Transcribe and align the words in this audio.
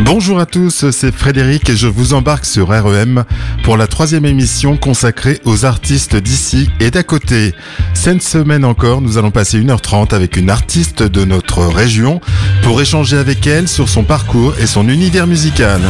Bonjour 0.00 0.38
à 0.38 0.46
tous, 0.46 0.90
c'est 0.90 1.10
Frédéric 1.14 1.70
et 1.70 1.76
je 1.76 1.86
vous 1.86 2.12
embarque 2.12 2.44
sur 2.44 2.68
REM 2.68 3.24
pour 3.62 3.76
la 3.76 3.86
troisième 3.86 4.26
émission 4.26 4.76
consacrée 4.76 5.40
aux 5.44 5.64
artistes 5.64 6.16
d'ici 6.16 6.68
et 6.78 6.90
d'à 6.90 7.02
côté. 7.02 7.54
Cette 7.94 8.22
semaine 8.22 8.64
encore, 8.64 9.00
nous 9.00 9.16
allons 9.16 9.30
passer 9.30 9.58
1h30 9.58 10.14
avec 10.14 10.36
une 10.36 10.50
artiste 10.50 11.02
de 11.02 11.24
notre 11.24 11.64
région 11.64 12.20
pour 12.62 12.80
échanger 12.80 13.16
avec 13.16 13.46
elle 13.46 13.68
sur 13.68 13.88
son 13.88 14.04
parcours 14.04 14.52
et 14.60 14.66
son 14.66 14.88
univers 14.88 15.26
musical. 15.26 15.80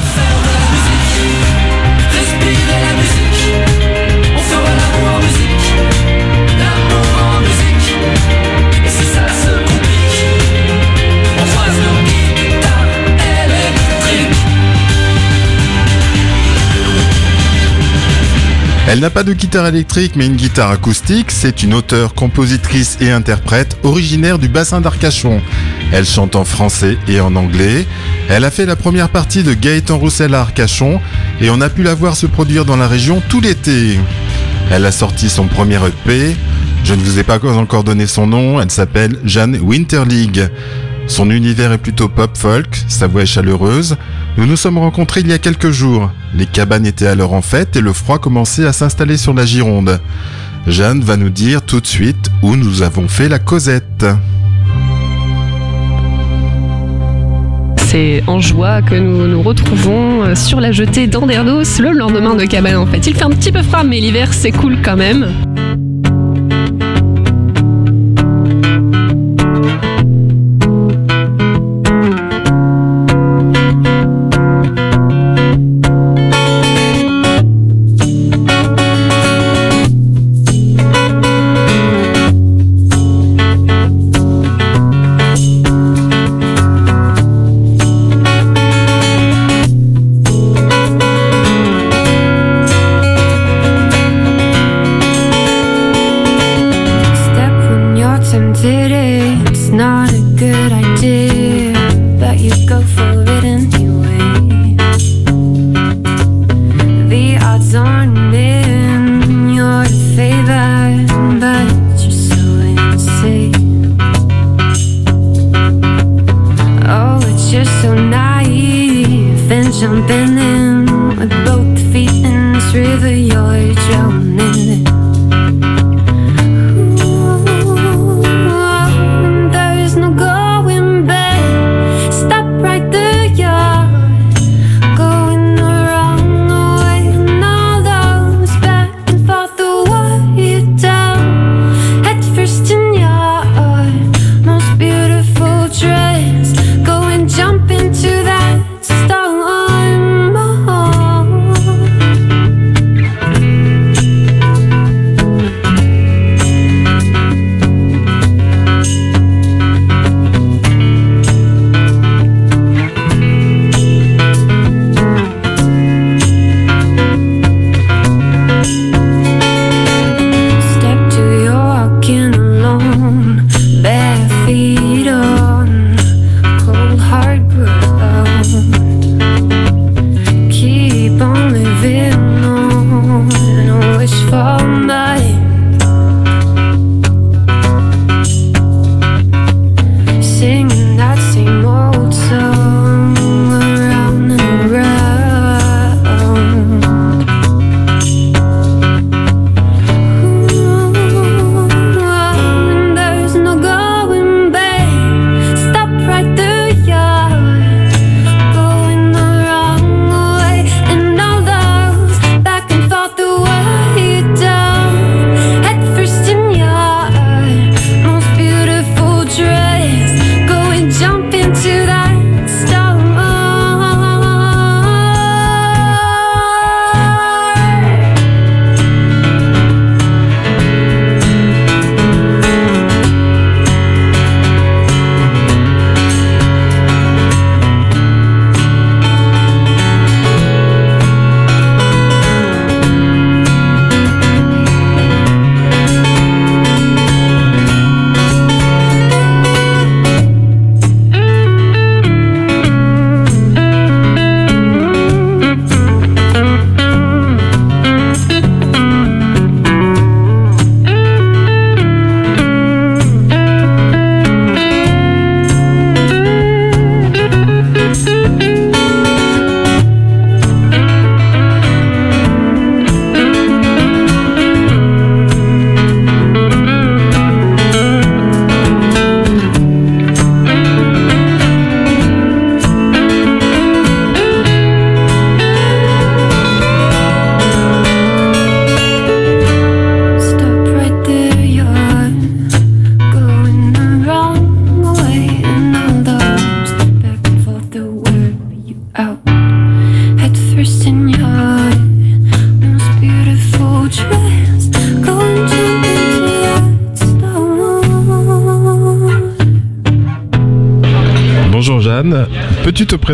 Elle 18.88 19.00
n'a 19.00 19.10
pas 19.10 19.24
de 19.24 19.32
guitare 19.32 19.66
électrique 19.66 20.12
mais 20.14 20.26
une 20.26 20.36
guitare 20.36 20.70
acoustique. 20.70 21.32
C'est 21.32 21.64
une 21.64 21.74
auteure, 21.74 22.14
compositrice 22.14 22.98
et 23.00 23.10
interprète 23.10 23.77
originaire 23.82 24.38
du 24.38 24.48
bassin 24.48 24.80
d'Arcachon. 24.80 25.40
Elle 25.92 26.04
chante 26.04 26.36
en 26.36 26.44
français 26.44 26.96
et 27.08 27.20
en 27.20 27.34
anglais. 27.34 27.84
Elle 28.28 28.44
a 28.44 28.50
fait 28.52 28.64
la 28.64 28.77
première 28.77 29.08
partie 29.08 29.42
de 29.42 29.54
Gaëtan 29.54 29.98
Roussel 29.98 30.34
à 30.34 30.42
Arcachon 30.42 31.00
et 31.41 31.50
on 31.50 31.60
a 31.60 31.68
pu 31.68 31.82
la 31.82 31.94
voir 31.94 32.16
se 32.16 32.27
produire 32.27 32.64
dans 32.64 32.77
la 32.77 32.86
région 32.86 33.20
tout 33.28 33.41
l'été. 33.41 33.98
Elle 34.70 34.86
a 34.86 34.92
sorti 34.92 35.30
son 35.30 35.48
premier 35.48 35.78
EP. 35.84 36.36
Je 36.84 36.94
ne 36.94 37.02
vous 37.02 37.18
ai 37.18 37.24
pas 37.24 37.41
encore 37.44 37.82
donné 37.82 38.06
son 38.06 38.28
nom. 38.28 38.60
Elle 38.60 38.70
s'appelle 38.70 39.18
Jeanne 39.24 39.58
Winterlig. 39.60 40.48
Son 41.08 41.30
univers 41.30 41.72
est 41.72 41.78
plutôt 41.78 42.08
pop 42.08 42.36
folk, 42.36 42.82
sa 42.88 43.08
voix 43.08 43.22
est 43.22 43.27
chaleureuse. 43.27 43.96
Nous 44.36 44.45
nous 44.45 44.56
sommes 44.56 44.76
rencontrés 44.76 45.20
il 45.20 45.28
y 45.28 45.33
a 45.33 45.38
quelques 45.38 45.70
jours. 45.70 46.11
Les 46.34 46.44
cabanes 46.44 46.84
étaient 46.84 47.06
alors 47.06 47.33
en 47.33 47.41
fête 47.41 47.74
et 47.77 47.80
le 47.80 47.94
froid 47.94 48.19
commençait 48.19 48.66
à 48.66 48.72
s'installer 48.74 49.16
sur 49.16 49.33
la 49.33 49.47
Gironde. 49.47 49.98
Jeanne 50.66 51.00
va 51.00 51.16
nous 51.16 51.30
dire 51.30 51.62
tout 51.62 51.80
de 51.80 51.86
suite 51.86 52.30
où 52.42 52.55
nous 52.55 52.83
avons 52.83 53.08
fait 53.08 53.30
la 53.30 53.38
causette. 53.38 54.05
C'est 57.77 58.22
en 58.27 58.41
joie 58.41 58.83
que 58.83 58.96
nous 58.96 59.27
nous 59.27 59.42
retrouvons 59.42 60.24
euh, 60.24 60.34
sur 60.34 60.61
la 60.61 60.70
jetée 60.70 61.06
d'Andernos 61.06 61.78
le 61.78 61.92
lendemain 61.92 62.34
de 62.34 62.44
cabane 62.44 62.77
en 62.77 62.86
fait. 62.86 63.06
Il 63.06 63.14
fait 63.14 63.24
un 63.24 63.30
petit 63.30 63.52
peu 63.52 63.62
froid 63.62 63.84
mais 63.84 64.00
l'hiver 64.00 64.34
c'est 64.34 64.52
cool 64.52 64.83
quand 64.83 64.96
même. 64.96 65.33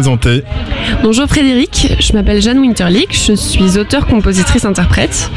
Présenter 0.03 0.43
Bonjour 1.05 1.29
Frédéric, 1.29 1.95
je 2.01 2.13
m'appelle 2.15 2.43
Jeanne 2.43 2.59
Winterlick, 2.59 3.15
je 3.15 3.35
suis 3.35 3.79
auteure, 3.79 4.09
compositrice, 4.09 4.65
interprète. 4.65 5.31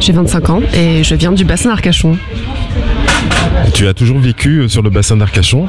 J'ai 0.00 0.12
25 0.12 0.48
ans 0.48 0.62
et 0.72 1.04
je 1.04 1.14
viens 1.14 1.32
du 1.32 1.44
bassin 1.44 1.68
d'Arcachon. 1.68 2.16
Tu 3.74 3.86
as 3.86 3.92
toujours 3.92 4.18
vécu 4.18 4.60
euh, 4.60 4.68
sur 4.68 4.80
le 4.80 4.88
bassin 4.88 5.18
d'Arcachon? 5.18 5.68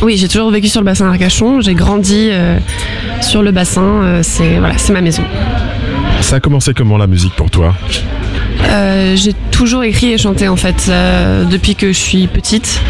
Oui, 0.00 0.16
j'ai 0.16 0.28
toujours 0.28 0.50
vécu 0.50 0.68
sur 0.68 0.80
le 0.80 0.86
bassin 0.86 1.04
d'Arcachon, 1.10 1.60
j'ai 1.60 1.74
grandi 1.74 2.30
euh, 2.30 2.56
sur 3.20 3.42
le 3.42 3.50
bassin, 3.50 4.02
euh, 4.02 4.20
c'est 4.22 4.58
voilà, 4.58 4.78
c'est 4.78 4.94
ma 4.94 5.02
maison. 5.02 5.22
Ça 6.22 6.36
a 6.36 6.40
commencé 6.40 6.72
comment 6.72 6.96
la 6.96 7.06
musique 7.06 7.34
pour 7.34 7.50
toi? 7.50 7.74
Euh, 8.66 9.14
j'ai 9.14 9.34
toujours 9.50 9.84
écrit 9.84 10.12
et 10.12 10.16
chanté 10.16 10.48
en 10.48 10.56
fait 10.56 10.90
depuis 11.50 11.74
que 11.74 11.88
je 11.88 11.98
suis 11.98 12.28
petite. 12.28 12.80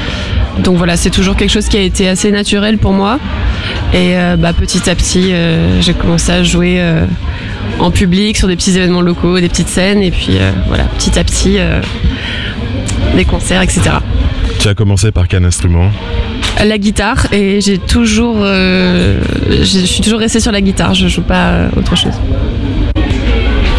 Donc 0.60 0.76
voilà, 0.76 0.96
c'est 0.96 1.10
toujours 1.10 1.36
quelque 1.36 1.50
chose 1.50 1.68
qui 1.68 1.76
a 1.76 1.82
été 1.82 2.08
assez 2.08 2.30
naturel 2.30 2.78
pour 2.78 2.92
moi. 2.92 3.18
Et 3.92 4.16
euh, 4.16 4.36
bah, 4.36 4.52
petit 4.52 4.88
à 4.88 4.94
petit, 4.94 5.32
euh, 5.32 5.80
j'ai 5.80 5.94
commencé 5.94 6.32
à 6.32 6.42
jouer 6.42 6.76
euh, 6.78 7.06
en 7.78 7.90
public 7.90 8.36
sur 8.36 8.48
des 8.48 8.56
petits 8.56 8.76
événements 8.76 9.02
locaux, 9.02 9.40
des 9.40 9.48
petites 9.48 9.68
scènes, 9.68 10.02
et 10.02 10.10
puis 10.10 10.38
voilà, 10.68 10.84
petit 10.84 11.18
à 11.18 11.24
petit, 11.24 11.58
des 13.16 13.24
concerts, 13.24 13.62
etc. 13.62 13.82
Tu 14.60 14.68
as 14.68 14.74
commencé 14.74 15.10
par 15.10 15.28
quel 15.28 15.44
instrument? 15.44 15.90
La 16.64 16.78
guitare, 16.78 17.26
et 17.32 17.60
j'ai 17.60 17.78
toujours, 17.78 18.38
je 18.44 19.64
suis 19.64 20.02
toujours 20.02 20.20
restée 20.20 20.40
sur 20.40 20.52
la 20.52 20.60
guitare. 20.60 20.94
Je 20.94 21.08
joue 21.08 21.22
pas 21.22 21.68
autre 21.76 21.96
chose. 21.96 22.14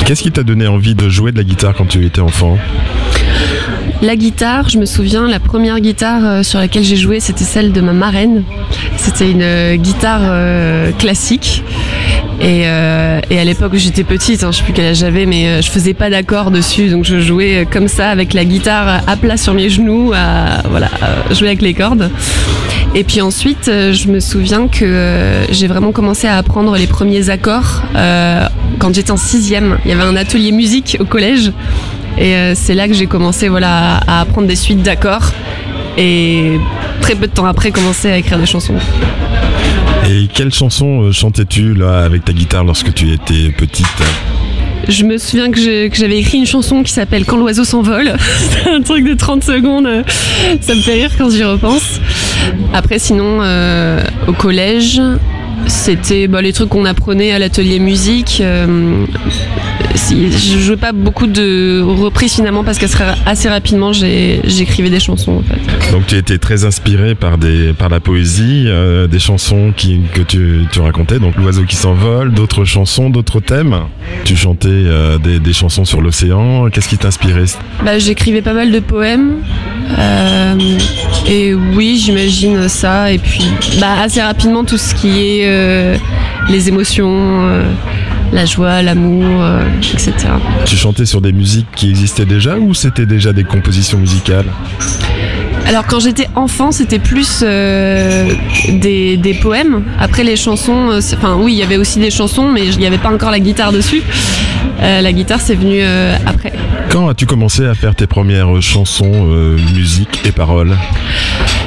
Qu'est-ce 0.05 0.21
qui 0.21 0.31
t'a 0.31 0.43
donné 0.43 0.67
envie 0.67 0.93
de 0.93 1.09
jouer 1.09 1.31
de 1.31 1.37
la 1.37 1.43
guitare 1.43 1.73
quand 1.73 1.87
tu 1.87 2.05
étais 2.05 2.21
enfant? 2.21 2.57
La 4.05 4.15
guitare, 4.15 4.69
je 4.69 4.77
me 4.77 4.85
souviens, 4.85 5.27
la 5.27 5.39
première 5.39 5.79
guitare 5.79 6.21
euh, 6.23 6.43
sur 6.43 6.59
laquelle 6.59 6.83
j'ai 6.83 6.95
joué, 6.95 7.19
c'était 7.19 7.43
celle 7.43 7.71
de 7.71 7.81
ma 7.81 7.91
marraine. 7.91 8.43
C'était 8.97 9.31
une 9.31 9.41
euh, 9.41 9.77
guitare 9.77 10.21
euh, 10.25 10.91
classique. 10.91 11.63
Et, 12.39 12.67
à 12.67 13.43
l'époque 13.43 13.73
où 13.73 13.77
j'étais 13.77 14.03
petite, 14.03 14.43
hein, 14.43 14.51
je 14.51 14.57
sais 14.57 14.63
plus 14.63 14.73
quel 14.73 14.85
âge 14.85 14.97
j'avais, 14.97 15.25
mais 15.25 15.59
je 15.63 15.71
faisais 15.71 15.95
pas 15.95 16.11
d'accords 16.11 16.51
dessus, 16.51 16.89
donc 16.89 17.03
je 17.03 17.19
jouais 17.19 17.65
comme 17.71 17.87
ça 17.87 18.09
avec 18.09 18.33
la 18.33 18.45
guitare 18.45 19.01
à 19.07 19.15
plat 19.15 19.37
sur 19.37 19.55
mes 19.55 19.69
genoux, 19.69 20.13
à 20.13 20.61
voilà, 20.69 20.89
jouer 21.31 21.47
avec 21.47 21.63
les 21.63 21.73
cordes. 21.73 22.11
Et 22.93 23.03
puis 23.03 23.21
ensuite, 23.21 23.65
je 23.65 24.07
me 24.09 24.19
souviens 24.19 24.67
que 24.67 25.45
j'ai 25.49 25.67
vraiment 25.67 25.91
commencé 25.91 26.27
à 26.27 26.37
apprendre 26.37 26.75
les 26.75 26.87
premiers 26.87 27.29
accords 27.29 27.81
quand 28.79 28.93
j'étais 28.93 29.11
en 29.11 29.17
sixième. 29.17 29.77
Il 29.85 29.89
y 29.89 29.93
avait 29.93 30.03
un 30.03 30.15
atelier 30.15 30.51
musique 30.51 30.97
au 30.99 31.05
collège. 31.05 31.51
Et 32.17 32.35
euh, 32.35 32.53
c'est 32.55 32.75
là 32.75 32.87
que 32.87 32.93
j'ai 32.93 33.07
commencé 33.07 33.49
voilà, 33.49 33.97
à 34.07 34.21
apprendre 34.21 34.47
des 34.47 34.55
suites 34.55 34.81
d'accords. 34.83 35.31
Et 35.97 36.59
très 37.01 37.15
peu 37.15 37.27
de 37.27 37.31
temps 37.31 37.45
après, 37.45 37.71
commencer 37.71 38.09
à 38.11 38.17
écrire 38.17 38.37
des 38.39 38.45
chansons. 38.45 38.75
Et 40.09 40.27
quelle 40.33 40.53
chanson 40.53 41.01
euh, 41.03 41.11
chantais-tu 41.11 41.73
là 41.73 42.03
avec 42.03 42.23
ta 42.25 42.33
guitare 42.33 42.63
lorsque 42.63 42.93
tu 42.93 43.11
étais 43.11 43.49
petite 43.57 43.87
Je 44.87 45.03
me 45.03 45.17
souviens 45.17 45.49
que 45.51 45.59
j'avais 45.93 46.19
écrit 46.19 46.37
une 46.37 46.45
chanson 46.45 46.83
qui 46.83 46.91
s'appelle 46.91 47.25
Quand 47.25 47.37
l'oiseau 47.37 47.63
s'envole. 47.63 48.13
C'est 48.37 48.69
un 48.69 48.81
truc 48.81 49.05
de 49.05 49.13
30 49.13 49.43
secondes. 49.43 49.87
euh, 49.87 50.03
Ça 50.61 50.75
me 50.75 50.81
fait 50.81 50.93
rire 50.93 51.11
quand 51.17 51.29
j'y 51.31 51.43
repense. 51.43 51.99
Après, 52.73 52.99
sinon, 52.99 53.39
euh, 53.41 53.99
au 54.27 54.33
collège, 54.33 55.01
c'était 55.67 56.27
bah, 56.27 56.41
les 56.41 56.53
trucs 56.53 56.69
qu'on 56.69 56.85
apprenait 56.85 57.31
à 57.31 57.39
l'atelier 57.39 57.79
musique. 57.79 58.39
euh, 58.41 59.05
si- 59.95 60.31
je 60.31 60.59
jouais 60.59 60.77
pas 60.77 60.91
beaucoup 60.91 61.27
de 61.27 61.81
reprises 61.81 62.33
finalement 62.35 62.63
parce 62.63 62.77
qu'assez 62.77 62.97
assez 63.25 63.49
rapidement 63.49 63.91
j'écrivais 63.93 64.89
des 64.89 64.99
chansons 64.99 65.37
en 65.37 65.41
fait. 65.43 65.91
Donc 65.91 66.07
tu 66.07 66.15
étais 66.15 66.37
très 66.37 66.65
inspiré 66.65 67.15
par, 67.15 67.37
des, 67.37 67.73
par 67.73 67.89
la 67.89 67.99
poésie, 67.99 68.65
euh, 68.67 69.07
des 69.07 69.19
chansons 69.19 69.73
qui, 69.75 70.01
que 70.13 70.21
tu, 70.21 70.65
tu 70.71 70.79
racontais, 70.79 71.19
donc 71.19 71.35
l'oiseau 71.37 71.63
qui 71.63 71.75
s'envole, 71.75 72.33
d'autres 72.33 72.65
chansons, 72.65 73.09
d'autres 73.09 73.39
thèmes. 73.39 73.75
Tu 74.23 74.35
chantais 74.35 74.67
euh, 74.69 75.17
des, 75.17 75.39
des 75.39 75.53
chansons 75.53 75.85
sur 75.85 76.01
l'océan, 76.01 76.69
qu'est-ce 76.69 76.89
qui 76.89 76.97
t'inspirait? 76.97 77.45
Bah, 77.83 77.99
j'écrivais 77.99 78.41
pas 78.41 78.53
mal 78.53 78.71
de 78.71 78.79
poèmes. 78.79 79.35
euh, 79.97 80.55
et 81.27 81.53
oui, 81.53 82.01
j'imagine 82.03 82.67
ça. 82.69 83.11
Et 83.11 83.17
puis, 83.17 83.45
bah, 83.79 84.01
assez 84.03 84.21
rapidement, 84.21 84.63
tout 84.63 84.77
ce 84.77 84.93
qui 84.95 85.39
est 85.39 85.99
les 86.49 86.67
émotions, 86.69 87.49
la 88.31 88.45
joie, 88.45 88.81
l'amour, 88.81 89.23
euh, 89.41 89.63
etc. 89.81 90.13
Tu 90.65 90.75
chantais 90.75 91.05
sur 91.05 91.21
des 91.21 91.31
musiques 91.31 91.67
qui 91.75 91.89
existaient 91.89 92.25
déjà 92.25 92.57
ou 92.57 92.73
c'était 92.73 93.05
déjà 93.05 93.33
des 93.33 93.43
compositions 93.43 93.97
musicales 93.97 94.45
Alors, 95.67 95.85
quand 95.87 95.99
j'étais 95.99 96.27
enfant, 96.35 96.71
c'était 96.71 96.99
plus 96.99 97.41
euh, 97.43 98.29
des, 98.69 99.17
des 99.17 99.33
poèmes. 99.33 99.83
Après, 99.99 100.23
les 100.23 100.35
chansons, 100.35 100.91
euh, 100.91 100.99
enfin, 101.13 101.37
oui, 101.39 101.53
il 101.53 101.57
y 101.57 101.63
avait 101.63 101.77
aussi 101.77 101.99
des 101.99 102.11
chansons, 102.11 102.51
mais 102.51 102.67
il 102.67 102.77
n'y 102.77 102.85
avait 102.85 102.97
pas 102.97 103.11
encore 103.11 103.31
la 103.31 103.39
guitare 103.39 103.71
dessus. 103.71 104.03
Euh, 104.81 105.01
la 105.01 105.13
guitare, 105.13 105.39
c'est 105.41 105.55
venu 105.55 105.81
après. 106.25 106.53
Quand 106.89 107.07
as-tu 107.07 107.25
commencé 107.25 107.65
à 107.65 107.73
faire 107.73 107.95
tes 107.95 108.07
premières 108.07 108.61
chansons, 108.61 109.27
musique 109.73 110.21
et 110.25 110.31
paroles 110.31 110.75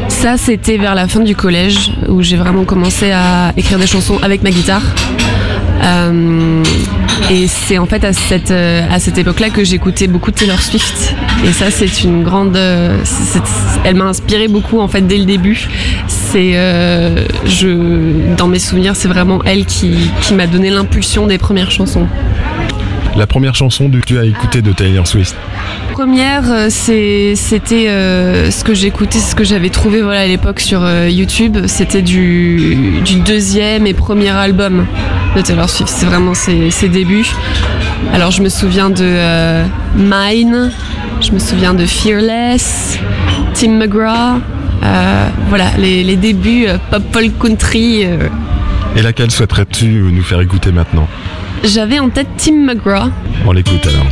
Ça, 0.09 0.37
c'était 0.37 0.77
vers 0.77 0.95
la 0.95 1.09
fin 1.09 1.21
du 1.21 1.35
collège 1.35 1.91
où 2.09 2.23
j'ai 2.23 2.37
vraiment 2.37 2.65
commencé 2.65 3.11
à 3.11 3.53
écrire 3.57 3.79
des 3.79 3.87
chansons 3.87 4.19
avec 4.23 4.43
ma 4.43 4.51
guitare. 4.51 4.83
Euh, 5.83 6.63
et 7.31 7.47
c'est 7.47 7.79
en 7.79 7.87
fait 7.87 8.05
à 8.05 8.13
cette, 8.13 8.51
euh, 8.51 8.83
à 8.91 8.99
cette 8.99 9.19
époque-là 9.19 9.51
que 9.51 9.65
j'écoutais 9.65 10.07
beaucoup 10.07 10.31
Taylor 10.31 10.61
Swift. 10.61 11.15
Et 11.47 11.53
ça, 11.53 11.71
c'est 11.71 12.05
une 12.05 12.23
grande. 12.23 12.57
euh, 12.57 13.03
elle 13.85 13.97
m'a 13.97 14.07
inspiré 14.07 14.49
beaucoup 14.49 14.81
en 14.81 14.89
fait 14.89 15.03
dès 15.03 15.19
le 15.19 15.25
début. 15.25 15.69
C'est, 16.09 16.55
dans 18.37 18.49
mes 18.49 18.59
souvenirs, 18.59 18.97
c'est 18.97 19.09
vraiment 19.09 19.43
elle 19.45 19.65
qui, 19.65 20.11
qui 20.21 20.35
m'a 20.35 20.47
donné 20.47 20.71
l'impulsion 20.71 21.27
des 21.27 21.39
premières 21.39 21.71
chansons. 21.71 22.07
La 23.19 23.27
première 23.27 23.55
chanson 23.57 23.91
que 23.91 23.99
tu 23.99 24.17
as 24.17 24.25
écoutée 24.25 24.63
de 24.63 24.71
Taylor 24.73 25.05
Swift 25.07 25.35
Première, 25.93 26.45
euh, 26.53 26.67
c'est- 26.71 27.35
c'était 27.35 27.89
euh, 27.89 28.53
ce 28.53 28.63
que 28.63 28.75
j'écoutais, 28.75 29.19
ce 29.19 29.35
que 29.35 29.43
j'avais 29.43 29.71
trouvé 29.71 30.03
voilà, 30.03 30.21
à 30.21 30.27
l'époque 30.27 30.61
sur 30.61 30.85
euh, 30.85 31.09
YouTube. 31.11 31.59
C'était 31.67 32.03
du, 32.03 33.01
du 33.05 33.17
deuxième 33.21 33.89
et 33.89 33.95
premier 33.95 34.29
album 34.31 34.87
de 35.35 35.41
Taylor 35.41 35.69
Swift. 35.69 35.93
C'est 35.93 36.07
vraiment 36.07 36.35
ses, 36.35 36.71
ses 36.71 36.89
débuts. 36.89 37.27
Alors 38.15 38.31
je 38.31 38.41
me 38.41 38.49
souviens 38.49 38.89
de 38.89 39.03
euh, 39.03 39.65
Mine, 39.97 40.71
je 41.21 41.33
me 41.33 41.41
souviens 41.41 41.75
de 41.75 41.85
Fearless, 41.87 43.01
Tim 43.55 43.73
McGraw. 43.73 44.39
voilà, 45.49 45.73
les, 45.77 46.05
les 46.05 46.17
débuts 46.17 46.67
pop 46.93 47.03
folk 47.13 47.37
country. 47.41 48.03
Et 48.97 49.03
laquelle 49.03 49.33
souhaiterais-tu 49.33 49.87
nous 50.13 50.23
faire 50.23 50.41
écouter 50.41 50.71
maintenant? 50.71 51.09
J'avais 51.65 51.99
en 51.99 52.09
tête 52.09 52.29
Tim 52.39 52.65
McGraw. 52.65 53.11
On 53.47 53.53
l'écoute 53.53 53.87
alors. 53.87 54.07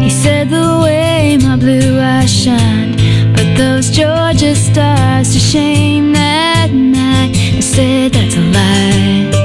He 0.00 0.10
said 0.10 0.50
the 0.50 0.80
way 0.82 1.38
my 1.38 1.56
blue 1.56 1.98
eyes 1.98 2.30
shine, 2.30 2.96
but 3.32 3.56
those 3.56 3.90
Georgia 3.90 4.54
stars 4.54 5.32
to 5.32 5.38
shame 5.38 6.12
that 6.12 6.70
night. 6.72 7.32
I 7.56 7.60
said 7.60 8.12
that's 8.12 8.36
a 8.36 8.40
lie. 8.40 9.43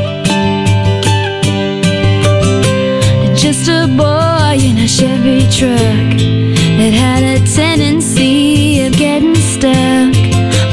Truck 5.52 6.18
that 6.78 6.94
had 6.94 7.24
a 7.24 7.46
tendency 7.46 8.86
of 8.86 8.94
getting 8.94 9.36
stuck 9.36 10.16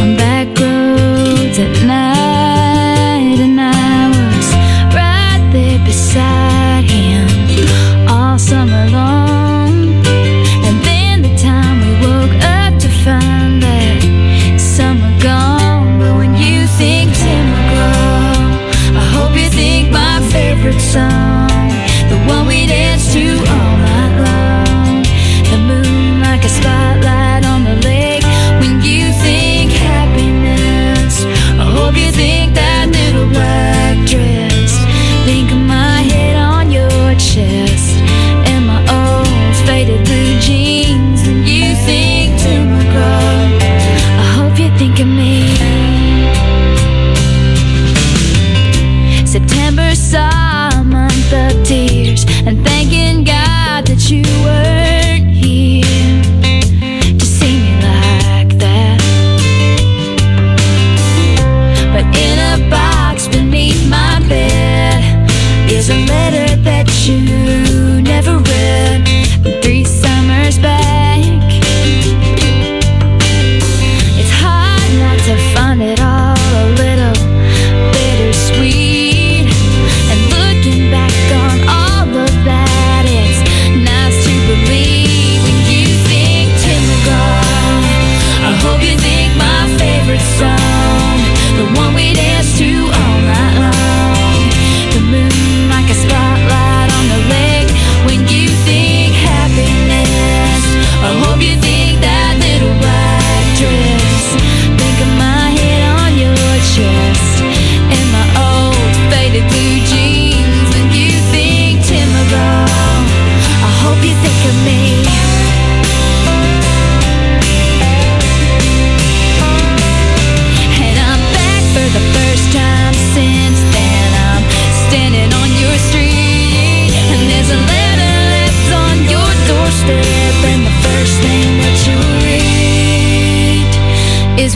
on 0.00 0.16
back 0.16 0.46
roads 0.60 1.58
at 1.58 1.72
night, 1.86 3.40
and 3.40 3.58
I 3.58 4.08
was 4.12 4.48
right 4.94 5.42
there 5.50 5.78
beside 5.84 6.84
him 6.84 7.26
all 8.06 8.38
summer 8.38 8.90
long. 8.90 9.72
And 10.66 10.76
then 10.84 11.22
the 11.22 11.34
time 11.38 11.80
we 11.80 11.92
woke 12.06 12.36
up 12.44 12.78
to 12.78 12.88
find 13.02 13.62
that 13.62 14.60
summer 14.60 15.10
gone. 15.22 15.98
But 15.98 16.16
when 16.16 16.34
you 16.34 16.66
think 16.76 17.14
Tim 17.16 17.46
McGraw, 17.54 18.94
I 18.94 19.04
hope 19.16 19.34
you 19.36 19.48
think 19.48 19.90
my 19.90 20.20
favorite 20.30 20.80
song, 20.80 21.48
the 22.10 22.18
one 22.28 22.46
we 22.46 22.66
danced 22.66 23.12
to 23.14 23.45
September 49.36 49.65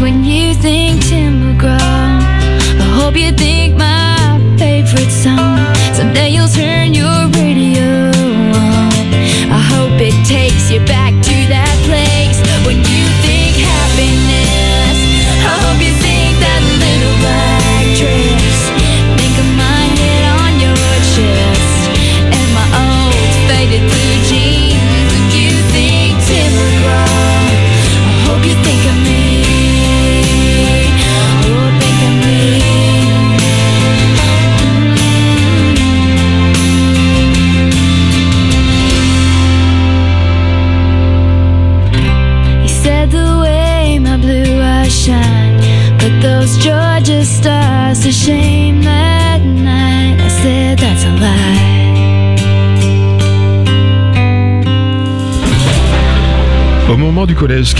when 0.00 0.24
you 0.24 0.54
think 0.54 0.79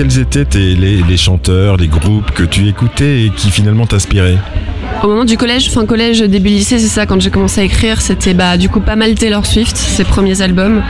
quels 0.00 0.18
étaient 0.18 0.46
les 0.54 1.16
chanteurs, 1.18 1.76
les 1.76 1.86
groupes 1.86 2.30
que 2.30 2.42
tu 2.42 2.66
écoutais 2.68 3.24
et 3.24 3.30
qui 3.36 3.50
finalement 3.50 3.84
t'inspiraient 3.84 4.38
Au 5.02 5.08
moment 5.08 5.26
du 5.26 5.36
collège, 5.36 5.70
fin 5.70 5.84
collège, 5.84 6.20
début 6.22 6.48
lycée, 6.48 6.78
c'est 6.78 6.88
ça, 6.88 7.04
quand 7.04 7.20
j'ai 7.20 7.28
commencé 7.28 7.60
à 7.60 7.64
écrire, 7.64 8.00
c'était 8.00 8.32
bah, 8.32 8.56
du 8.56 8.70
coup 8.70 8.80
pas 8.80 8.96
mal 8.96 9.14
Taylor 9.14 9.44
Swift, 9.44 9.76
ses 9.76 10.04
premiers 10.04 10.40
albums. 10.40 10.82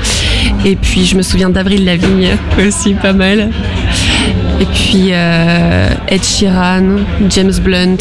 Et 0.65 0.77
puis 0.77 1.07
je 1.07 1.17
me 1.17 1.23
souviens 1.23 1.51
d'Avril 1.51 1.85
Lavigne 1.85 2.37
aussi, 2.65 2.95
pas 2.95 3.13
mal. 3.13 3.51
Et 4.61 4.67
puis 4.67 5.09
euh, 5.11 5.89
Ed 6.07 6.23
Sheeran, 6.23 6.99
James 7.31 7.59
Blunt, 7.65 7.97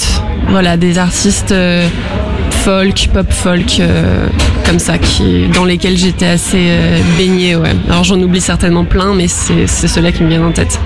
voilà, 0.50 0.78
des 0.78 1.00
artistes 1.00 1.54
euh, 1.54 1.88
folk, 2.52 3.10
pop 3.12 3.32
folk, 3.32 3.80
euh, 3.80 4.28
comme 4.70 4.78
ça, 4.78 5.00
qui, 5.00 5.48
dans 5.48 5.66
lesquels 5.66 5.98
j'étais 5.98 6.28
assez 6.28 6.68
euh, 6.70 7.00
baignée, 7.18 7.56
ouais. 7.56 7.72
Alors 7.90 8.04
j'en 8.04 8.20
oublie 8.22 8.40
certainement 8.40 8.86
plein, 8.86 9.16
mais 9.16 9.28
c'est 9.28 9.66
ceux-là 9.88 10.12
qui 10.12 10.22
me 10.22 10.30
viennent 10.30 10.44
en 10.46 10.52
tête. 10.52 10.80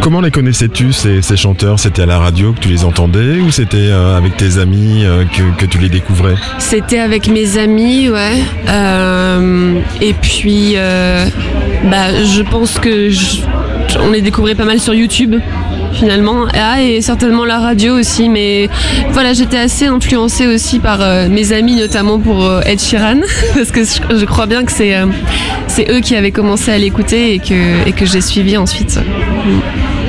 Comment 0.00 0.20
les 0.20 0.30
connaissais-tu, 0.30 0.92
ces, 0.92 1.20
ces 1.20 1.36
chanteurs? 1.36 1.80
C'était 1.80 2.02
à 2.02 2.06
la 2.06 2.18
radio 2.20 2.52
que 2.52 2.60
tu 2.60 2.68
les 2.68 2.84
entendais 2.84 3.40
ou 3.40 3.50
c'était 3.50 3.76
euh, 3.78 4.16
avec 4.16 4.36
tes 4.36 4.58
amis 4.58 5.02
euh, 5.04 5.24
que, 5.24 5.60
que 5.60 5.66
tu 5.66 5.78
les 5.78 5.88
découvrais? 5.88 6.36
C'était 6.60 7.00
avec 7.00 7.26
mes 7.26 7.58
amis, 7.58 8.08
ouais. 8.08 8.40
Euh, 8.68 9.80
et 10.00 10.12
puis, 10.12 10.76
bah, 11.90 12.24
je 12.24 12.42
pense 12.42 12.78
que 12.78 13.10
je- 13.10 13.40
on 14.00 14.10
les 14.12 14.22
découvrait 14.22 14.54
pas 14.54 14.64
mal 14.64 14.78
sur 14.78 14.94
YouTube, 14.94 15.34
finalement. 15.92 16.46
Ah, 16.54 16.82
et 16.82 17.00
certainement 17.00 17.44
la 17.44 17.58
radio 17.58 17.98
aussi. 17.98 18.28
Mais 18.28 18.68
voilà, 19.10 19.32
j'étais 19.32 19.58
assez 19.58 19.86
influencée 19.86 20.46
aussi 20.46 20.78
par 20.78 21.00
euh, 21.00 21.28
mes 21.28 21.52
amis, 21.52 21.76
notamment 21.76 22.18
pour 22.18 22.44
euh, 22.44 22.60
Ed 22.64 22.80
Sheeran, 22.80 23.20
parce 23.54 23.70
que 23.70 23.80
je, 23.84 24.24
crois 24.24 24.46
bien 24.46 24.64
que 24.64 24.72
c'est 24.72 24.96
euh, 24.96 25.06
c'est 25.66 25.90
eux 25.90 26.00
qui 26.00 26.16
avaient 26.16 26.32
commencé 26.32 26.70
à 26.70 26.78
l'écouter 26.78 27.34
et 27.34 27.38
que, 27.38 27.88
et 27.88 27.92
que 27.92 28.06
j'ai 28.06 28.20
suivi 28.20 28.56
ensuite. 28.56 28.98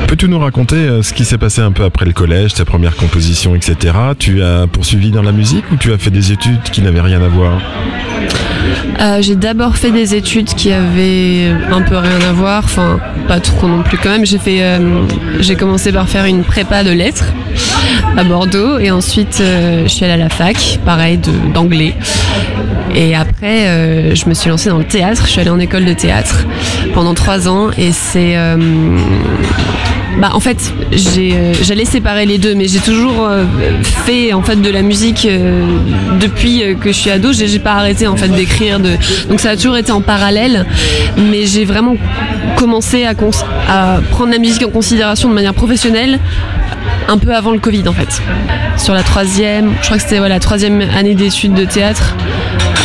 Peux-tu 0.07 0.27
nous 0.27 0.39
raconter 0.39 1.01
ce 1.01 1.11
qui 1.13 1.25
s'est 1.25 1.37
passé 1.39 1.61
un 1.61 1.71
peu 1.71 1.83
après 1.83 2.05
le 2.05 2.13
collège, 2.13 2.53
tes 2.53 2.65
premières 2.65 2.95
compositions, 2.95 3.55
etc. 3.55 3.95
Tu 4.19 4.43
as 4.43 4.67
poursuivi 4.67 5.09
dans 5.09 5.23
la 5.23 5.31
musique 5.31 5.63
ou 5.71 5.77
tu 5.77 5.91
as 5.91 5.97
fait 5.97 6.11
des 6.11 6.31
études 6.31 6.61
qui 6.71 6.81
n'avaient 6.81 7.01
rien 7.01 7.21
à 7.21 7.27
voir? 7.29 7.59
Euh, 8.99 9.21
j'ai 9.21 9.35
d'abord 9.35 9.77
fait 9.77 9.91
des 9.91 10.15
études 10.15 10.47
qui 10.47 10.71
avaient 10.71 11.51
un 11.71 11.81
peu 11.81 11.97
rien 11.97 12.21
à 12.29 12.33
voir, 12.33 12.63
enfin 12.65 12.99
pas 13.27 13.39
trop 13.39 13.67
non 13.67 13.83
plus 13.83 13.97
quand 13.97 14.09
même. 14.09 14.25
J'ai 14.25 14.37
fait, 14.37 14.61
euh, 14.61 15.05
j'ai 15.39 15.55
commencé 15.55 15.91
par 15.91 16.07
faire 16.07 16.25
une 16.25 16.43
prépa 16.43 16.83
de 16.83 16.91
lettres 16.91 17.33
à 18.17 18.23
Bordeaux 18.23 18.79
et 18.79 18.91
ensuite 18.91 19.39
euh, 19.41 19.83
je 19.83 19.87
suis 19.87 20.05
allée 20.05 20.13
à 20.13 20.17
la 20.17 20.29
fac, 20.29 20.79
pareil 20.85 21.19
d'anglais. 21.53 21.93
Et 22.95 23.15
après, 23.15 23.67
euh, 23.67 24.15
je 24.15 24.27
me 24.27 24.33
suis 24.33 24.49
lancée 24.49 24.69
dans 24.69 24.77
le 24.77 24.83
théâtre. 24.83 25.23
Je 25.25 25.31
suis 25.31 25.41
allée 25.41 25.49
en 25.49 25.59
école 25.59 25.85
de 25.85 25.93
théâtre 25.93 26.45
pendant 26.93 27.13
trois 27.13 27.47
ans 27.47 27.71
et 27.77 27.91
c'est 27.91 28.37
euh, 28.37 28.55
bah, 30.19 30.29
en 30.33 30.39
fait, 30.39 30.73
euh, 30.91 31.53
j'allais 31.63 31.85
séparer 31.85 32.25
les 32.25 32.37
deux, 32.37 32.53
mais 32.53 32.67
j'ai 32.67 32.79
toujours 32.79 33.27
fait 33.81 34.33
en 34.33 34.43
fait 34.43 34.57
de 34.57 34.69
la 34.69 34.83
musique 34.83 35.27
depuis 36.19 36.63
que 36.79 36.91
je 36.91 36.97
suis 36.97 37.09
ado. 37.09 37.33
J'ai, 37.33 37.59
pas 37.59 37.73
arrêté 37.73 38.07
en 38.07 38.15
fait 38.15 38.29
d'écrire, 38.29 38.79
donc 38.79 39.39
ça 39.39 39.51
a 39.51 39.55
toujours 39.55 39.77
été 39.77 39.91
en 39.91 40.01
parallèle. 40.01 40.65
Mais 41.17 41.45
j'ai 41.45 41.65
vraiment 41.65 41.95
commencé 42.55 43.05
à, 43.05 43.15
prendre 44.11 44.31
la 44.31 44.37
musique 44.37 44.63
en 44.63 44.69
considération 44.69 45.29
de 45.29 45.33
manière 45.33 45.53
professionnelle 45.53 46.19
un 47.07 47.17
peu 47.17 47.33
avant 47.33 47.51
le 47.51 47.59
Covid 47.59 47.87
en 47.87 47.93
fait. 47.93 48.21
Sur 48.77 48.93
la 48.93 49.03
troisième, 49.03 49.73
je 49.81 49.85
crois 49.85 49.97
que 49.97 50.03
c'était 50.03 50.19
la 50.19 50.39
troisième 50.39 50.81
année 50.95 51.15
d'études 51.15 51.53
de 51.53 51.65
théâtre, 51.65 52.15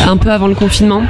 un 0.07 0.17
peu 0.17 0.31
avant 0.31 0.47
le 0.47 0.55
confinement. 0.55 1.02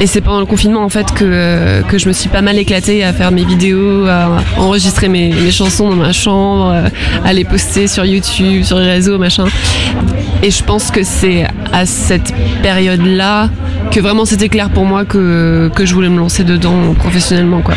Et 0.00 0.06
c'est 0.06 0.22
pendant 0.22 0.40
le 0.40 0.46
confinement 0.46 0.82
en 0.82 0.88
fait 0.88 1.12
que, 1.12 1.82
que 1.86 1.98
je 1.98 2.08
me 2.08 2.14
suis 2.14 2.30
pas 2.30 2.40
mal 2.40 2.56
éclatée 2.56 3.04
à 3.04 3.12
faire 3.12 3.30
mes 3.32 3.44
vidéos, 3.44 4.06
à 4.06 4.38
enregistrer 4.56 5.08
mes, 5.08 5.28
mes 5.28 5.50
chansons 5.50 5.90
dans 5.90 5.96
ma 5.96 6.12
chambre, 6.12 6.72
euh, 6.72 6.88
à 7.22 7.34
les 7.34 7.44
poster 7.44 7.86
sur 7.86 8.06
YouTube, 8.06 8.62
sur 8.62 8.78
les 8.78 8.86
réseaux, 8.86 9.18
machin. 9.18 9.44
Et 10.42 10.50
je 10.50 10.64
pense 10.64 10.90
que 10.90 11.02
c'est 11.02 11.44
à 11.70 11.84
cette 11.84 12.32
période-là 12.62 13.50
que 13.90 14.00
vraiment 14.00 14.24
c'était 14.24 14.48
clair 14.48 14.70
pour 14.70 14.86
moi 14.86 15.04
que, 15.04 15.70
que 15.74 15.84
je 15.84 15.92
voulais 15.94 16.08
me 16.08 16.18
lancer 16.18 16.44
dedans 16.44 16.94
professionnellement 16.94 17.60
quoi. 17.60 17.74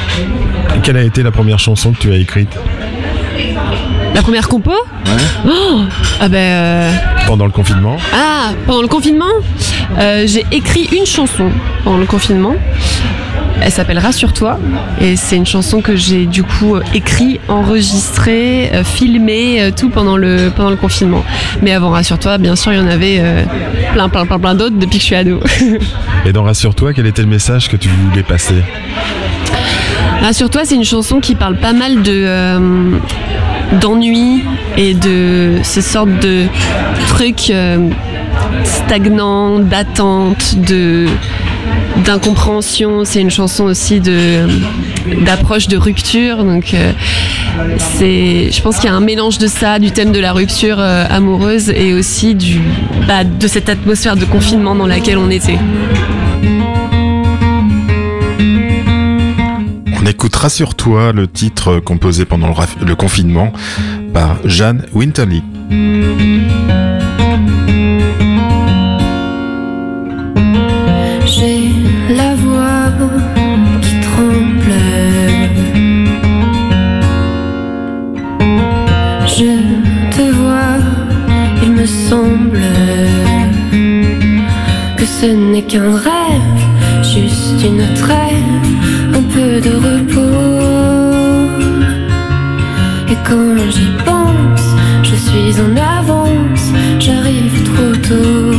Quelle 0.82 0.96
a 0.98 1.04
été 1.04 1.24
la 1.24 1.32
première 1.32 1.60
chanson 1.60 1.92
que 1.92 2.00
tu 2.00 2.12
as 2.14 2.18
écrite? 2.18 2.58
La 4.14 4.22
première 4.22 4.48
compo 4.48 4.72
Oh 5.46 5.82
Ah 6.20 6.30
ben 6.30 6.38
euh, 6.38 6.92
pendant 7.28 7.46
le 7.46 7.52
confinement 7.52 7.98
Ah, 8.14 8.52
pendant 8.66 8.82
le 8.82 8.88
confinement, 8.88 9.26
euh, 9.98 10.24
j'ai 10.28 10.46
écrit 10.52 10.88
une 10.96 11.06
chanson 11.06 11.50
pendant 11.84 11.98
le 11.98 12.06
confinement. 12.06 12.56
Elle 13.62 13.72
s'appelle 13.72 13.98
Rassure-toi 13.98 14.60
et 15.00 15.16
c'est 15.16 15.38
une 15.38 15.46
chanson 15.46 15.82
que 15.82 15.96
j'ai 15.96 16.26
du 16.26 16.44
coup 16.44 16.76
écrit, 16.94 17.40
enregistrée, 17.48 18.70
euh, 18.74 18.84
filmée, 18.84 19.62
euh, 19.62 19.72
tout 19.72 19.90
pendant 19.90 20.18
le, 20.18 20.52
pendant 20.54 20.70
le 20.70 20.76
confinement. 20.76 21.24
Mais 21.62 21.72
avant 21.72 21.90
Rassure-toi, 21.90 22.38
bien 22.40 22.56
sûr, 22.58 22.74
il 22.74 22.80
y 22.80 22.82
en 22.82 22.88
avait 22.88 23.20
euh, 23.20 23.44
plein, 23.94 24.10
plein, 24.10 24.26
plein, 24.26 24.40
plein 24.40 24.56
d'autres 24.56 24.76
depuis 24.78 24.98
que 24.98 25.02
je 25.02 25.06
suis 25.06 25.16
ado. 25.16 25.40
Et 26.26 26.34
dans 26.34 26.44
Rassure-toi, 26.44 26.94
quel 26.94 27.08
était 27.08 27.22
le 27.22 27.30
message 27.30 27.70
que 27.70 27.78
tu 27.78 27.88
voulais 27.88 28.24
passer? 28.24 28.56
Rassure-toi, 30.22 30.62
c'est 30.66 30.76
une 30.76 30.84
chanson 30.84 31.20
qui 31.22 31.36
parle 31.36 31.58
pas 31.58 31.74
mal 31.74 32.02
de 32.02 32.60
d'ennui 33.80 34.44
et 34.78 34.94
de 34.94 35.60
ces 35.64 35.82
sortes 35.82 36.20
de 36.22 36.46
trucs 37.08 37.52
stagnants, 38.64 39.60
d'attente, 39.60 40.56
d'incompréhension. 42.06 43.06
C'est 43.06 43.22
une 43.22 43.32
chanson 43.32 43.66
aussi 43.66 44.02
d'approche 45.26 45.68
de 45.68 45.78
rupture. 45.78 46.44
Donc 46.44 46.74
euh, 46.74 46.92
c'est, 47.78 48.52
je 48.52 48.62
pense 48.62 48.78
qu'il 48.78 48.86
y 48.86 48.94
a 48.94 48.96
un 48.96 49.02
mélange 49.02 49.38
de 49.38 49.48
ça, 49.48 49.80
du 49.80 49.92
thème 49.92 50.12
de 50.12 50.20
la 50.20 50.34
rupture 50.34 50.78
euh, 50.80 51.06
amoureuse 51.10 51.70
et 51.70 51.94
aussi 51.94 52.36
bah, 53.08 53.24
de 53.24 53.48
cette 53.48 53.70
atmosphère 53.70 54.16
de 54.16 54.26
confinement 54.26 54.76
dans 54.76 54.88
laquelle 54.88 55.18
on 55.18 55.30
était. 55.30 55.60
On 60.04 60.06
écoutera 60.06 60.50
sur 60.50 60.76
toi 60.76 61.14
le 61.14 61.30
titre 61.30 61.80
composé 61.80 62.26
pendant 62.26 62.50
le, 62.86 62.96
confinement 62.96 63.54
par 64.14 64.38
Jeanne 64.44 64.86
Winterly. 64.94 65.42
ce 85.24 85.28
n'est 85.28 85.62
qu'un 85.62 85.96
rêve, 85.96 86.42
juste 87.02 87.64
une 87.64 87.94
trêve, 87.96 88.83
peu 89.34 89.60
de 89.60 89.74
repos. 89.88 90.40
Et 93.12 93.18
quand 93.28 93.58
j'y 93.76 93.92
pense, 94.06 94.68
je 95.10 95.16
suis 95.16 95.54
en 95.66 95.72
avance, 96.00 96.66
j'arrive 97.00 97.58
trop 97.70 97.96
tôt. 98.10 98.54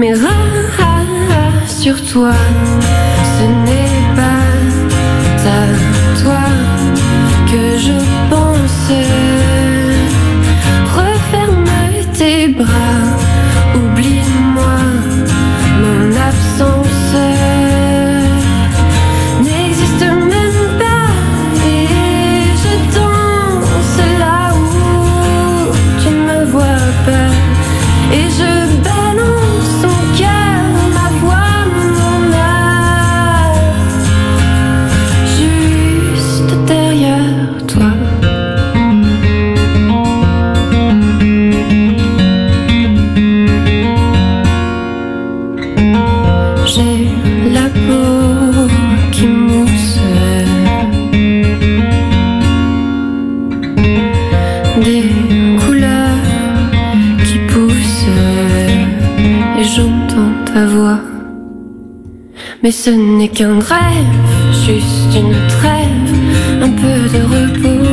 Mais 0.00 0.12
rassure-toi, 1.58 2.34
ce 3.34 3.44
n'est 3.64 3.81
Mais 62.62 62.70
ce 62.70 62.90
n'est 62.90 63.26
qu'un 63.26 63.58
rêve, 63.58 64.14
juste 64.64 65.12
une 65.16 65.34
trêve, 65.48 66.12
un 66.62 66.70
peu 66.70 67.08
de 67.14 67.22
repos. 67.34 67.86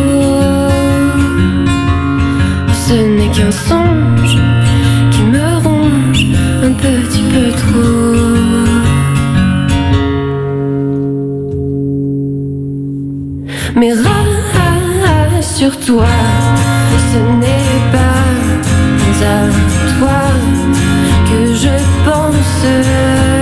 Ce 2.86 2.93
n'est 2.93 3.29
qu'un 3.29 3.51
songe 3.51 4.38
qui 5.10 5.21
me 5.23 5.58
ronge 5.63 6.27
un 6.63 6.73
petit 6.73 7.23
peu 7.34 7.49
trop. 7.49 8.19
Mais 13.75 13.93
rassure-toi, 15.34 16.05
ce 17.12 17.17
n'est 17.41 17.82
pas 17.91 18.27
à 19.25 19.49
toi 19.97 20.21
que 21.27 21.39
je 21.55 21.75
pense. 22.05 23.38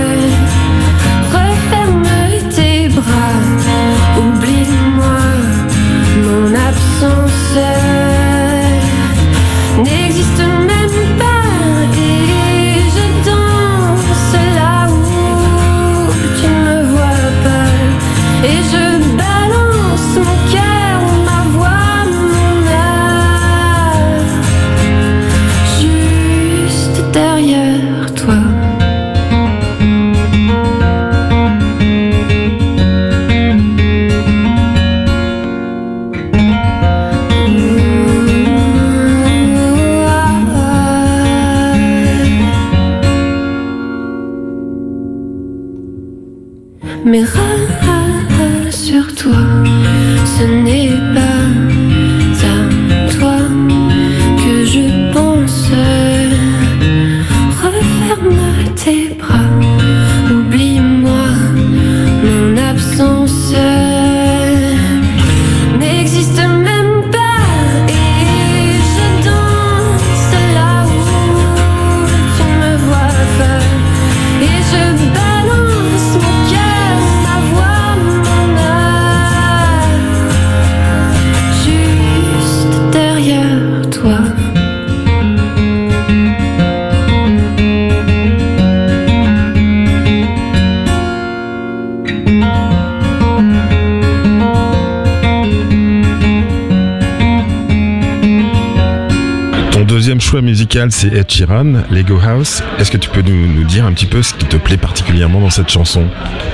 Choix 100.28 100.42
musical, 100.42 100.92
c'est 100.92 101.08
Ed 101.08 101.30
Sheeran, 101.30 101.84
Lego 101.90 102.18
House. 102.22 102.62
Est-ce 102.78 102.90
que 102.90 102.98
tu 102.98 103.08
peux 103.08 103.22
nous, 103.22 103.64
dire 103.64 103.86
un 103.86 103.94
petit 103.94 104.04
peu 104.04 104.22
ce 104.22 104.34
qui 104.34 104.44
te 104.44 104.58
plaît 104.58 104.76
particulièrement 104.76 105.40
dans 105.40 105.48
cette 105.48 105.70
chanson? 105.70 106.04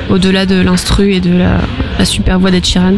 Au-delà 0.08 0.46
de 0.46 0.60
l'instru 0.60 1.12
et 1.12 1.18
de 1.18 1.36
la, 1.36 2.04
super 2.04 2.38
voix 2.38 2.52
d'Ed 2.52 2.64
Sheeran, 2.64 2.94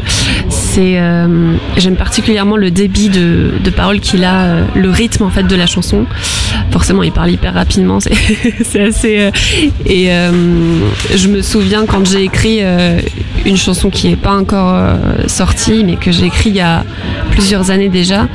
c'est 0.51 0.99
euh, 1.01 1.55
j'aime 1.79 1.97
particulièrement 1.97 2.59
le 2.59 2.71
débit 2.71 3.09
de, 3.09 3.53
de 3.65 3.71
paroles 3.71 4.01
qu'il 4.01 4.23
a, 4.25 4.43
euh, 4.43 4.65
le 4.75 4.91
rythme 4.91 5.23
en 5.23 5.31
fait 5.31 5.45
de 5.45 5.57
la 5.57 5.65
chanson. 5.65 6.05
Forcément, 6.73 7.03
il 7.03 7.13
parle 7.13 7.31
hyper 7.31 7.55
rapidement, 7.55 7.99
c'est 8.63 8.83
assez. 8.83 9.19
Euh, 9.21 9.31
et 9.87 10.09
je 11.17 11.29
me 11.29 11.41
souviens 11.41 11.87
quand 11.87 12.05
j'ai 12.07 12.25
écrit 12.25 12.61
une 13.47 13.57
chanson 13.57 13.89
qui 13.89 14.09
n'est 14.09 14.17
pas 14.17 14.37
encore 14.37 14.79
sortie, 15.27 15.85
mais 15.85 15.97
que 15.97 16.13
j'ai 16.13 16.27
écrit 16.27 16.51
il 16.51 16.57
y 16.57 16.61
a 16.61 16.85
plusieurs 17.31 17.71
années 17.71 17.89
déjà 17.89 18.27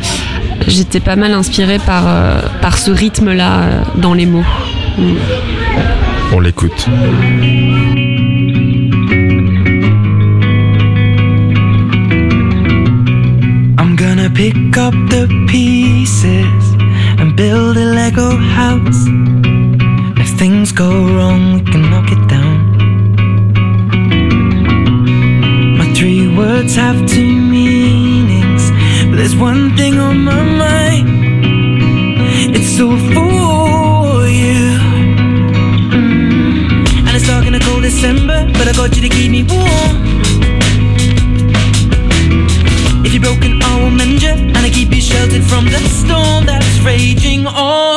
j'étais 0.71 0.99
pas 0.99 1.15
mal 1.15 1.33
inspirée 1.33 1.79
par, 1.79 2.03
euh, 2.07 2.41
par 2.61 2.77
ce 2.77 2.91
rythme-là 2.91 3.61
euh, 3.61 3.81
dans 3.97 4.13
les 4.13 4.25
mots. 4.25 4.43
Mm. 4.97 5.15
On 6.33 6.39
l'écoute. 6.39 6.87
I'm 13.77 13.95
gonna 13.95 14.29
pick 14.29 14.77
up 14.77 14.93
the 15.09 15.27
pieces 15.47 16.75
and 17.19 17.35
build 17.35 17.77
a 17.77 17.85
Lego 17.85 18.37
house. 18.37 19.05
If 20.17 20.37
things 20.37 20.71
go 20.71 20.89
wrong, 21.15 21.55
we 21.55 21.61
can 21.71 21.89
knock 21.89 22.11
it 22.11 22.27
down. 22.29 22.77
My 25.77 25.93
three 25.93 26.27
words 26.29 26.75
have 26.75 27.05
two 27.07 27.40
All 32.81 32.97
for 32.97 34.27
you. 34.27 34.79
And 37.05 37.15
it's 37.15 37.27
dark 37.27 37.45
in 37.45 37.53
a 37.53 37.59
cold 37.59 37.83
December, 37.83 38.49
but 38.53 38.67
I 38.67 38.73
got 38.73 38.95
you 38.95 39.03
to 39.03 39.09
keep 39.09 39.29
me 39.29 39.43
warm. 39.43 39.95
If 43.05 43.13
you're 43.13 43.21
broken, 43.21 43.61
I 43.61 43.83
will 43.83 43.91
mend 43.91 44.23
you, 44.23 44.29
and 44.29 44.57
I 44.57 44.69
keep 44.71 44.89
you 44.95 45.01
sheltered 45.01 45.43
from 45.43 45.65
the 45.65 45.77
storm 45.89 46.47
that's 46.47 46.79
raging 46.79 47.45
on. 47.45 47.90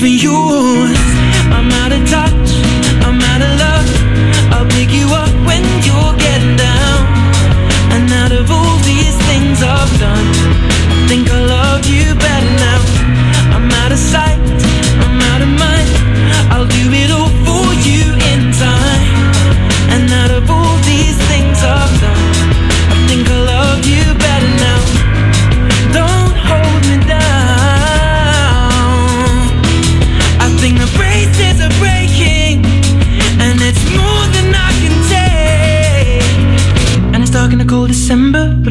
For 0.00 0.06
yours. 0.06 0.89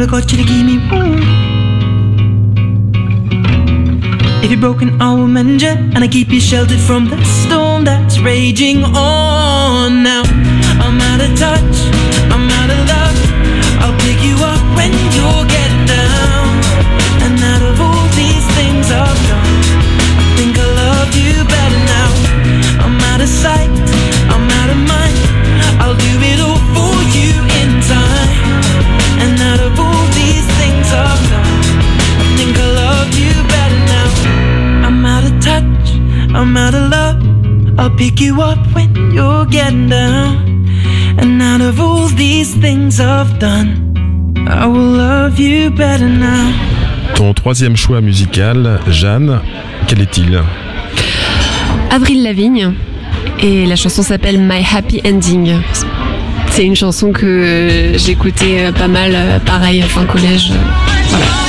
I 0.02 0.06
got 0.06 0.32
you 0.32 0.38
to 0.38 0.44
keep 0.46 0.66
me 0.66 0.78
warm. 0.90 1.20
If 4.42 4.50
you're 4.50 4.60
broken, 4.60 5.02
I 5.02 5.14
will 5.14 5.28
mend 5.28 5.62
you, 5.62 5.70
and 5.70 5.98
I 5.98 6.08
keep 6.08 6.30
you 6.30 6.40
sheltered 6.40 6.80
from 6.80 7.10
the 7.10 7.22
storm 7.26 7.84
that's 7.84 8.18
raging 8.20 8.84
on. 8.84 10.04
Now 10.04 10.24
I'm 10.80 11.02
out 11.02 11.20
of 11.20 11.38
touch, 11.38 11.76
I'm 12.32 12.48
out 12.60 12.70
of 12.72 12.80
love. 12.88 13.20
I'll 13.84 13.98
pick 14.00 14.24
you 14.24 14.36
up 14.40 14.64
when 14.78 14.92
you're 15.16 15.46
getting 15.52 15.86
down. 15.86 16.48
And 17.26 17.36
out 17.44 17.64
of 17.68 17.82
all 17.82 18.08
these 18.16 18.46
things 18.56 18.88
I've 18.92 19.20
done, 19.28 19.52
I 20.16 20.26
think 20.38 20.56
I 20.58 20.68
love 20.80 21.12
you 21.12 21.44
better 21.44 21.82
now. 21.92 22.10
I'm 22.86 22.96
out 23.12 23.20
of 23.20 23.28
sight, 23.28 23.68
I'm 36.40 36.56
out 36.56 36.74
of 36.74 36.90
love. 36.90 37.22
I'll 37.78 37.90
pick 37.90 38.22
you 38.22 38.42
up 38.42 38.60
when 38.74 39.12
you're 39.12 39.46
getting 39.46 39.90
down. 39.90 40.38
And 41.18 41.42
out 41.42 41.60
of 41.60 41.82
all 41.82 42.08
these 42.08 42.56
things 42.56 43.02
I've 43.02 43.38
done, 43.40 44.48
I 44.48 44.66
will 44.66 44.96
love 44.96 45.38
you 45.38 45.70
better 45.70 46.08
now. 46.08 46.54
Ton 47.16 47.34
troisième 47.34 47.76
choix 47.76 48.00
musical, 48.00 48.80
Jeanne, 48.88 49.42
quel 49.88 50.00
est-il? 50.00 50.42
Avril 51.92 52.24
Lavigne 52.24 52.74
et 53.42 53.66
la 53.66 53.76
chanson 53.76 54.02
s'appelle 54.02 54.40
My 54.40 54.64
Happy 54.64 55.02
Ending. 55.06 55.58
C'est 56.52 56.64
une 56.64 56.78
chanson 56.78 57.12
que 57.12 57.92
j'écoutais 57.98 58.72
pas 58.72 58.88
mal, 58.88 59.12
euh, 59.14 59.40
pareil, 59.40 59.82
fin 59.82 60.06
collège. 60.06 60.54
Voilà. 61.10 61.49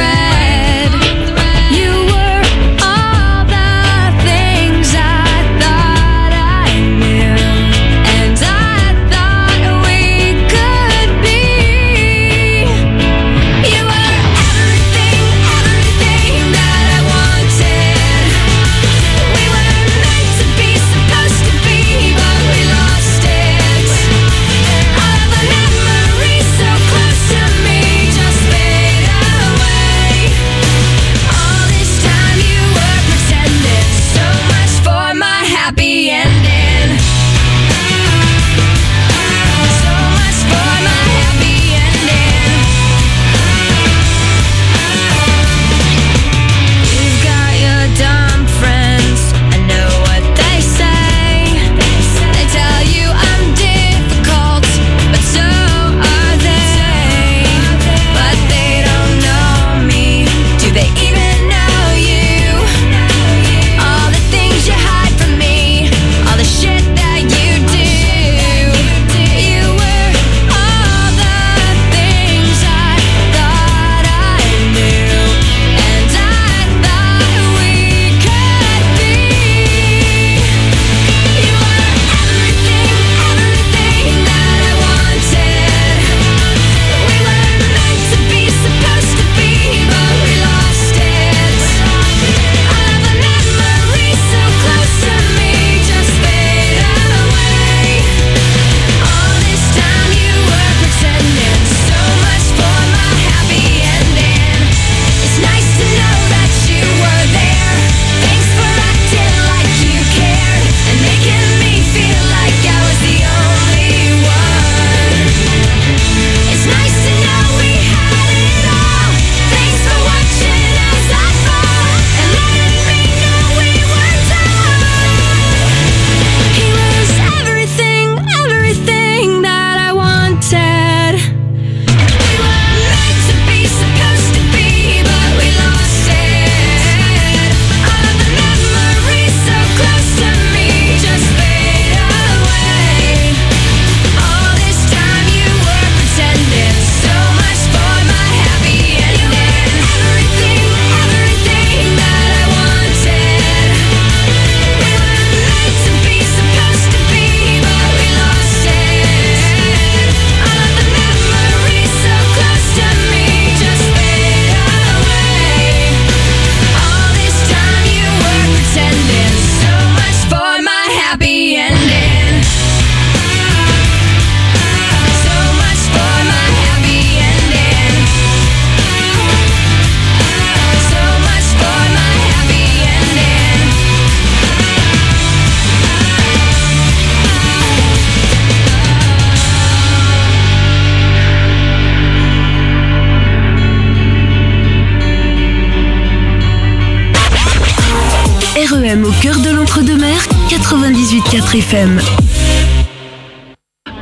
98.4 201.51 201.57
FM. 201.57 201.99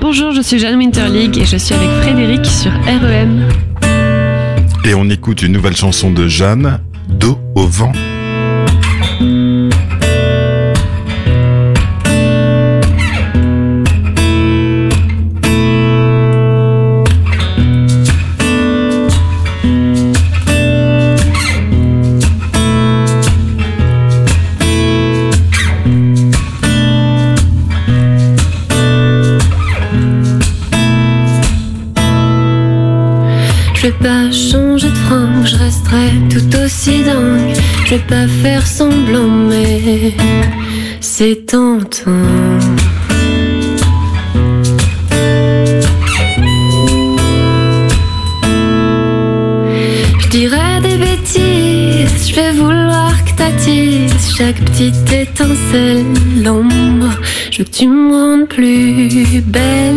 Bonjour, 0.01 0.31
je 0.33 0.41
suis 0.41 0.59
Jeanne 0.59 0.77
Winterlig 0.77 1.35
et 1.37 1.45
je 1.45 1.57
suis 1.57 1.73
avec 1.73 1.89
Frédéric 2.03 2.45
sur 2.45 2.71
REM. 2.71 3.47
Et 4.85 4.93
on 4.93 5.09
écoute 5.09 5.41
une 5.41 5.53
nouvelle 5.53 5.75
chanson 5.75 6.11
de 6.11 6.27
Jeanne, 6.27 6.79
Dos 7.07 7.39
au 7.55 7.65
vent. 7.65 7.91
Je 37.89 37.95
vais 37.95 38.01
pas 38.03 38.27
faire 38.27 38.67
semblant, 38.67 39.27
mais 39.49 40.13
c'est 41.01 41.47
tentant. 41.47 42.11
Je 50.19 50.29
dirais 50.29 50.81
des 50.83 50.97
bêtises, 50.97 52.29
je 52.29 52.35
vais 52.35 52.51
vouloir 52.51 53.11
que 53.25 53.31
t'attises 53.35 54.35
chaque 54.37 54.61
petite 54.65 55.11
étincelle, 55.11 56.05
l'ombre. 56.43 57.09
Je 57.49 57.57
veux 57.57 57.63
que 57.63 57.71
tu 57.71 57.87
me 57.87 58.11
rendes 58.11 58.47
plus 58.47 59.41
belle. 59.41 59.88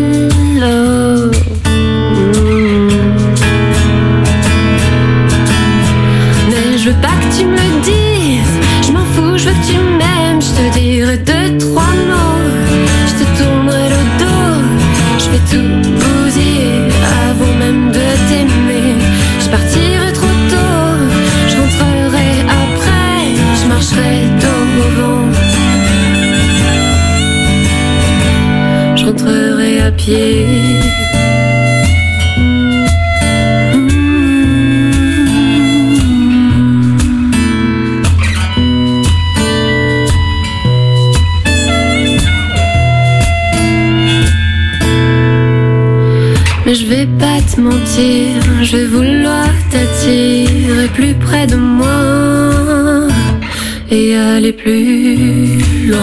Plus 54.53 55.89
loin. 55.89 55.99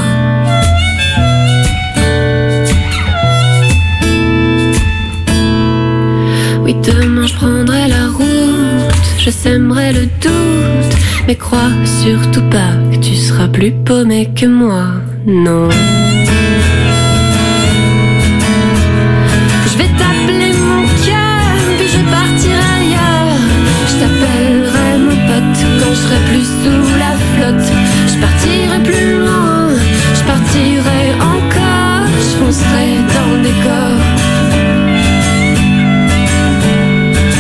Oui, 6.64 6.76
demain 6.84 7.28
je 7.28 7.36
prendrai 7.36 7.88
la 7.88 8.08
route, 8.08 8.94
je 9.18 9.30
sèmerai 9.30 9.94
le 9.94 10.06
doute, 10.22 10.96
mais 11.28 11.36
crois 11.36 11.72
surtout 11.86 12.44
pas 12.50 12.74
que 12.92 12.98
tu 12.98 13.16
seras 13.16 13.48
plus 13.48 13.72
paumé 13.72 14.30
que 14.36 14.46
moi, 14.46 14.86
non. 15.26 15.70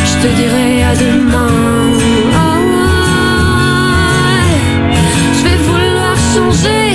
Je 0.05 0.27
te 0.27 0.29
dirai 0.35 0.83
à 0.83 0.95
demain. 0.95 1.47
Je 5.37 5.41
vais 5.45 5.59
vouloir 5.67 6.15
changer, 6.33 6.87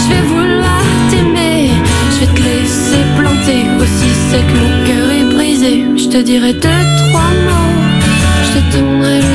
je 0.00 0.06
vais 0.10 0.24
vouloir 0.32 0.82
t'aimer, 1.10 1.70
je 2.12 2.18
vais 2.20 2.32
te 2.34 2.40
laisser 2.42 3.02
planter 3.18 3.60
aussi 3.80 4.10
sec 4.30 4.46
mon 4.60 4.72
cœur 4.86 5.06
est 5.18 5.28
brisé. 5.34 5.72
Je 5.96 6.06
te 6.08 6.18
dirai 6.22 6.52
deux, 6.52 6.84
trois 7.10 7.32
mots, 7.46 7.74
je 8.44 8.50
te 8.54 8.60
tournerai 8.72 9.20
le 9.20 9.33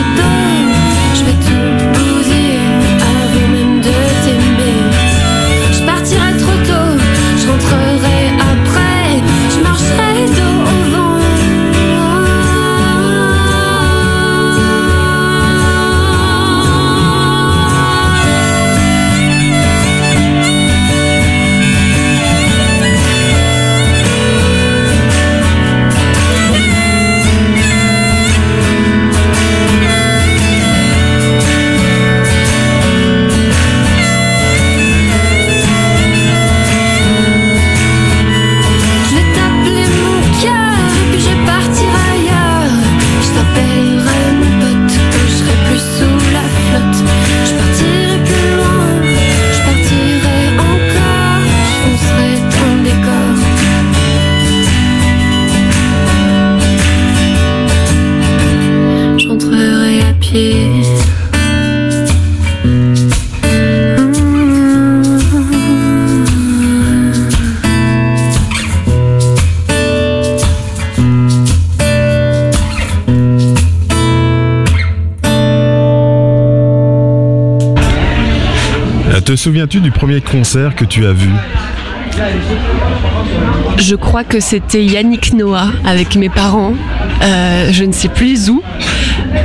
souviens-tu 79.49 79.79
du 79.79 79.89
premier 79.89 80.21
concert 80.21 80.75
que 80.75 80.85
tu 80.85 81.07
as 81.07 81.11
vu 81.11 81.27
Je 83.79 83.95
crois 83.95 84.23
que 84.23 84.39
c'était 84.39 84.85
Yannick 84.85 85.33
Noah 85.33 85.69
avec 85.83 86.15
mes 86.17 86.29
parents. 86.29 86.73
Euh, 87.23 87.69
je 87.71 87.83
ne 87.83 87.91
sais 87.91 88.09
plus 88.09 88.51
où, 88.51 88.61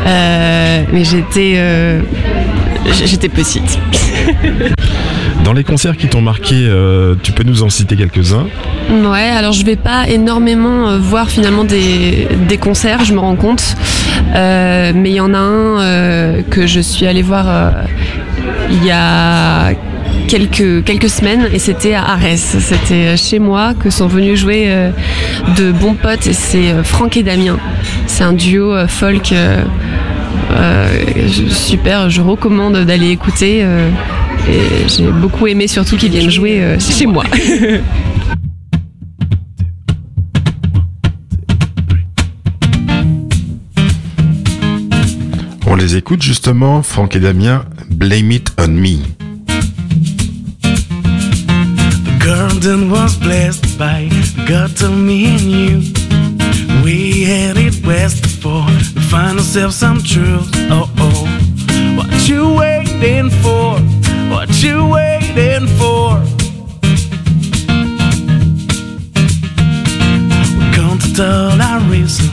Euh, 0.07 0.83
mais 0.93 1.05
j'étais 1.05 1.55
euh, 1.57 2.01
j'étais 3.07 3.31
petite. 3.31 3.79
Dans 5.43 5.55
les 5.55 5.64
concerts 5.64 5.97
qui 5.97 6.07
t'ont 6.09 6.21
marqué, 6.21 6.55
euh, 6.55 7.14
tu 7.23 7.33
peux 7.33 7.43
nous 7.45 7.62
en 7.62 7.71
citer 7.71 7.97
quelques-uns 7.97 8.47
Ouais, 8.90 9.31
alors 9.31 9.53
je 9.53 9.64
vais 9.64 9.77
pas 9.77 10.07
énormément 10.09 10.88
euh, 10.90 10.99
voir 10.99 11.31
finalement 11.31 11.64
des, 11.64 12.29
des 12.47 12.59
concerts, 12.59 13.05
je 13.05 13.14
me 13.14 13.21
rends 13.21 13.37
compte. 13.37 13.75
Euh, 14.35 14.93
mais 14.95 15.11
il 15.11 15.17
y 15.17 15.21
en 15.21 15.33
a 15.33 15.38
un 15.38 16.43
que 16.51 16.67
je 16.67 16.81
suis 16.81 17.07
allée 17.07 17.23
voir 17.23 17.47
il 18.71 18.85
y 18.85 18.90
a 18.90 19.73
quelques, 20.27 20.85
quelques 20.85 21.09
semaines 21.09 21.49
et 21.53 21.59
c'était 21.59 21.95
à 21.95 22.05
Arès. 22.05 22.57
C'était 22.59 23.17
chez 23.17 23.39
moi 23.39 23.75
que 23.75 23.91
sont 23.91 24.07
venus 24.07 24.39
jouer 24.41 24.65
euh, 24.67 24.91
de 25.57 25.73
bons 25.73 25.95
potes 25.95 26.27
et 26.27 26.33
c'est 26.33 26.71
euh, 26.71 26.83
Franck 26.83 27.17
et 27.17 27.23
Damien. 27.23 27.59
C'est 28.07 28.25
un 28.25 28.33
duo 28.33 28.73
euh, 28.73 28.87
folk 28.87 29.35
super, 31.51 32.11
je 32.11 32.21
recommande 32.21 32.77
d'aller 32.85 33.11
écouter. 33.11 33.61
Et 33.61 34.89
j'ai 34.89 35.07
beaucoup 35.07 35.47
aimé 35.47 35.67
surtout 35.69 35.97
qu'ils 35.97 36.11
viennent 36.11 36.31
jouer 36.31 36.77
chez 36.79 37.07
moi. 37.07 37.25
On 45.67 45.77
les 45.77 45.97
écoute 45.97 46.23
justement, 46.23 46.83
Franck 46.83 47.17
et 47.17 47.21
Damien, 47.21 47.65
Blame 47.91 48.31
It 48.31 48.53
On 48.61 48.69
Me. 48.69 49.24
Garden 52.55 52.88
was 52.88 53.17
blessed 53.17 53.77
by 53.77 54.09
God 54.47 54.77
to 54.77 54.88
me 54.88 55.27
and 55.27 55.43
you. 55.43 55.93
We 56.85 57.25
headed 57.25 57.85
west 57.85 58.25
for 58.40 58.64
to 58.95 59.01
find 59.11 59.38
ourselves 59.38 59.75
some 59.77 60.01
truth. 60.01 60.49
Oh 60.71 60.88
oh, 60.99 61.97
what 61.97 62.29
you 62.29 62.55
waiting 62.55 63.31
for? 63.43 63.81
What 64.31 64.51
you 64.62 64.87
waiting 64.87 65.67
for? 65.79 66.21
We 70.57 70.64
counted 70.77 71.19
all 71.19 71.61
our 71.61 71.81
reason, 71.90 72.31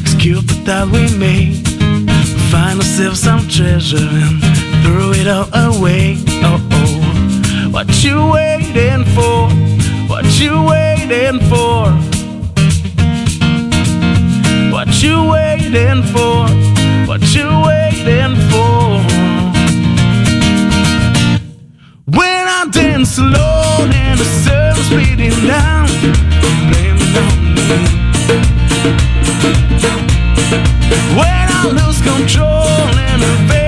excuse 0.00 0.44
the 0.46 0.62
that 0.64 0.86
we 0.88 1.14
made. 1.18 1.68
We 1.68 2.50
Find 2.50 2.78
ourselves 2.78 3.20
some 3.20 3.46
treasure 3.48 3.98
and 3.98 4.40
throw 4.82 5.12
it 5.12 5.28
all 5.28 5.48
away. 5.52 6.16
Oh, 6.42 6.57
what 7.78 8.02
you 8.02 8.32
waiting 8.32 9.04
for? 9.14 9.48
What 10.08 10.26
you 10.40 10.64
waiting 10.64 11.38
for? 11.48 11.92
What 14.72 15.00
you 15.00 15.30
waiting 15.30 16.02
for? 16.12 16.48
What 17.06 17.22
you 17.36 17.48
waiting 17.70 18.34
for? 18.50 18.98
When 22.18 22.44
I 22.58 22.66
dance 22.72 23.16
alone 23.16 23.92
and 23.92 24.18
the 24.18 24.28
sun's 24.42 24.88
beating 24.90 25.38
down, 25.46 25.86
blame 26.70 26.98
it 27.06 27.16
on 27.26 27.54
me. 27.54 27.78
When 31.14 31.46
I 31.58 31.62
lose 31.78 32.00
control 32.02 32.98
and 33.06 33.22
the 33.22 33.67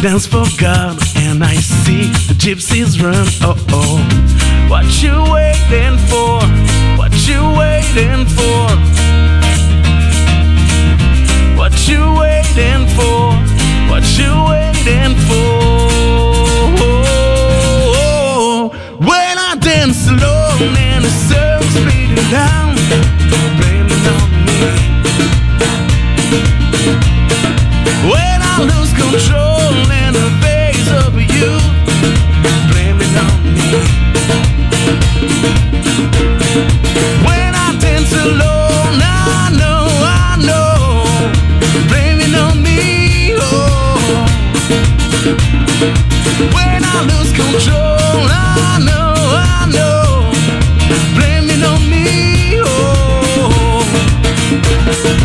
Confidence 0.00 0.26
forgot, 0.26 1.16
and 1.16 1.44
I 1.44 1.52
see 1.56 2.04
the 2.26 2.32
gypsies 2.32 3.02
run. 3.02 3.26
Oh 3.42 3.54
oh, 3.68 4.68
what 4.70 5.02
you 5.02 5.39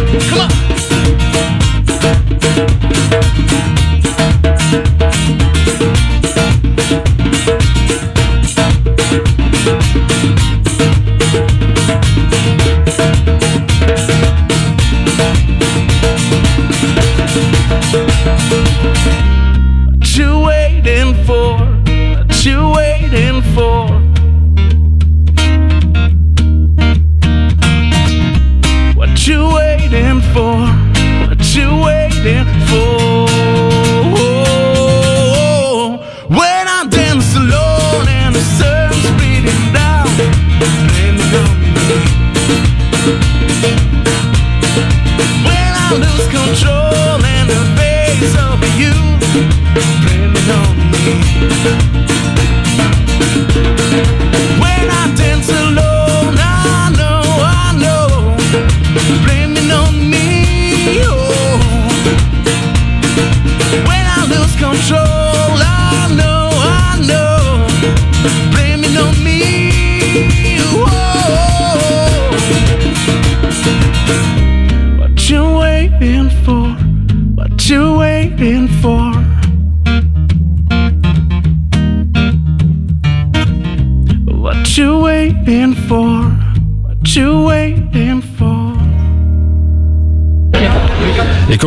Come 0.07 0.39
on. 0.39 0.54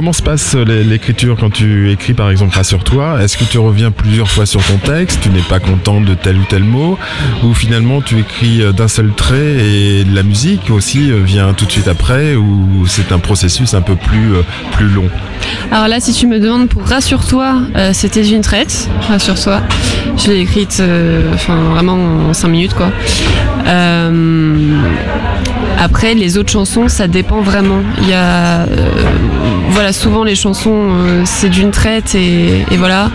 Comment 0.09 0.13
se 0.15 0.23
passe 0.23 0.55
l'é- 0.55 0.85
l'écriture 0.85 1.37
quand 1.39 1.51
tu 1.51 1.91
écris 1.93 2.15
par 2.15 2.31
exemple 2.31 2.57
Rassure-toi 2.57 3.23
Est-ce 3.23 3.37
que 3.37 3.45
tu 3.45 3.59
reviens 3.59 3.91
plusieurs 3.91 4.31
fois 4.31 4.47
sur 4.47 4.63
ton 4.65 4.79
texte? 4.79 5.19
Tu 5.21 5.29
n'es 5.29 5.43
pas 5.43 5.61
content 5.61 6.01
de 6.01 6.15
tel 6.15 6.39
ou 6.39 6.45
tel 6.49 6.65
mot? 6.65 6.99
Ou 7.45 7.53
finalement 7.53 8.01
tu 8.01 8.19
écris 8.19 8.63
euh, 8.63 8.73
d'un 8.73 8.89
seul 8.89 9.11
trait 9.15 9.37
et 9.59 10.05
la 10.05 10.23
musique 10.23 10.71
aussi 10.71 11.11
euh, 11.13 11.21
vient 11.23 11.53
tout 11.53 11.67
de 11.67 11.71
suite 11.71 11.89
après? 11.89 12.37
Ou 12.37 12.87
c'est 12.87 13.13
un 13.13 13.19
processus 13.19 13.75
un 13.75 13.83
peu 13.83 13.97
plus, 13.97 14.37
euh, 14.37 14.43
plus 14.73 14.89
long? 14.89 15.11
Alors 15.71 15.89
là, 15.89 16.01
si 16.01 16.15
tu 16.15 16.27
me 16.27 16.41
demandes 16.41 16.71
pour 16.71 16.85
Rassure-toi, 16.87 17.57
euh, 17.77 17.91
c'était 17.93 18.27
une 18.27 18.41
traite, 18.41 18.89
Rassure-toi. 19.09 19.61
Je 20.17 20.29
l'ai 20.31 20.41
écrite 20.41 20.79
euh, 20.81 21.21
enfin, 21.35 21.57
vraiment 21.75 22.29
en 22.31 22.33
5 22.33 22.49
minutes, 22.49 22.73
quoi. 22.75 22.91
Euh, 23.67 24.79
après, 25.81 26.15
les 26.15 26.37
autres 26.39 26.51
chansons, 26.51 26.89
ça 26.89 27.07
dépend 27.07 27.41
vraiment. 27.41 27.83
Il 28.03 28.09
y 28.09 28.13
a. 28.13 28.63
euh, 28.63 28.67
voilà, 29.71 29.93
souvent 29.93 30.25
les 30.25 30.35
chansons, 30.35 30.89
euh, 30.91 31.23
c'est 31.25 31.51
d'une 31.51 31.71
traite 31.71 32.17
et, 32.17 32.65
voilà. 32.77 33.11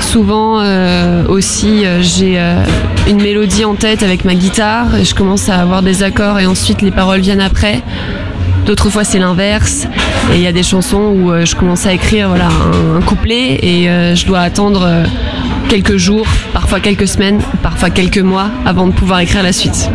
Souvent 0.00 0.60
euh, 0.60 1.26
aussi, 1.28 1.84
j'ai 2.00 2.38
une 3.08 3.22
mélodie 3.22 3.64
en 3.64 3.74
tête 3.74 4.02
avec 4.02 4.26
ma 4.26 4.34
guitare 4.34 4.96
et 4.96 5.04
je 5.04 5.14
commence 5.14 5.48
à 5.48 5.56
avoir 5.56 5.82
des 5.82 6.02
accords 6.02 6.38
et 6.38 6.46
ensuite 6.46 6.82
les 6.82 6.90
paroles 6.90 7.20
viennent 7.20 7.40
après. 7.40 7.80
D'autres 8.66 8.90
fois 8.90 9.04
c'est 9.04 9.18
l'inverse. 9.18 9.86
Et 10.32 10.36
il 10.36 10.42
y 10.42 10.46
a 10.46 10.52
des 10.52 10.62
chansons 10.62 11.14
où 11.16 11.32
je 11.44 11.54
commence 11.54 11.86
à 11.86 11.92
écrire 11.94 12.28
voilà, 12.28 12.48
un, 12.48 13.00
couplet 13.00 13.58
et 13.62 14.14
je 14.14 14.26
dois 14.26 14.40
attendre 14.40 14.86
quelques 15.72 15.96
jours, 15.96 16.26
parfois 16.52 16.80
quelques 16.80 17.08
semaines, 17.08 17.40
parfois 17.62 17.88
quelques 17.88 18.18
mois 18.18 18.50
avant 18.66 18.86
de 18.86 18.92
pouvoir 18.92 19.20
écrire 19.20 19.42
la 19.42 19.54
suite. 19.54 19.90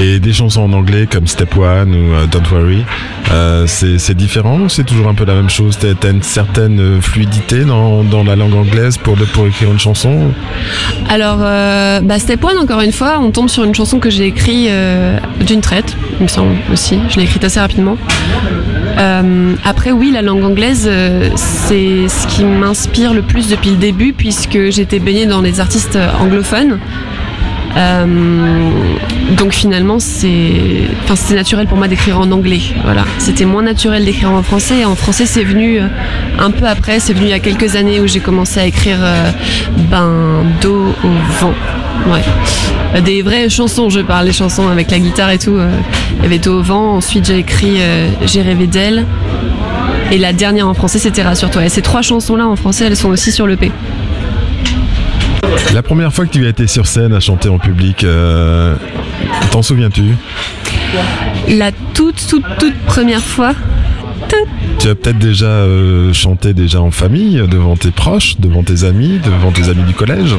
Et 0.00 0.20
des 0.20 0.32
chansons 0.32 0.60
en 0.60 0.72
anglais 0.72 1.08
comme 1.10 1.26
Step 1.26 1.56
One 1.56 1.92
ou 1.92 2.14
euh, 2.14 2.26
Don't 2.26 2.44
Worry, 2.52 2.84
euh, 3.32 3.66
c'est 3.66 4.14
différent 4.14 4.60
ou 4.60 4.68
c'est 4.68 4.84
toujours 4.84 5.08
un 5.08 5.14
peu 5.14 5.24
la 5.24 5.34
même 5.34 5.50
chose? 5.50 5.78
T'as 5.80 6.12
une 6.12 6.22
certaine 6.22 6.78
euh, 6.78 7.00
fluidité 7.00 7.64
dans, 7.64 8.04
dans 8.04 8.22
la 8.22 8.36
langue 8.36 8.54
anglaise 8.54 8.98
pour, 8.98 9.16
pour 9.16 9.48
écrire 9.48 9.72
une 9.72 9.80
chanson 9.80 10.30
Alors, 11.08 11.38
euh, 11.40 11.98
bah, 12.02 12.20
Step 12.20 12.44
One, 12.44 12.58
encore 12.58 12.82
une 12.82 12.92
fois, 12.92 13.18
on 13.18 13.32
tombe 13.32 13.48
sur 13.48 13.64
une 13.64 13.74
chanson 13.74 13.98
que 13.98 14.10
j'ai 14.10 14.26
écrite 14.26 14.68
euh, 14.68 15.18
d'une 15.44 15.60
traite, 15.60 15.96
il 16.20 16.22
me 16.22 16.28
semble 16.28 16.54
aussi. 16.72 17.00
Je 17.08 17.16
l'ai 17.16 17.24
écrite 17.24 17.42
assez 17.42 17.58
rapidement. 17.58 17.96
Euh, 18.98 19.54
après, 19.64 19.92
oui, 19.92 20.10
la 20.10 20.22
langue 20.22 20.44
anglaise, 20.44 20.86
euh, 20.90 21.30
c'est 21.36 22.08
ce 22.08 22.26
qui 22.28 22.44
m'inspire 22.44 23.12
le 23.12 23.22
plus 23.22 23.48
depuis 23.48 23.70
le 23.70 23.76
début, 23.76 24.12
puisque 24.12 24.70
j'étais 24.70 24.98
baignée 24.98 25.26
dans 25.26 25.40
les 25.40 25.60
artistes 25.60 25.98
anglophones. 26.20 26.78
Euh, 27.76 28.70
donc 29.36 29.52
finalement, 29.52 29.98
c'est, 29.98 30.52
enfin, 31.04 31.16
c'était 31.16 31.34
naturel 31.34 31.66
pour 31.66 31.76
moi 31.76 31.88
d'écrire 31.88 32.18
en 32.18 32.30
anglais. 32.32 32.60
Voilà, 32.84 33.04
c'était 33.18 33.44
moins 33.44 33.62
naturel 33.62 34.04
d'écrire 34.04 34.30
en 34.30 34.42
français. 34.42 34.78
Et 34.80 34.84
en 34.84 34.94
français, 34.94 35.26
c'est 35.26 35.44
venu 35.44 35.78
euh, 35.80 35.86
un 36.38 36.50
peu 36.50 36.66
après. 36.66 37.00
C'est 37.00 37.12
venu 37.12 37.26
il 37.26 37.30
y 37.30 37.34
a 37.34 37.38
quelques 37.38 37.76
années 37.76 38.00
où 38.00 38.06
j'ai 38.06 38.20
commencé 38.20 38.60
à 38.60 38.66
écrire 38.66 38.98
euh, 39.00 39.30
ben 39.90 40.44
dos 40.62 40.94
au 41.04 41.08
vent. 41.40 41.54
Ouais, 42.10 42.22
Euh, 42.94 43.00
des 43.00 43.22
vraies 43.22 43.48
chansons. 43.48 43.90
Je 43.90 44.00
parle 44.00 44.26
des 44.26 44.32
chansons 44.32 44.68
avec 44.68 44.90
la 44.90 44.98
guitare 44.98 45.30
et 45.30 45.38
tout. 45.38 45.58
Il 46.18 46.22
y 46.22 46.26
avait 46.26 46.38
dos 46.38 46.60
au 46.60 46.62
vent. 46.62 46.94
Ensuite, 46.96 47.26
j'ai 47.26 47.38
écrit 47.38 47.76
euh, 47.80 48.08
J'ai 48.24 48.42
rêvé 48.42 48.66
d'elle. 48.66 49.04
Et 50.12 50.18
la 50.18 50.32
dernière 50.32 50.68
en 50.68 50.74
français, 50.74 50.98
c'était 50.98 51.22
Rassure-toi. 51.22 51.64
Et 51.64 51.68
ces 51.68 51.82
trois 51.82 52.00
chansons-là 52.02 52.46
en 52.46 52.56
français, 52.56 52.84
elles 52.86 52.96
sont 52.96 53.08
aussi 53.08 53.32
sur 53.32 53.46
le 53.46 53.56
P. 53.56 53.72
La 55.74 55.82
première 55.82 56.12
fois 56.12 56.26
que 56.26 56.30
tu 56.30 56.46
as 56.46 56.48
été 56.48 56.66
sur 56.66 56.86
scène 56.86 57.12
à 57.12 57.20
chanter 57.20 57.48
en 57.48 57.58
public, 57.58 58.04
euh, 58.04 58.74
t'en 59.50 59.62
souviens-tu? 59.62 60.04
La 61.48 61.70
toute, 61.94 62.26
toute, 62.28 62.44
toute 62.58 62.78
première 62.86 63.22
fois, 63.22 63.52
Tu 64.78 64.88
as 64.88 64.94
peut-être 64.94 65.18
déjà 65.18 65.46
euh, 65.46 66.12
chanté 66.12 66.54
déjà 66.54 66.80
en 66.80 66.90
famille, 66.90 67.42
devant 67.48 67.76
tes 67.76 67.90
proches, 67.90 68.36
devant 68.38 68.62
tes 68.62 68.84
amis, 68.84 69.20
devant 69.24 69.50
tes 69.52 69.68
amis 69.68 69.84
du 69.84 69.94
collège? 69.94 70.34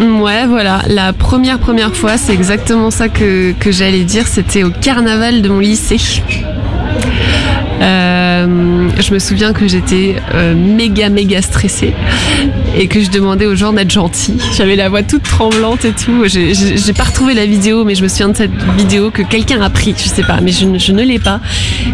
Ouais, 0.00 0.46
voilà. 0.46 0.82
La 0.88 1.12
première 1.12 1.58
première 1.58 1.94
fois, 1.94 2.16
c'est 2.16 2.32
exactement 2.32 2.90
ça 2.90 3.08
que, 3.08 3.52
que 3.52 3.70
j'allais 3.70 4.04
dire. 4.04 4.26
C'était 4.26 4.62
au 4.62 4.70
carnaval 4.70 5.42
de 5.42 5.48
mon 5.48 5.60
lycée. 5.60 5.98
Euh, 7.80 8.88
je 9.00 9.14
me 9.14 9.18
souviens 9.18 9.52
que 9.54 9.66
j'étais 9.66 10.16
euh, 10.34 10.54
méga 10.54 11.08
méga 11.08 11.40
stressée 11.40 11.94
et 12.76 12.88
que 12.88 13.00
je 13.00 13.10
demandais 13.10 13.46
aux 13.46 13.54
gens 13.54 13.72
d'être 13.72 13.90
gentils. 13.90 14.36
J'avais 14.56 14.76
la 14.76 14.88
voix 14.90 15.02
toute 15.02 15.22
tremblante 15.22 15.84
et 15.84 15.92
tout. 15.92 16.24
J'ai- 16.26 16.52
pas 16.92 17.04
retrouvé 17.04 17.32
la 17.34 17.46
vidéo, 17.46 17.84
mais 17.84 17.94
je 17.94 18.02
me 18.02 18.08
souviens 18.08 18.28
de 18.28 18.36
cette 18.36 18.50
vidéo 18.76 19.10
que 19.10 19.22
quelqu'un 19.22 19.62
a 19.62 19.70
pris. 19.70 19.94
Je 19.96 20.08
sais 20.08 20.22
pas, 20.24 20.40
mais 20.42 20.52
je 20.52 20.92
ne 20.92 21.02
l'ai 21.02 21.18
pas. 21.18 21.40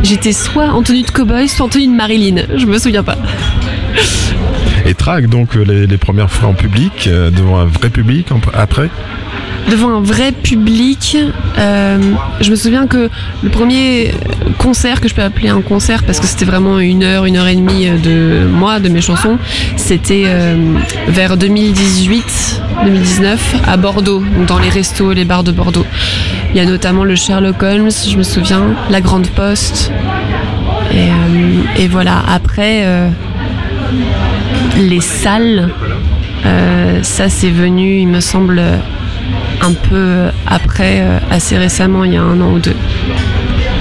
J'étais 0.03 0.33
soit 0.33 0.71
en 0.71 0.83
tenue 0.83 1.03
de 1.03 1.11
cowboy, 1.11 1.49
soit 1.49 1.67
en 1.67 1.69
tenue 1.69 1.87
de 1.87 1.93
Marilyn. 1.93 2.43
Je 2.57 2.67
me 2.67 2.79
souviens 2.79 3.05
pas. 3.05 3.17
Et 4.87 4.95
track 4.95 5.27
donc 5.27 5.57
euh, 5.57 5.87
les, 5.89 5.99
premières 5.99 6.31
fois 6.31 6.49
en 6.49 6.55
public, 6.55 7.09
euh, 7.09 7.31
devant 7.31 7.59
un 7.59 7.65
vrai 7.65 7.91
public 7.91 8.29
après? 8.55 8.89
Devant 9.69 9.97
un 9.97 10.01
vrai 10.01 10.31
public. 10.31 11.17
euh, 11.59 11.99
je 12.41 12.51
me 12.53 12.57
souviens 12.57 12.87
que 12.87 13.11
le 13.43 13.51
premier 13.51 14.13
concert 14.59 15.01
que 15.01 15.09
je 15.09 15.15
peux 15.15 15.23
appeler 15.23 15.49
un 15.49 15.61
concert 15.61 16.05
parce 16.05 16.21
que 16.21 16.27
c'était 16.27 16.45
vraiment 16.45 16.79
une 16.79 17.03
heure, 17.03 17.25
une 17.25 17.37
heure 17.37 17.49
et 17.49 17.57
demie 17.57 17.89
de 17.89 18.47
moi, 18.49 18.79
de 18.79 18.89
mes 18.89 19.01
chansons, 19.01 19.39
c'était 19.77 20.25
vers 21.09 21.37
2018, 21.37 22.63
2019 22.85 23.57
à 23.67 23.77
Bordeaux, 23.77 24.23
dans 24.47 24.61
les 24.61 24.69
restos, 24.69 25.13
les 25.13 25.25
bars 25.25 25.43
de 25.43 25.51
Bordeaux. 25.51 25.87
Il 26.51 26.57
y 26.57 26.61
a 26.61 26.65
notamment 26.65 27.03
le 27.03 27.17
Sherlock 27.17 27.61
Holmes, 27.61 27.91
je 27.91 28.17
me 28.17 28.23
souviens, 28.23 28.63
la 28.89 29.01
Grande 29.01 29.27
Poste. 29.27 29.91
Et, 31.77 31.89
voilà, 31.89 32.23
après, 32.29 32.85
les 34.79 35.01
salles, 35.01 35.71
euh, 36.45 37.03
ça 37.03 37.29
c'est 37.29 37.51
venu, 37.51 37.99
il 37.99 38.09
me 38.09 38.21
semble, 38.21 38.61
un 39.61 39.73
peu 39.73 40.27
après, 40.47 41.01
euh, 41.01 41.19
assez 41.31 41.57
récemment, 41.57 42.05
il 42.05 42.15
y 42.15 42.17
a 42.17 42.23
un 42.23 42.41
an 42.41 42.53
ou 42.53 42.59
deux. 42.59 42.77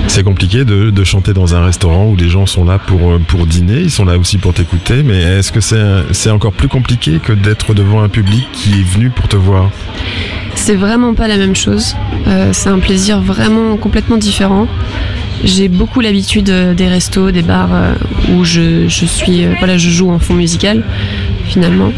C'est 0.07 0.23
compliqué 0.23 0.65
de, 0.65 0.91
de 0.91 1.03
chanter 1.03 1.33
dans 1.33 1.55
un 1.55 1.65
restaurant 1.65 2.05
où 2.05 2.15
les 2.15 2.29
gens 2.29 2.45
sont 2.45 2.63
là 2.63 2.77
pour, 2.79 3.11
euh, 3.11 3.19
pour 3.27 3.45
dîner, 3.45 3.79
ils 3.79 3.91
sont 3.91 4.05
là 4.05 4.17
aussi 4.17 4.37
pour 4.37 4.53
t'écouter, 4.53 5.03
mais 5.03 5.21
est-ce 5.21 5.51
que 5.51 5.59
c'est 5.59 5.83
c'est 6.11 6.29
encore 6.29 6.53
plus 6.53 6.67
compliqué 6.67 7.19
que 7.21 7.33
d'être 7.33 7.73
devant 7.73 8.01
un 8.01 8.09
public 8.09 8.47
qui 8.53 8.79
est 8.79 8.83
venu 8.83 9.09
pour 9.09 9.27
te 9.27 9.35
voir? 9.35 9.71
C'est 10.55 10.75
vraiment 10.75 11.13
pas 11.13 11.27
la 11.27 11.37
même 11.37 11.55
chose. 11.55 11.95
Euh, 12.27 12.49
c'est 12.53 12.69
un 12.69 12.79
plaisir 12.79 13.19
vraiment 13.19 13.77
complètement 13.77 14.17
différent. 14.17 14.67
J'ai 15.43 15.67
beaucoup 15.67 16.01
l'habitude 16.01 16.49
euh, 16.49 16.73
des 16.73 16.87
restos, 16.87 17.31
des 17.31 17.41
bars 17.41 17.69
euh, 17.73 17.93
où 18.33 18.43
je, 18.43 18.87
je 18.87 19.05
suis, 19.05 19.43
euh, 19.43 19.53
voilà, 19.59 19.77
je 19.77 19.89
joue 19.89 20.09
en 20.09 20.19
fond 20.19 20.33
musical 20.33 20.83
finalement. 21.45 21.91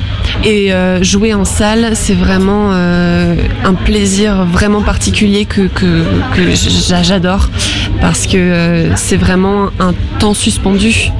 Et 0.44 0.72
jouer 1.02 1.34
en 1.34 1.46
salle, 1.46 1.92
c'est 1.94 2.14
vraiment 2.14 2.72
un 2.72 3.74
plaisir 3.86 4.46
vraiment 4.46 4.82
particulier 4.82 5.46
que, 5.46 5.62
que, 5.68 6.04
que 6.36 6.52
j'adore 7.02 7.50
parce 8.02 8.28
que 8.28 8.90
c'est 8.98 9.16
vraiment 9.16 9.70
un 9.80 9.94
temps 10.20 10.34
suspendu. 10.34 11.12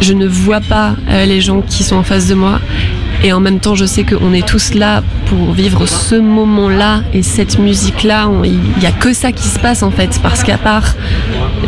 Je 0.00 0.12
ne 0.12 0.26
vois 0.26 0.60
pas 0.60 0.96
les 1.08 1.40
gens 1.40 1.60
qui 1.60 1.84
sont 1.84 1.96
en 1.96 2.02
face 2.02 2.26
de 2.26 2.34
moi 2.34 2.60
et 3.22 3.32
en 3.32 3.40
même 3.40 3.60
temps, 3.60 3.74
je 3.74 3.84
sais 3.84 4.04
qu'on 4.04 4.32
est 4.32 4.46
tous 4.46 4.74
là 4.74 5.02
pour 5.26 5.52
vivre 5.52 5.86
ce 5.86 6.14
moment-là 6.14 7.02
et 7.12 7.22
cette 7.22 7.58
musique-là. 7.58 8.30
Il 8.44 8.60
n'y 8.78 8.86
a 8.86 8.92
que 8.92 9.12
ça 9.12 9.32
qui 9.32 9.48
se 9.48 9.58
passe 9.58 9.82
en 9.82 9.90
fait, 9.90 10.20
parce 10.22 10.42
qu'à 10.42 10.58
part 10.58 10.94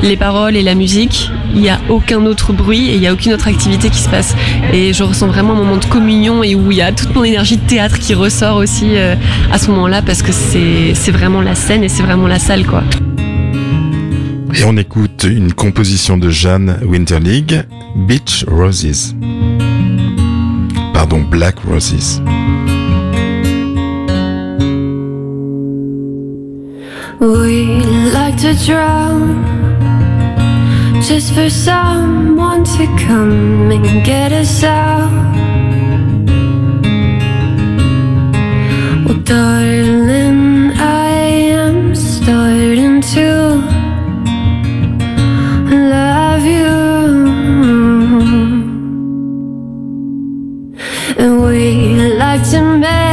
les 0.03 0.17
paroles 0.17 0.57
et 0.57 0.63
la 0.63 0.75
musique, 0.75 1.31
il 1.55 1.61
n'y 1.61 1.71
a 1.71 1.81
aucun 1.89 2.25
autre 2.27 2.53
bruit 2.53 2.89
et 2.89 2.95
il 2.95 3.01
n'y 3.01 3.07
a 3.07 3.13
aucune 3.13 3.33
autre 3.33 3.49
activité 3.49 3.91
qui 3.91 3.99
se 3.99 4.09
passe. 4.09 4.37
Et 4.73 4.93
je 4.93 5.03
ressens 5.03 5.27
vraiment 5.27 5.55
un 5.55 5.57
moment 5.57 5.77
de 5.77 5.85
communion 5.85 6.43
et 6.43 6.55
où 6.55 6.71
il 6.71 6.79
y 6.79 6.83
a 6.83 6.93
toute 6.93 7.15
mon 7.15 7.25
énergie 7.25 7.57
de 7.57 7.67
théâtre 7.67 7.99
qui 7.99 8.15
ressort 8.15 8.57
aussi 8.57 8.97
euh, 8.97 9.15
à 9.53 9.59
ce 9.59 9.71
moment-là, 9.71 10.03
parce 10.03 10.23
que 10.23 10.33
c'est 10.33 10.93
c'est 10.95 11.13
vraiment 11.13 11.41
la 11.41 11.55
scène 11.55 11.83
et 11.83 11.89
c'est 11.89 12.03
vraiment 12.03 12.27
la 12.27 12.39
salle, 12.39 12.67
quoi. 12.67 12.83
Et 14.55 14.65
on 14.65 14.77
écoute 14.77 15.27
une 15.29 15.53
composition 15.53 16.17
de 16.17 16.31
Jeanne 16.31 16.79
Winterlig, 16.83 17.63
Beach 17.95 18.45
Roses. 18.49 19.15
Pardon, 20.99 21.31
Black 21.31 21.65
Roses. 21.65 22.19
We 27.21 27.85
like 28.11 28.37
to 28.39 28.53
drown 28.67 29.45
just 31.01 31.35
for 31.35 31.49
someone 31.49 32.65
to 32.65 32.87
come 33.07 33.71
and 33.71 34.05
get 34.05 34.33
us 34.33 34.65
out. 34.65 35.09
Well, 39.07 39.19
darling, 39.23 40.08
to 52.45 52.63
mess 52.79 53.08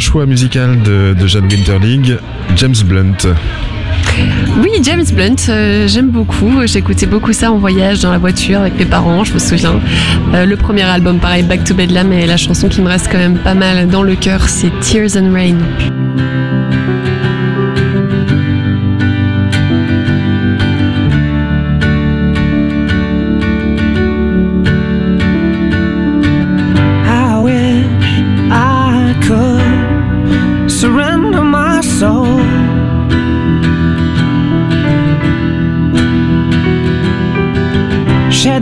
choix 0.00 0.26
musical 0.26 0.82
de, 0.82 1.14
de 1.18 1.26
Jeanne 1.26 1.46
Winterling, 1.46 2.16
James 2.56 2.74
Blunt. 2.84 3.34
Oui, 4.62 4.70
James 4.82 5.04
Blunt, 5.12 5.36
euh, 5.48 5.86
j'aime 5.86 6.08
beaucoup. 6.08 6.66
J'écoutais 6.66 7.06
beaucoup 7.06 7.32
ça 7.32 7.52
en 7.52 7.58
voyage 7.58 8.00
dans 8.00 8.10
la 8.10 8.18
voiture 8.18 8.60
avec 8.60 8.78
mes 8.78 8.84
parents, 8.84 9.24
je 9.24 9.34
me 9.34 9.38
souviens. 9.38 9.80
Euh, 10.34 10.44
le 10.44 10.56
premier 10.56 10.82
album, 10.82 11.18
pareil, 11.18 11.42
Back 11.42 11.64
to 11.64 11.74
Bedlam, 11.74 12.12
et 12.12 12.26
la 12.26 12.36
chanson 12.36 12.68
qui 12.68 12.80
me 12.80 12.88
reste 12.88 13.08
quand 13.10 13.18
même 13.18 13.38
pas 13.38 13.54
mal 13.54 13.88
dans 13.88 14.02
le 14.02 14.16
cœur, 14.16 14.48
c'est 14.48 14.70
Tears 14.80 15.16
and 15.16 15.32
Rain. 15.32 15.99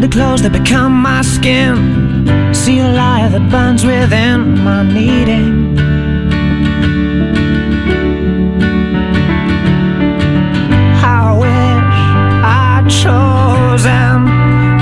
The 0.01 0.09
clothes 0.09 0.43
that 0.43 0.53
become 0.53 0.93
my 0.93 1.23
skin. 1.23 2.55
See 2.55 2.79
a 2.79 2.89
light 2.89 3.31
that 3.33 3.51
burns 3.51 3.85
within 3.85 4.57
my 4.63 4.85
needing. 4.85 5.77
I 11.03 11.35
wish 11.43 11.99
I'd 12.45 12.87
chosen 13.03 14.27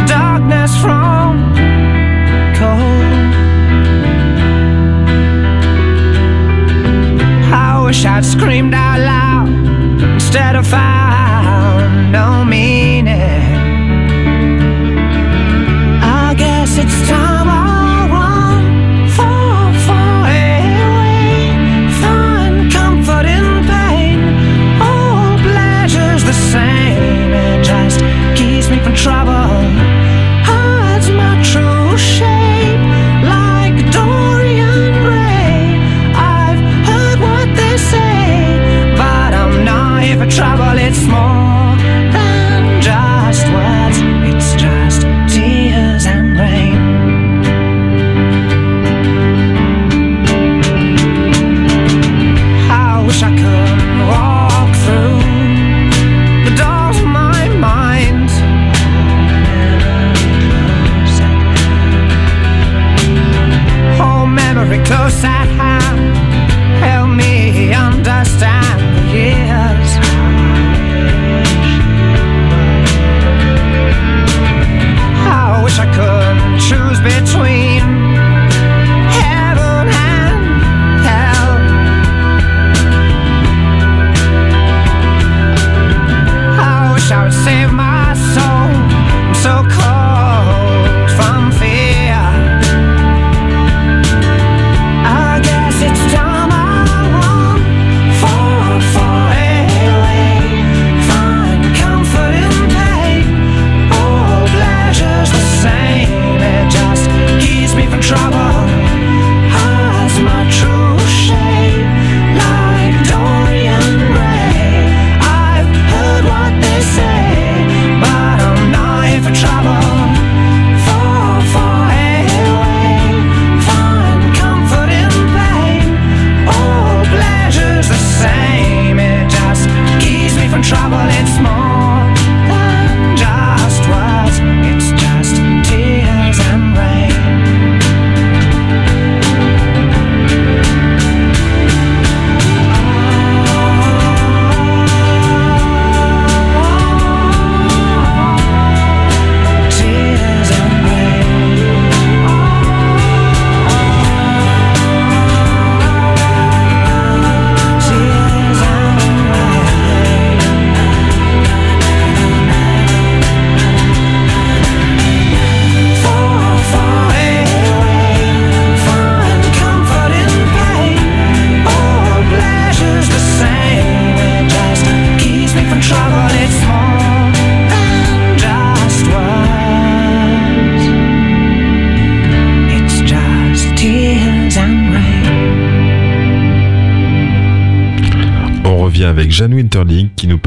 darkness 0.06 0.72
from 0.82 1.54
cold. 2.60 3.32
I 7.54 7.82
wish 7.86 8.04
I'd 8.04 8.24
screamed 8.24 8.74
out 8.74 9.00
loud 9.00 9.48
instead 10.14 10.56
of 10.56 10.66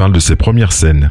parle 0.00 0.12
de 0.12 0.18
ses 0.18 0.34
premières 0.34 0.72
scènes. 0.72 1.10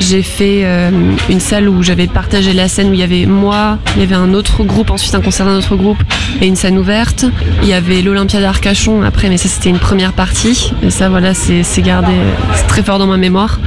J'ai 0.00 0.22
fait 0.24 0.62
euh, 0.64 0.90
une 1.30 1.38
salle 1.38 1.68
où 1.68 1.84
j'avais 1.84 2.08
partagé 2.08 2.52
la 2.52 2.66
scène 2.66 2.90
où 2.90 2.92
il 2.92 2.98
y 2.98 3.04
avait 3.04 3.26
moi, 3.26 3.78
il 3.94 4.00
y 4.00 4.02
avait 4.02 4.16
un 4.16 4.34
autre 4.34 4.64
groupe, 4.64 4.90
ensuite 4.90 5.14
un 5.14 5.20
concert 5.20 5.46
d'un 5.46 5.54
autre 5.54 5.76
groupe 5.76 6.02
et 6.40 6.48
une 6.48 6.56
scène 6.56 6.78
ouverte. 6.78 7.26
Il 7.62 7.68
y 7.68 7.74
avait 7.74 8.02
l'Olympia 8.02 8.40
d'Arcachon 8.40 9.02
après, 9.02 9.28
mais 9.28 9.36
ça 9.36 9.48
c'était 9.48 9.68
une 9.68 9.78
première 9.78 10.14
partie. 10.14 10.72
Et 10.82 10.90
ça 10.90 11.08
voilà, 11.08 11.32
c'est 11.32 11.62
gardé 11.82 12.10
c'est 12.56 12.66
très 12.66 12.82
fort 12.82 12.98
dans 12.98 13.06
ma 13.06 13.18
mémoire. 13.18 13.60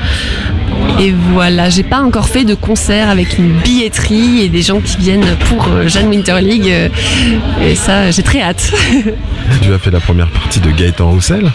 Et 1.00 1.14
voilà, 1.32 1.70
j'ai 1.70 1.84
pas 1.84 2.02
encore 2.02 2.28
fait 2.28 2.44
de 2.44 2.54
concert 2.54 3.10
avec 3.10 3.38
une 3.38 3.54
billetterie 3.60 4.42
et 4.42 4.50
des 4.50 4.62
gens 4.62 4.82
qui 4.82 4.98
viennent 4.98 5.38
pour 5.48 5.66
euh, 5.70 5.88
Jeanne 5.88 6.10
Winter 6.10 6.42
League. 6.42 6.68
euh, 6.68 6.90
et 7.62 7.76
ça, 7.76 8.12
j'ai 8.12 8.24
très 8.24 8.42
hâte. 8.42 8.74
Tu 9.62 9.74
as 9.74 9.80
fait 9.80 9.92
la 9.92 10.00
première 10.00 10.30
partie 10.30 10.60
de 10.60 10.70
Gaëtan 10.72 11.10
Roussel. 11.10 11.50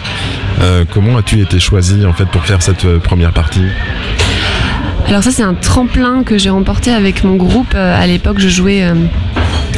Euh, 0.61 0.85
comment 0.91 1.17
as-tu 1.17 1.41
été 1.41 1.59
choisi 1.59 2.05
en 2.05 2.13
fait 2.13 2.25
pour 2.25 2.45
faire 2.45 2.61
cette 2.61 2.85
euh, 2.85 2.99
première 2.99 3.31
partie 3.31 3.65
Alors 5.07 5.23
ça 5.23 5.31
c'est 5.31 5.43
un 5.43 5.53
tremplin 5.53 6.23
que 6.23 6.37
j'ai 6.37 6.49
remporté 6.49 6.91
avec 6.91 7.23
mon 7.23 7.35
groupe. 7.35 7.73
Euh, 7.75 8.01
À 8.01 8.07
l'époque 8.07 8.39
je 8.39 8.49
jouais 8.49 8.83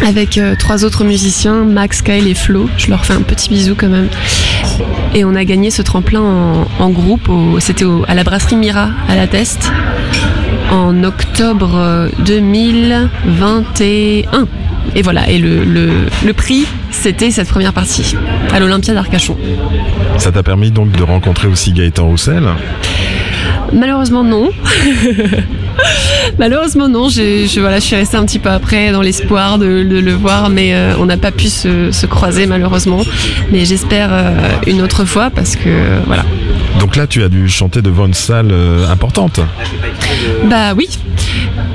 avec 0.05 0.39
trois 0.57 0.85
autres 0.85 1.03
musiciens, 1.03 1.65
Max, 1.65 2.01
Kyle 2.01 2.27
et 2.27 2.33
Flo. 2.33 2.69
Je 2.77 2.89
leur 2.89 3.05
fais 3.05 3.13
un 3.13 3.21
petit 3.21 3.49
bisou 3.49 3.75
quand 3.77 3.89
même. 3.89 4.07
Et 5.13 5.25
on 5.25 5.35
a 5.35 5.43
gagné 5.43 5.71
ce 5.71 5.81
tremplin 5.81 6.65
en, 6.79 6.89
groupe. 6.89 7.29
C'était 7.59 7.85
à 8.07 8.15
la 8.15 8.23
brasserie 8.23 8.55
Mira 8.55 8.89
à 9.09 9.15
la 9.15 9.27
Teste 9.27 9.69
en 10.71 11.03
octobre 11.03 11.75
euh, 11.75 12.09
2021. 12.19 14.47
Et 14.95 15.01
voilà, 15.01 15.29
et 15.29 15.37
le 15.37 16.31
prix, 16.33 16.65
c'était 16.91 17.31
cette 17.31 17.49
première 17.49 17.73
partie 17.73 18.15
à 18.53 18.59
l'Olympia 18.59 18.93
d'Arcachon. 18.93 19.37
Ça 20.17 20.31
t'a 20.31 20.43
permis 20.43 20.71
donc 20.71 20.91
de 20.91 21.03
rencontrer 21.03 21.47
aussi 21.47 21.71
Gaëtan 21.71 22.07
Roussel. 22.07 22.43
Malheureusement 23.73 24.23
non. 24.23 24.49
Malheureusement 26.39 26.89
non, 26.89 27.09
je, 27.09 27.59
voilà, 27.59 27.79
je 27.79 27.85
suis 27.85 27.95
restée 27.95 28.17
un 28.17 28.25
petit 28.25 28.39
peu 28.39 28.49
après 28.49 28.91
dans 28.91 29.01
l'espoir 29.01 29.57
de, 29.57 29.83
de 29.83 29.99
le 29.99 30.13
voir, 30.13 30.49
mais 30.49 30.73
euh, 30.73 30.93
on 30.99 31.05
n'a 31.05 31.17
pas 31.17 31.31
pu 31.31 31.47
se, 31.47 31.91
se 31.91 32.05
croiser 32.05 32.45
malheureusement. 32.47 33.01
Mais 33.51 33.65
j'espère 33.65 34.09
euh, 34.11 34.31
une 34.67 34.81
autre 34.81 35.05
fois 35.05 35.29
parce 35.29 35.55
que 35.55 35.67
euh, 35.69 35.99
voilà. 36.05 36.25
Donc 36.79 36.95
là, 36.95 37.07
tu 37.07 37.23
as 37.23 37.29
dû 37.29 37.49
chanter 37.49 37.81
devant 37.81 38.05
une 38.05 38.13
salle 38.13 38.49
euh, 38.51 38.87
importante. 38.89 39.39
Bah 40.45 40.73
oui, 40.77 40.87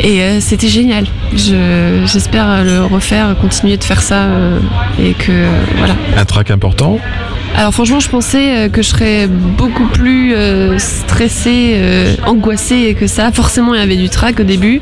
et 0.00 0.20
euh, 0.22 0.40
c'était 0.40 0.68
génial. 0.68 1.04
Je- 1.34 2.02
J'espère 2.06 2.64
le 2.64 2.84
refaire, 2.84 3.34
continuer 3.40 3.76
de 3.76 3.84
faire 3.84 4.02
ça 4.02 4.22
euh, 4.24 4.58
et 5.02 5.12
que 5.12 5.30
euh, 5.30 5.48
voilà. 5.78 5.94
Un 6.16 6.24
track 6.24 6.50
important. 6.50 6.98
Alors 7.56 7.72
franchement, 7.72 8.00
je 8.00 8.08
pensais 8.08 8.56
euh, 8.56 8.68
que 8.68 8.82
je 8.82 8.88
serais 8.88 9.28
beaucoup 9.28 9.86
plus 9.86 10.34
euh, 10.34 10.76
stressée, 10.78 11.74
euh, 11.76 12.14
angoissée 12.26 12.96
que 12.98 13.06
ça. 13.06 13.30
Forcément, 13.32 13.74
il 13.74 13.80
y 13.80 13.82
avait 13.82 13.96
du 13.96 14.08
trac 14.08 14.40
au 14.40 14.42
début. 14.44 14.80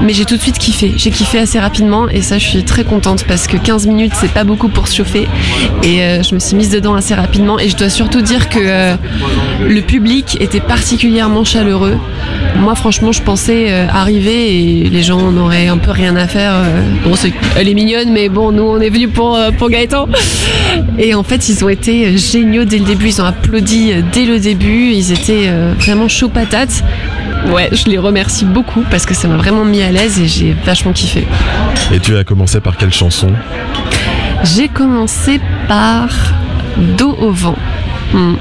Mais 0.00 0.12
j'ai 0.14 0.24
tout 0.24 0.36
de 0.36 0.40
suite 0.40 0.58
kiffé. 0.58 0.92
J'ai 0.96 1.10
kiffé 1.10 1.38
assez 1.38 1.60
rapidement 1.60 2.08
et 2.08 2.22
ça, 2.22 2.38
je 2.38 2.46
suis 2.46 2.64
très 2.64 2.84
contente 2.84 3.24
parce 3.26 3.46
que 3.46 3.56
15 3.56 3.86
minutes, 3.86 4.12
c'est 4.16 4.32
pas 4.32 4.44
beaucoup 4.44 4.68
pour 4.68 4.88
se 4.88 4.96
chauffer. 4.96 5.28
Et 5.82 6.02
euh, 6.02 6.22
je 6.22 6.34
me 6.34 6.40
suis 6.40 6.56
mise 6.56 6.70
dedans 6.70 6.94
assez 6.94 7.14
rapidement. 7.14 7.58
Et 7.58 7.68
je 7.68 7.76
dois 7.76 7.88
surtout 7.88 8.20
dire 8.20 8.48
que 8.48 8.58
euh, 8.60 8.94
le 9.64 9.80
public 9.80 10.38
était 10.40 10.60
particulièrement 10.60 11.44
chaleureux. 11.44 11.98
Moi, 12.56 12.74
franchement, 12.74 13.12
je 13.12 13.22
pensais 13.22 13.66
euh, 13.68 13.86
arriver 13.88 14.82
et 14.84 14.88
les 14.88 15.02
gens 15.02 15.30
n'auraient 15.30 15.68
un 15.68 15.78
peu 15.78 15.90
rien 15.90 16.16
à 16.16 16.26
faire. 16.26 16.54
Bon, 17.04 17.14
elle 17.56 17.68
est 17.68 17.74
mignonne, 17.74 18.12
mais 18.12 18.28
bon, 18.28 18.50
nous, 18.52 18.64
on 18.64 18.80
est 18.80 18.90
venus 18.90 19.10
pour, 19.12 19.38
pour 19.58 19.70
Gaëtan. 19.70 20.08
Et 20.98 21.14
en 21.14 21.22
fait, 21.22 21.48
ils 21.48 21.64
ont 21.64 21.68
été 21.68 22.16
géniaux 22.16 22.64
dès 22.64 22.78
le 22.78 22.84
début. 22.84 23.06
Ils 23.06 23.22
ont 23.22 23.26
applaudi 23.26 23.92
dès 24.12 24.24
le 24.24 24.38
début. 24.38 24.90
Ils 24.92 25.12
étaient 25.12 25.50
vraiment 25.78 26.08
chaud 26.08 26.28
patates. 26.28 26.82
Ouais, 27.50 27.68
je 27.72 27.86
les 27.86 27.98
remercie 27.98 28.44
beaucoup 28.44 28.82
parce 28.90 29.04
que 29.04 29.14
ça 29.14 29.28
m'a 29.28 29.36
vraiment 29.36 29.64
mis 29.64 29.82
à 29.82 29.90
l'aise 29.90 30.20
et 30.20 30.26
j'ai 30.26 30.54
vachement 30.64 30.92
kiffé. 30.92 31.26
Et 31.92 31.98
tu 31.98 32.16
as 32.16 32.24
commencé 32.24 32.60
par 32.60 32.76
quelle 32.76 32.92
chanson? 32.92 33.28
J'ai 34.44 34.68
commencé 34.68 35.40
par 35.68 36.08
Dos 36.98 37.16
au 37.20 37.30
vent. 37.30 37.56
Hmm. 38.12 38.34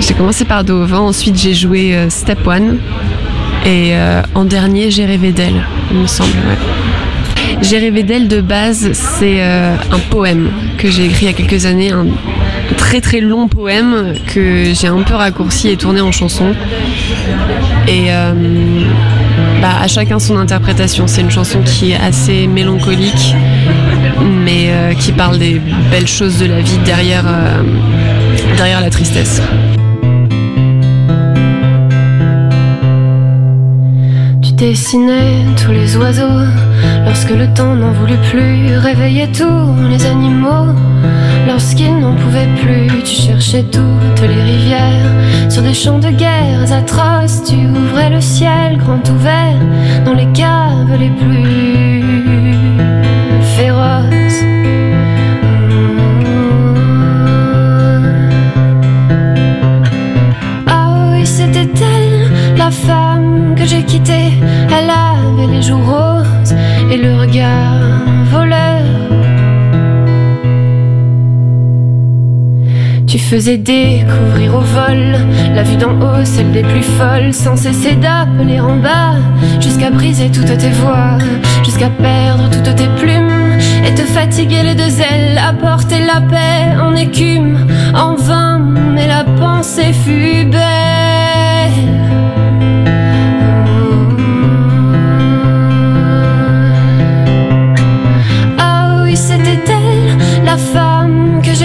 J'ai 0.00 0.14
commencé 0.14 0.44
par 0.44 0.62
Dos 0.64 0.82
au 0.82 0.86
vent, 0.86 1.06
ensuite 1.06 1.38
j'ai 1.38 1.54
joué 1.54 1.94
euh, 1.94 2.10
Step 2.10 2.46
One 2.46 2.78
et 3.64 3.96
euh, 3.96 4.22
en 4.34 4.44
dernier 4.44 4.90
j'ai 4.90 5.06
rêvé 5.06 5.32
d'elle, 5.32 5.64
il 5.90 5.98
me 5.98 6.06
semble. 6.06 6.30
ouais. 6.30 7.56
J'ai 7.62 7.78
rêvé 7.78 8.02
d'elle 8.02 8.28
de 8.28 8.40
base, 8.40 8.90
c'est 8.92 9.42
euh, 9.42 9.74
un 9.90 9.98
poème 9.98 10.50
que 10.78 10.90
j'ai 10.90 11.06
écrit 11.06 11.26
il 11.26 11.28
y 11.28 11.30
a 11.30 11.32
quelques 11.32 11.64
années, 11.64 11.90
un 11.90 12.06
très 12.76 13.00
très 13.00 13.20
long 13.20 13.48
poème 13.48 14.14
que 14.26 14.72
j'ai 14.74 14.88
un 14.88 15.02
peu 15.02 15.14
raccourci 15.14 15.70
et 15.70 15.76
tourné 15.76 16.00
en 16.00 16.12
chanson. 16.12 16.52
Et 17.88 18.06
euh, 18.10 18.32
bah, 19.60 19.76
à 19.80 19.86
chacun 19.86 20.18
son 20.18 20.36
interprétation. 20.36 21.06
C'est 21.06 21.20
une 21.20 21.30
chanson 21.30 21.60
qui 21.64 21.92
est 21.92 21.96
assez 21.96 22.46
mélancolique, 22.46 23.34
mais 24.20 24.70
euh, 24.70 24.94
qui 24.94 25.12
parle 25.12 25.38
des 25.38 25.60
belles 25.90 26.08
choses 26.08 26.38
de 26.38 26.46
la 26.46 26.60
vie 26.60 26.78
derrière, 26.78 27.24
euh, 27.26 27.62
derrière 28.56 28.80
la 28.80 28.90
tristesse. 28.90 29.40
Tu 34.42 34.52
dessinais 34.52 35.44
tous 35.62 35.72
les 35.72 35.96
oiseaux 35.96 36.44
lorsque 37.04 37.30
le 37.30 37.52
temps 37.54 37.74
n'en 37.74 37.92
voulut 37.92 38.18
plus. 38.30 38.76
Réveillais 38.78 39.28
tous 39.28 39.88
les 39.88 40.06
animaux 40.06 40.74
lorsqu'ils 41.46 41.98
n'en 41.98 42.14
pouvaient 42.14 42.48
plus. 42.62 43.02
Tu 43.02 43.14
cherchais 43.22 43.64
toutes 43.64 44.20
les 44.20 44.42
rivières 44.42 45.12
sur 45.48 45.62
des 45.62 45.74
champs 45.74 45.98
de 45.98 46.10
guerres 46.10 46.72
atroces. 46.72 47.42
Tu 47.48 47.56
ouvrais 47.66 48.10
le 48.10 48.20
ciel 48.20 48.78
grand 48.78 49.08
ouvert 49.08 49.58
dans 50.04 50.14
les 50.14 50.26
caves 50.32 50.96
les 50.98 51.10
plus 51.10 52.02
féroces. 53.56 54.42
Ah 60.66 61.12
oui, 61.12 61.24
c'était 61.24 61.70
elle, 61.94 62.56
la 62.56 62.70
femme 62.70 63.54
que 63.56 63.64
j'ai 63.64 63.82
quittée. 63.82 64.32
Elle 64.76 64.90
avait 64.90 65.52
les 65.54 65.62
joues 65.62 65.82
roses 65.82 66.54
et 66.90 66.96
le 66.96 67.14
regard 67.16 67.80
voleur. 68.30 68.45
Tu 73.06 73.20
faisais 73.20 73.56
découvrir 73.56 74.56
au 74.56 74.60
vol 74.60 75.14
la 75.54 75.62
vue 75.62 75.76
d'en 75.76 75.92
haut, 75.92 76.24
celle 76.24 76.50
des 76.50 76.62
plus 76.62 76.82
folles, 76.82 77.32
sans 77.32 77.54
cesser 77.54 77.94
d'appeler 77.94 78.58
en 78.58 78.76
bas, 78.76 79.14
jusqu'à 79.60 79.90
briser 79.90 80.28
toutes 80.30 80.58
tes 80.58 80.70
voix, 80.70 81.16
jusqu'à 81.64 81.88
perdre 81.88 82.50
toutes 82.50 82.74
tes 82.74 82.88
plumes, 82.98 83.58
et 83.86 83.94
te 83.94 84.02
fatiguer 84.02 84.64
les 84.64 84.74
deux 84.74 85.00
ailes, 85.00 85.38
à 85.38 85.52
porter 85.52 86.00
la 86.04 86.20
paix 86.20 86.76
en 86.82 86.96
écume, 86.96 87.66
en 87.94 88.16
vain, 88.16 88.58
mais 88.58 89.06
la 89.06 89.22
pensée 89.22 89.92
fut 89.92 90.44
belle. 90.44 90.60
Ah 98.58 99.04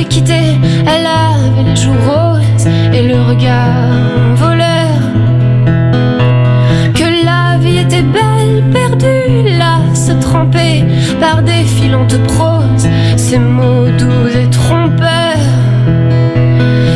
Elle 0.03 1.05
avait 1.05 1.69
les 1.69 1.75
joues 1.75 1.93
roses 1.93 2.67
et 2.91 3.03
le 3.03 3.21
regard 3.21 4.35
voleur. 4.35 4.97
Que 6.95 7.23
la 7.23 7.59
vie 7.59 7.77
était 7.77 8.01
belle, 8.01 8.63
perdue, 8.73 9.57
là, 9.59 9.77
se 9.93 10.13
tremper 10.13 10.85
par 11.19 11.43
des 11.43 11.63
filantes 11.63 12.17
proses. 12.23 12.87
Ces 13.15 13.37
mots 13.37 13.89
doux 13.99 14.27
et 14.27 14.49
trompeurs. 14.49 15.51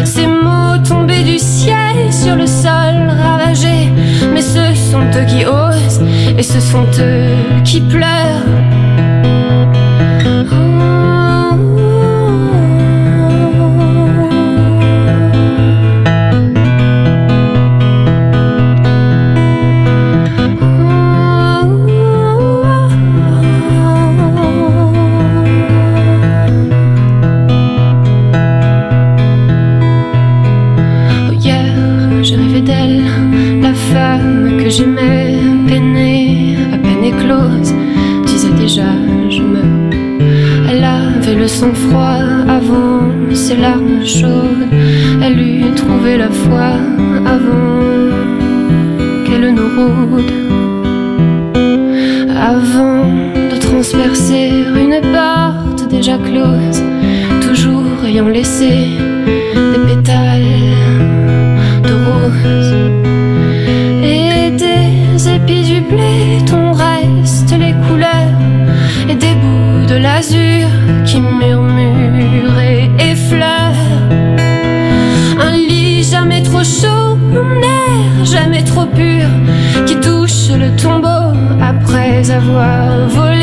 Ces 0.04 0.26
mots 0.26 0.78
tombés 0.84 1.24
du 1.24 1.38
ciel 1.38 2.12
sur 2.12 2.36
le 2.36 2.48
sol 2.48 2.96
ravagé. 3.22 3.92
Mais 4.34 4.42
ce 4.42 4.74
sont 4.74 5.06
eux 5.16 5.26
qui 5.28 5.46
osent 5.46 6.02
et 6.36 6.44
ce 6.44 6.60
sont 6.60 6.88
eux 7.00 7.62
qui 7.64 7.82
pleurent. 7.82 8.85
Tombeau 80.72 81.34
après 81.62 82.30
avoir 82.32 83.08
volé. 83.10 83.35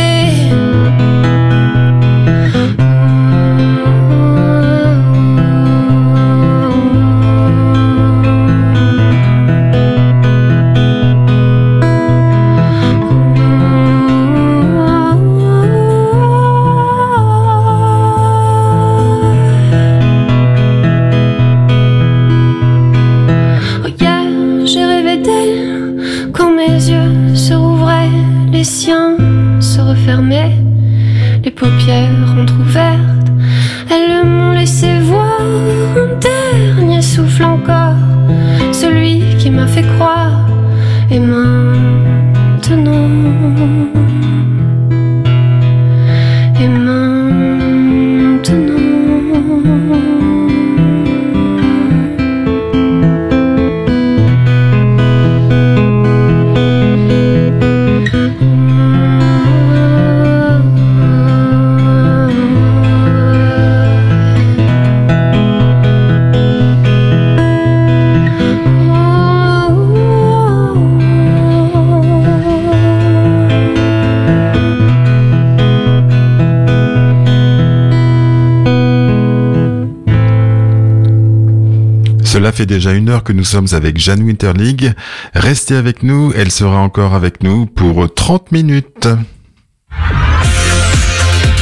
Déjà 82.82 82.94
une 82.96 83.10
heure 83.10 83.22
que 83.22 83.32
nous 83.32 83.44
sommes 83.44 83.68
avec 83.74 83.96
Jeanne 83.96 84.24
Winterlig. 84.24 84.92
Restez 85.34 85.76
avec 85.76 86.02
nous, 86.02 86.32
elle 86.34 86.50
sera 86.50 86.80
encore 86.80 87.14
avec 87.14 87.44
nous 87.44 87.66
pour 87.66 88.12
30 88.12 88.50
minutes. 88.50 89.06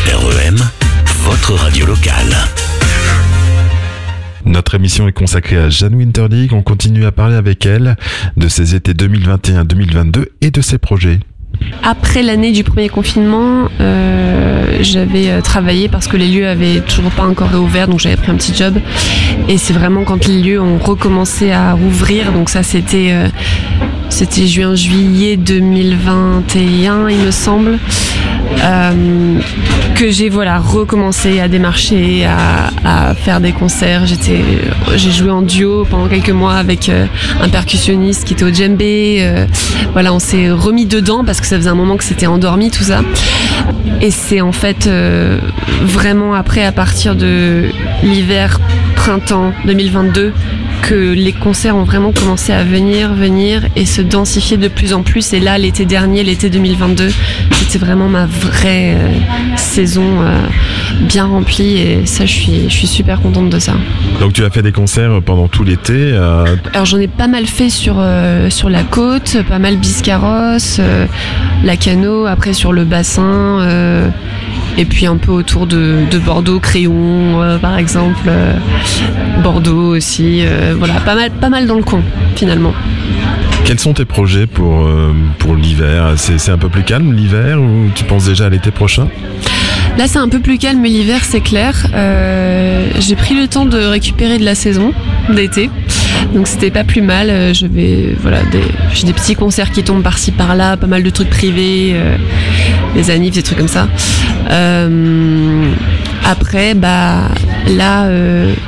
REM, 0.07 0.57
votre 1.25 1.53
radio 1.53 1.85
locale. 1.85 2.35
Notre 4.47 4.77
émission 4.77 5.09
est 5.09 5.13
consacrée 5.13 5.59
à 5.59 5.69
Jeanne 5.69 5.95
Winterlig. 5.95 6.55
On 6.55 6.63
continue 6.63 7.05
à 7.05 7.13
parler 7.13 7.37
avec 7.37 7.67
elle 7.67 7.97
de 8.39 8.49
ses 8.49 8.75
étés 8.75 8.95
2021-2022 8.95 10.25
et 10.41 10.51
de 10.51 10.61
ses 10.63 10.79
projets. 10.79 11.21
Après 11.83 12.23
l'année 12.23 12.53
du 12.53 12.63
premier 12.63 12.89
confinement, 12.89 13.69
euh, 13.81 14.79
j'avais 14.83 15.31
euh, 15.31 15.41
travaillé 15.41 15.89
parce 15.89 16.07
que 16.09 16.17
les 16.17 16.29
lieux 16.29 16.47
avaient 16.47 16.81
toujours 16.81 17.11
pas 17.11 17.25
encore 17.25 17.49
réouvert, 17.49 17.89
donc 17.89 18.01
j'avais 18.01 18.17
pris 18.17 18.31
un 18.31 18.37
petit 18.37 18.55
job. 18.55 18.75
Et 19.49 19.57
c'est 19.57 19.73
vraiment 19.73 20.05
quand 20.05 20.27
les 20.27 20.41
lieux 20.43 20.61
ont 20.61 20.79
recommencé 20.79 21.53
à 21.53 21.73
rouvrir, 21.73 22.33
donc 22.33 22.51
ça 22.51 22.63
c'était 22.63 23.11
euh, 23.13 23.29
c'était 24.11 24.47
juin-juillet 24.47 25.37
2021, 25.37 27.09
il 27.09 27.19
me 27.19 27.31
semble, 27.31 27.79
euh, 28.59 29.39
que 29.95 30.11
j'ai 30.11 30.29
voilà 30.29 30.59
recommencé 30.59 31.41
à 31.41 31.49
démarcher, 31.49 32.27
à, 32.27 33.15
faire 33.15 33.41
des 33.41 33.53
concerts. 33.53 34.05
J'ai 34.07 35.11
joué 35.11 35.31
en 35.31 35.43
duo 35.43 35.85
pendant 35.89 36.09
quelques 36.09 36.31
mois 36.31 36.55
avec 36.55 36.89
euh, 36.89 37.07
un 37.41 37.49
percussionniste 37.49 38.25
qui 38.25 38.35
était 38.35 38.45
au 38.45 38.53
djembé. 38.53 39.19
euh, 39.21 39.47
voilà, 39.93 40.13
on 40.13 40.19
s'est 40.19 40.51
remis 40.51 40.87
dedans 40.87 41.25
parce 41.25 41.41
que 41.41 41.47
ça 41.47 41.57
faisait 41.57 41.71
un 41.71 41.75
moment 41.75 41.97
que 41.97 42.05
c'était 42.05 42.27
endormi 42.27 42.71
tout 42.71 42.85
ça. 42.85 43.03
Et 44.01 44.11
c'est 44.11 44.41
en 44.41 44.53
fait 44.53 44.89
vraiment 45.83 46.35
après, 46.35 46.65
à 46.65 46.73
partir 46.73 47.15
de 47.15 47.65
l'hiver, 48.03 48.59
printemps 48.97 49.53
2022, 49.67 50.33
que 50.83 51.13
les 51.13 51.33
concerts 51.33 51.77
ont 51.77 51.85
vraiment 51.85 52.13
commencé 52.13 52.53
à 52.53 52.65
venir, 52.65 53.13
venir 53.15 53.63
et 53.77 53.85
se 53.87 54.03
densifier 54.03 54.57
de 54.57 54.69
plus 54.69 54.93
en 54.93 55.03
plus. 55.03 55.33
Et 55.33 55.41
là, 55.41 55.59
l'été 55.59 55.85
dernier, 55.85 56.23
l'été 56.23 56.51
2022, 56.51 57.11
c'était 57.59 57.79
vraiment 57.79 58.09
ma 58.09 58.27
vraie 58.27 58.95
euh, 58.97 59.09
saison 59.57 60.23
euh, 60.23 60.35
bien 61.03 61.27
remplie. 61.27 61.79
Et 61.79 62.07
ça, 62.07 62.27
je 62.27 62.33
suis, 62.33 62.63
je 62.69 62.75
suis 62.75 62.87
super 62.87 63.21
contente 63.21 63.51
de 63.51 63.59
ça. 63.59 63.75
Donc 64.21 64.33
tu 64.33 64.45
as 64.45 64.51
fait 64.51 64.63
des 64.63 64.73
concerts 64.73 65.21
pendant 65.25 65.49
tout 65.49 65.65
l'été. 65.65 65.93
euh, 65.97 66.57
Alors 66.73 66.87
j'en 66.87 66.99
ai 66.99 67.09
pas 67.09 67.29
mal 67.29 67.47
fait 67.47 67.71
sur, 67.71 68.03
sur 68.49 68.69
la 68.71 68.83
côte, 68.83 69.37
pas 69.49 69.59
mal 69.59 69.77
Biscarrosse, 69.77 70.81
la 71.65 71.77
Cano, 71.77 72.27
après 72.27 72.53
sur 72.53 72.73
le 72.73 72.85
bassin, 72.85 74.11
et 74.79 74.85
puis 74.85 75.07
un 75.07 75.17
peu 75.17 75.33
autour 75.33 75.67
de, 75.67 75.97
de 76.11 76.19
Bordeaux, 76.19 76.61
Créon 76.61 77.59
par 77.61 77.79
exemple, 77.79 78.31
Bordeaux 79.43 79.97
aussi, 79.97 80.41
euh, 80.43 80.70
voilà, 80.79 80.95
pas 81.01 81.15
mal, 81.15 81.31
pas 81.31 81.49
mal 81.49 81.67
dans 81.67 81.77
le 81.77 81.83
coin 81.83 82.03
finalement. 82.37 82.73
Quels 83.65 83.79
sont 83.79 83.93
tes 83.93 84.05
projets 84.05 84.47
pour, 84.47 84.87
euh, 84.87 85.13
pour 85.39 85.55
l'hiver 85.55 86.15
c'est, 86.17 86.39
c'est 86.39 86.51
un 86.51 86.59
peu 86.59 86.69
plus 86.69 86.83
calme 86.83 87.13
l'hiver 87.13 87.61
ou 87.61 87.89
tu 87.95 88.05
penses 88.05 88.25
déjà 88.27 88.47
à 88.47 88.49
l'été 88.49 88.71
prochain 88.71 89.09
Là 89.99 90.07
c'est 90.07 90.19
un 90.19 90.29
peu 90.29 90.39
plus 90.41 90.59
calme, 90.59 90.81
mais 90.81 90.89
l'hiver 90.89 91.21
c'est 91.23 91.41
clair. 91.41 91.87
Euh, 91.95 92.89
J'ai 92.99 93.17
pris 93.17 93.35
le 93.35 93.49
temps 93.49 93.67
de 93.67 93.79
récupérer 93.79 94.39
de 94.39 94.45
la 94.45 94.55
saison 94.55 94.93
d'été. 95.29 95.69
Donc 96.35 96.47
c'était 96.47 96.71
pas 96.71 96.85
plus 96.85 97.03
mal. 97.03 97.29
Euh, 97.31 97.53
Je 97.53 97.67
vais 97.67 98.15
voilà, 98.21 98.39
j'ai 98.93 99.07
des 99.07 99.13
petits 99.13 99.35
concerts 99.35 99.71
qui 99.71 99.83
tombent 99.83 100.03
par-ci 100.03 100.31
par-là, 100.31 100.77
pas 100.77 100.87
mal 100.87 101.03
de 101.03 101.11
trucs 101.11 101.31
privés, 101.31 101.93
euh, 101.95 102.17
des 102.95 103.11
annives, 103.11 103.35
des 103.35 103.43
trucs 103.43 103.59
comme 103.59 103.69
ça. 103.69 103.89
Euh, 104.51 105.65
après, 106.25 106.75
bah 106.75 107.29
là, 107.69 108.09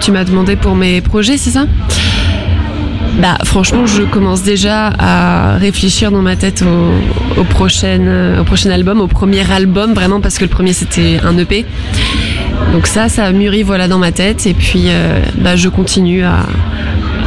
tu 0.01 0.11
m'as 0.11 0.24
demandé 0.24 0.57
pour 0.57 0.74
mes 0.74 1.01
projets, 1.01 1.36
c'est 1.36 1.51
ça? 1.51 1.66
Bah 3.20 3.36
franchement, 3.45 3.84
je 3.84 4.03
commence 4.03 4.43
déjà 4.43 4.90
à 4.99 5.57
réfléchir 5.59 6.11
dans 6.11 6.22
ma 6.22 6.34
tête 6.34 6.64
au, 7.36 7.45
prochain, 7.45 8.01
au 8.40 8.45
prochain 8.45 8.70
album, 8.70 9.01
au 9.01 9.07
premier 9.07 9.49
album, 9.53 9.93
vraiment 9.93 10.20
parce 10.20 10.38
que 10.38 10.45
le 10.45 10.51
premier 10.51 10.72
c'était 10.72 11.20
un 11.22 11.36
EP. 11.36 11.66
Donc 12.72 12.86
ça, 12.86 13.11
ça 13.11 13.24
a 13.24 13.32
mûri 13.32 13.62
voilà 13.62 13.86
dans 13.86 13.99
ma 13.99 14.12
tête 14.12 14.47
et 14.47 14.55
puis 14.55 14.86
bah, 15.36 15.57
je 15.57 15.68
continue 15.68 16.24
à, 16.24 16.38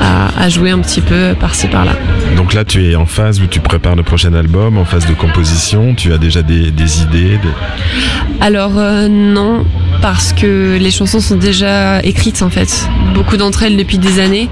à, 0.02 0.30
à 0.44 0.50
jouer 0.50 0.72
un 0.72 0.80
petit 0.80 1.02
peu 1.02 1.34
par-ci 1.40 1.68
par-là. 1.68 1.94
Donc 2.38 2.54
là 2.54 2.64
tu 2.66 2.86
es 2.90 2.96
en 2.96 3.06
phase 3.06 3.42
où 3.42 3.48
tu 3.48 3.60
prépares 3.60 3.96
le 3.96 4.04
prochain 4.04 4.34
album, 4.34 4.78
en 4.78 4.86
phase 4.86 5.06
de 5.08 5.14
composition, 5.14 5.94
tu 5.96 6.14
as 6.14 6.18
déjà 6.18 6.42
des, 6.42 6.72
des 6.72 7.02
idées 7.02 7.38
des- 7.38 8.40
Alors 8.42 8.74
euh, 8.78 9.08
non, 9.08 9.66
parce 10.02 10.34
que 10.34 10.78
les 10.80 10.92
chansons 10.92 11.20
sont 11.20 11.38
déjà 11.38 12.02
écrites 12.04 12.42
en 12.42 12.50
fait. 12.50 12.88
Beaucoup 13.14 13.38
d'entre 13.38 13.64
elles 13.64 13.78
depuis 13.78 13.98
des 13.98 14.20
années. 14.20 14.50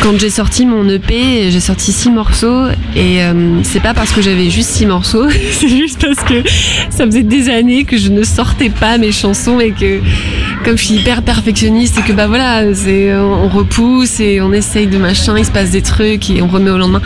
Quand 0.00 0.16
j'ai 0.18 0.30
sorti 0.30 0.64
mon 0.64 0.88
EP, 0.88 1.50
j'ai 1.50 1.58
sorti 1.60 1.90
six 1.90 2.08
morceaux 2.10 2.66
et 2.94 3.20
euh, 3.24 3.60
c'est 3.64 3.80
pas 3.82 3.94
parce 3.94 4.12
que 4.12 4.22
j'avais 4.22 4.48
juste 4.48 4.70
six 4.70 4.86
morceaux, 4.86 5.28
c'est 5.52 5.68
juste 5.68 6.00
parce 6.06 6.22
que 6.28 6.48
ça 6.88 7.04
faisait 7.04 7.24
des 7.24 7.48
années 7.50 7.82
que 7.84 7.96
je 7.96 8.08
ne 8.10 8.22
sortais 8.22 8.70
pas 8.70 8.96
mes 8.96 9.10
chansons 9.10 9.58
et 9.58 9.72
que 9.72 10.00
comme 10.64 10.76
je 10.76 10.84
suis 10.84 10.94
hyper 10.96 11.22
perfectionniste 11.22 11.98
et 11.98 12.02
que 12.02 12.12
bah 12.12 12.26
voilà, 12.26 12.64
on 12.64 13.48
repousse 13.48 14.20
et 14.20 14.40
on 14.40 14.52
essaye 14.52 14.86
de 14.86 14.98
machin, 14.98 15.36
il 15.36 15.44
se 15.44 15.50
passe 15.50 15.70
des 15.70 15.82
trucs 15.82 16.30
et 16.30 16.42
on 16.42 16.48
remet 16.48 16.70
au 16.70 16.78
lendemain. 16.78 17.00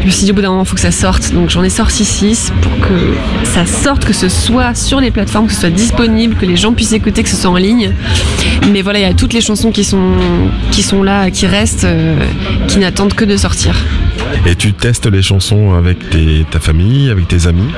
je 0.00 0.06
me 0.06 0.10
suis 0.10 0.24
dit 0.24 0.30
au 0.30 0.34
bout 0.34 0.42
d'un 0.42 0.50
moment, 0.50 0.62
il 0.62 0.68
faut 0.68 0.74
que 0.74 0.80
ça 0.80 0.90
sorte. 0.90 1.32
Donc 1.32 1.50
j'en 1.50 1.62
ai 1.62 1.70
sorti 1.70 2.04
6 2.04 2.52
pour 2.62 2.72
que 2.80 3.14
ça 3.44 3.66
sorte, 3.66 4.04
que 4.04 4.12
ce 4.12 4.28
soit 4.28 4.74
sur 4.74 5.00
les 5.00 5.10
plateformes, 5.10 5.46
que 5.46 5.52
ce 5.52 5.60
soit 5.60 5.70
disponible, 5.70 6.36
que 6.36 6.46
les 6.46 6.56
gens 6.56 6.72
puissent 6.72 6.92
écouter, 6.92 7.22
que 7.22 7.28
ce 7.28 7.36
soit 7.36 7.50
en 7.50 7.56
ligne. 7.56 7.92
Mais 8.72 8.82
voilà, 8.82 8.98
il 8.98 9.02
y 9.02 9.10
a 9.10 9.14
toutes 9.14 9.32
les 9.32 9.40
chansons 9.40 9.70
qui 9.70 9.84
sont, 9.84 11.02
là, 11.02 11.30
qui 11.30 11.46
restent, 11.46 11.84
euh, 11.84 12.18
qui 12.68 12.78
n'attendent 12.78 13.14
que 13.14 13.24
de 13.24 13.36
sortir. 13.36 13.74
Et 14.46 14.54
tu 14.54 14.72
testes 14.72 15.10
les 15.10 15.22
chansons 15.22 15.74
avec 15.74 15.98
ta 16.50 16.60
famille, 16.60 17.10
avec 17.10 17.28
tes 17.28 17.46
amis? 17.46 17.68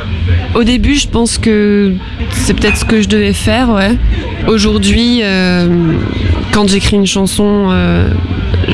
Au 0.55 0.65
début, 0.65 0.97
je 0.97 1.07
pense 1.07 1.39
que 1.39 1.95
c'est 2.33 2.55
peut-être 2.55 2.77
ce 2.77 2.85
que 2.85 3.01
je 3.01 3.09
devais 3.09 3.33
faire. 3.33 3.69
Aujourd'hui, 4.49 5.21
euh, 5.23 5.69
quand 6.53 6.69
j'écris 6.69 6.97
une 6.97 7.07
chanson, 7.07 7.69
euh, 7.71 8.11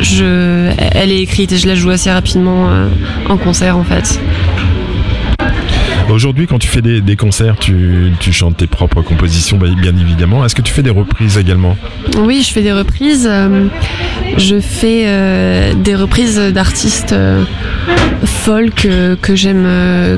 je, 0.00 0.70
elle 0.92 1.12
est 1.12 1.20
écrite 1.20 1.52
et 1.52 1.58
je 1.58 1.66
la 1.66 1.74
joue 1.74 1.90
assez 1.90 2.10
rapidement 2.10 2.70
euh, 2.70 2.88
en 3.28 3.36
concert, 3.36 3.76
en 3.76 3.84
fait. 3.84 4.18
Aujourd'hui, 6.08 6.46
quand 6.46 6.58
tu 6.58 6.68
fais 6.68 6.82
des, 6.82 7.16
concerts, 7.16 7.56
tu, 7.58 8.12
chantes 8.30 8.58
tes 8.58 8.66
propres 8.66 9.02
compositions, 9.02 9.56
bah, 9.56 9.66
bien 9.76 9.96
évidemment. 9.96 10.44
Est-ce 10.44 10.54
que 10.54 10.62
tu 10.62 10.72
fais 10.72 10.82
des 10.82 10.90
reprises 10.90 11.36
également? 11.36 11.76
Oui, 12.18 12.42
je 12.46 12.52
fais 12.52 12.62
des 12.62 12.72
reprises. 12.72 13.28
euh, 13.30 13.66
je 14.38 14.60
fais 14.60 15.04
euh, 15.06 15.74
des 15.74 15.94
reprises 15.94 16.38
d'artistes 16.38 17.12
euh, 17.12 17.44
folk 18.24 18.88
que 19.20 19.34
j'aime 19.34 19.66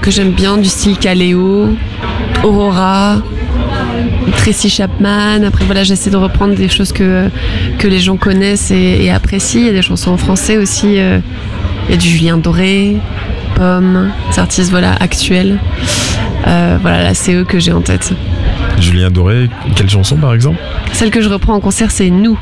que 0.03 0.11
j'aime 0.11 0.33
bien, 0.33 0.59
du 0.59 0.69
style 0.69 0.99
Kaleo, 0.99 1.75
Aurora, 2.45 3.23
Tracy 4.37 4.69
Chapman. 4.69 5.43
Après 5.47 5.65
voilà, 5.65 5.85
j'essaie 5.85 6.11
de 6.11 6.17
reprendre 6.17 6.55
des 6.55 6.69
choses 6.69 6.93
que 6.93 7.29
que 7.79 7.89
les 7.89 8.01
gens 8.01 8.17
connaissent 8.17 8.71
et, 8.71 9.11
apprécient. 9.11 9.61
Il 9.61 9.67
y 9.67 9.71
a 9.71 9.73
des 9.73 9.83
chansons 9.83 10.11
en 10.11 10.19
français 10.19 10.59
aussi. 10.59 10.97
il 10.97 11.91
y 11.91 11.95
a 11.95 11.97
du 11.97 12.09
Julien 12.09 12.37
Doré, 12.37 12.97
Pomme, 13.59 14.13
des 14.31 14.39
artistes 14.39 14.71
voilà 14.71 14.95
actuels. 15.01 15.59
Euh, 16.47 16.79
voilà, 16.81 17.03
là 17.03 17.15
c'est 17.15 17.35
eux 17.35 17.45
que 17.45 17.59
j'ai 17.59 17.73
en 17.73 17.81
tête. 17.81 18.13
Julien 18.79 19.11
Doré, 19.11 19.51
quelle 19.75 19.91
chanson 19.91 20.17
par 20.17 20.33
exemple? 20.33 20.59
Celle 20.93 21.11
que 21.11 21.21
je 21.21 21.29
reprends 21.29 21.55
en 21.55 21.61
concert, 21.61 21.91
c'est 21.91 22.09
Nous. 22.09 22.39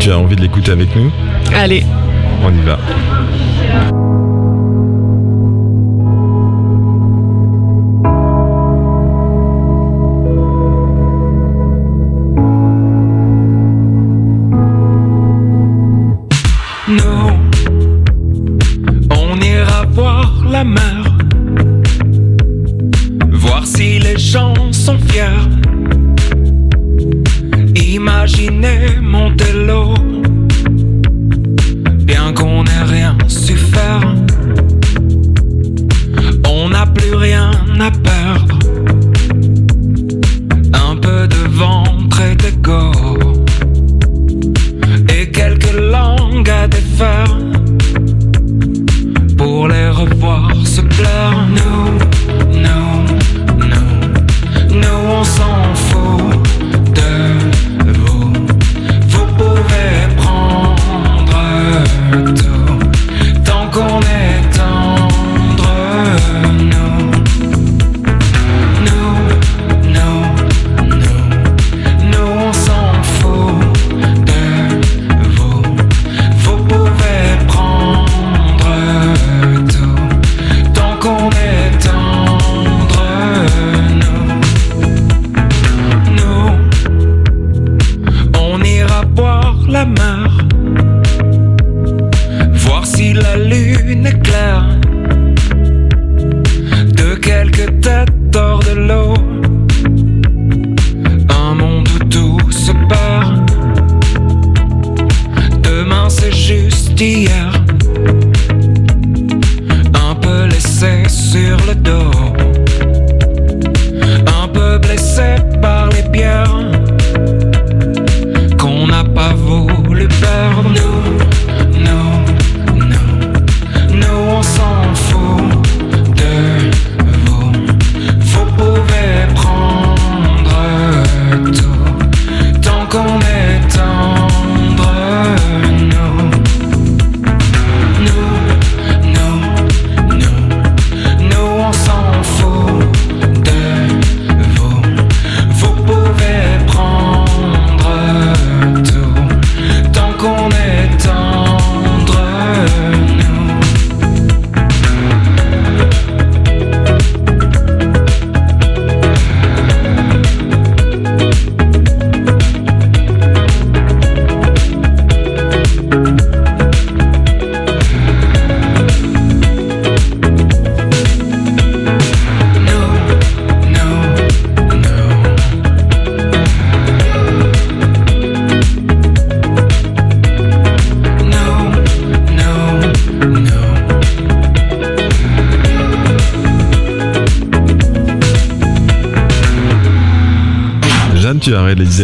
Tu 0.00 0.10
as 0.10 0.18
envie 0.18 0.36
de 0.36 0.42
l'écouter 0.42 0.72
avec 0.72 0.94
nous? 0.96 1.10
Allez. 1.54 1.84
On 2.44 2.50
y 2.50 2.60
va. 2.60 2.78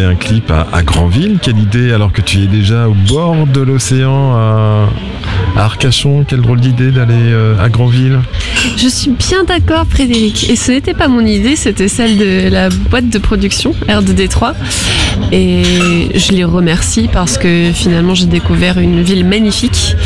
Un 0.01 0.15
clip 0.15 0.51
à, 0.51 0.67
à 0.73 0.83
Granville. 0.83 1.39
Quelle 1.43 1.59
idée 1.59 1.93
alors 1.93 2.13
que 2.13 2.21
tu 2.21 2.43
es 2.43 2.47
déjà 2.47 2.89
au 2.89 2.95
bord 2.95 3.47
de 3.47 3.61
l'océan 3.61 4.35
à, 4.35 4.89
à 5.57 5.65
Arcachon 5.65 6.25
Quelle 6.27 6.41
drôle 6.41 6.61
d'idée 6.61 6.91
d'aller 6.91 7.15
euh, 7.15 7.63
à 7.63 7.69
Granville. 7.69 8.21
Je 8.77 8.89
suis 8.89 9.11
bien 9.11 9.45
d'accord, 9.45 9.85
Frédéric. 9.89 10.49
Et 10.49 10.57
ce 10.57 10.73
n'était 10.73 10.95
pas 10.95 11.09
mon 11.09 11.25
idée, 11.27 11.57
c'était 11.57 11.89
celle 11.89 12.17
de 12.17 12.49
la 12.49 12.69
boîte 12.69 13.11
de 13.11 13.19
production 13.19 13.75
R2D3. 13.89 14.55
Et 15.31 15.63
je 16.15 16.33
les 16.33 16.45
remercie 16.45 17.09
parce 17.13 17.37
que 17.39 17.71
finalement 17.73 18.15
j'ai 18.15 18.27
découvert 18.27 18.79
une 18.79 19.03
ville 19.03 19.27
magnifique 19.27 19.97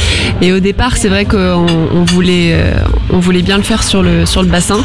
Et 0.42 0.52
au 0.52 0.60
départ, 0.60 0.96
c'est 0.96 1.08
vrai 1.08 1.24
qu'on 1.24 1.66
on 1.94 2.04
voulait, 2.04 2.52
euh, 2.52 2.74
on 3.10 3.18
voulait 3.18 3.42
bien 3.42 3.56
le 3.56 3.62
faire 3.62 3.82
sur 3.82 4.02
le, 4.02 4.26
sur 4.26 4.42
le 4.42 4.48
bassin, 4.48 4.78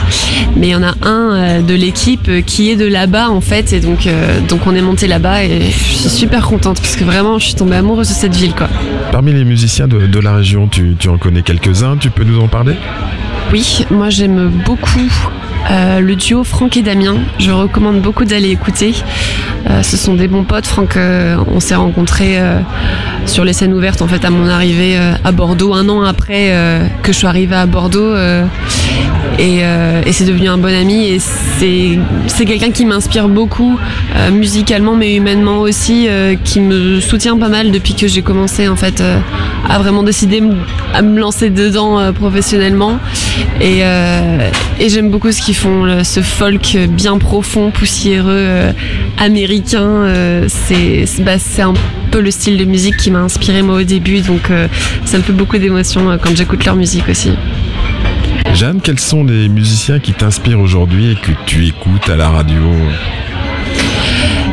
mais 0.55 0.67
il 0.67 0.71
y 0.71 0.75
en 0.75 0.83
a 0.83 0.93
un 1.01 1.35
euh, 1.35 1.61
de 1.61 1.73
l'équipe 1.73 2.45
qui 2.45 2.69
est 2.71 2.77
de 2.77 2.87
là-bas 2.87 3.29
en 3.29 3.41
fait, 3.41 3.73
et 3.73 3.81
donc, 3.81 4.07
euh, 4.07 4.39
donc 4.47 4.65
on 4.65 4.73
est 4.75 4.81
monté 4.81 5.07
là-bas 5.07 5.43
et 5.43 5.61
je 5.69 5.93
suis 5.93 6.09
super 6.09 6.47
contente 6.47 6.79
parce 6.79 6.95
que 6.95 7.03
vraiment 7.03 7.37
je 7.37 7.47
suis 7.47 7.55
tombée 7.55 7.75
amoureuse 7.75 8.07
de 8.07 8.13
cette 8.13 8.35
ville 8.35 8.55
quoi. 8.55 8.69
Parmi 9.11 9.33
les 9.33 9.43
musiciens 9.43 9.89
de, 9.89 10.07
de 10.07 10.19
la 10.19 10.35
région, 10.35 10.67
tu, 10.67 10.95
tu 10.97 11.09
en 11.09 11.17
connais 11.17 11.41
quelques-uns, 11.41 11.97
tu 11.97 12.09
peux 12.11 12.23
nous 12.23 12.39
en 12.39 12.47
parler? 12.47 12.75
Oui, 13.51 13.85
moi 13.91 14.09
j'aime 14.09 14.49
beaucoup 14.65 15.11
euh, 15.69 15.99
le 15.99 16.15
duo 16.15 16.43
Franck 16.43 16.77
et 16.77 16.81
Damien. 16.81 17.17
Je 17.39 17.51
recommande 17.51 18.01
beaucoup 18.01 18.25
d'aller 18.25 18.49
écouter. 18.49 18.93
Euh, 19.69 19.83
ce 19.83 19.97
sont 19.97 20.15
des 20.15 20.27
bons 20.27 20.43
potes. 20.43 20.65
Franck, 20.65 20.97
euh, 20.97 21.37
on 21.47 21.59
s'est 21.59 21.75
rencontrés 21.75 22.39
euh, 22.39 22.59
sur 23.25 23.43
les 23.45 23.53
scènes 23.53 23.73
ouvertes 23.73 24.01
en 24.01 24.07
fait 24.07 24.25
à 24.25 24.29
mon 24.29 24.47
arrivée 24.47 24.97
à 25.23 25.31
Bordeaux, 25.31 25.73
un 25.73 25.87
an 25.89 26.01
après 26.01 26.53
que 27.03 27.11
je 27.11 27.17
suis 27.17 27.27
arrivée 27.27 27.55
à 27.55 27.65
Bordeaux. 27.65 28.15
Euh, 29.41 30.01
et, 30.05 30.11
c'est 30.11 30.25
devenu 30.25 30.49
un 30.49 30.57
bon 30.57 30.73
ami 30.73 31.07
et 31.07 31.19
c'est 31.19 32.45
quelqu'un 32.45 32.71
qui 32.71 32.85
m'inspire 32.85 33.27
beaucoup 33.27 33.79
euh, 34.15 34.31
musicalement 34.31 34.95
mais 34.95 35.15
humainement 35.15 35.59
aussi 35.59 36.07
euh, 36.07 36.35
qui 36.43 36.59
me 36.59 36.99
soutient 36.99 37.37
pas 37.37 37.49
mal 37.49 37.71
depuis 37.71 37.95
que 37.95 38.07
j'ai 38.07 38.21
commencé 38.21 38.67
en 38.67 38.75
fait 38.75 39.03
à 39.67 39.79
vraiment 39.79 40.03
décider 40.03 40.43
à 40.93 41.01
me 41.01 41.19
lancer 41.19 41.49
dedans 41.49 42.13
professionnellement. 42.13 42.99
Et, 43.59 43.81
j'aime 44.87 45.09
beaucoup 45.09 45.31
ce 45.31 45.41
qu'ils 45.41 45.55
font 45.55 46.03
ce 46.03 46.21
folk 46.21 46.77
bien 46.89 47.17
profond 47.17 47.71
poussiéreux 47.71 48.73
américain 49.17 50.05
c'est 50.47 51.05
bah, 51.19 51.33
un 51.59 51.73
peu 52.11 52.19
le 52.19 52.31
style 52.31 52.57
de 52.57 52.65
musique 52.65 52.97
qui 52.97 53.11
m'a 53.11 53.19
inspiré 53.19 53.61
moi 53.61 53.75
au 53.75 53.83
début. 53.83 54.21
Donc 54.21 54.51
ça 55.05 55.17
me 55.17 55.23
fait 55.23 55.33
beaucoup 55.33 55.57
d'émotions 55.57 56.09
euh, 56.09 56.17
quand 56.17 56.35
j'écoute 56.35 56.63
leur 56.63 56.75
musique 56.75 57.09
aussi 57.09 57.31
Jeanne, 58.53 58.81
quels 58.81 58.99
sont 58.99 59.23
les 59.23 59.49
musiciens 59.49 59.99
qui 59.99 60.13
t'inspirent 60.13 60.59
aujourd'hui 60.59 61.11
et 61.11 61.15
que 61.15 61.31
tu 61.45 61.65
écoutes 61.65 62.09
à 62.09 62.15
la 62.15 62.29
radio? 62.29 62.61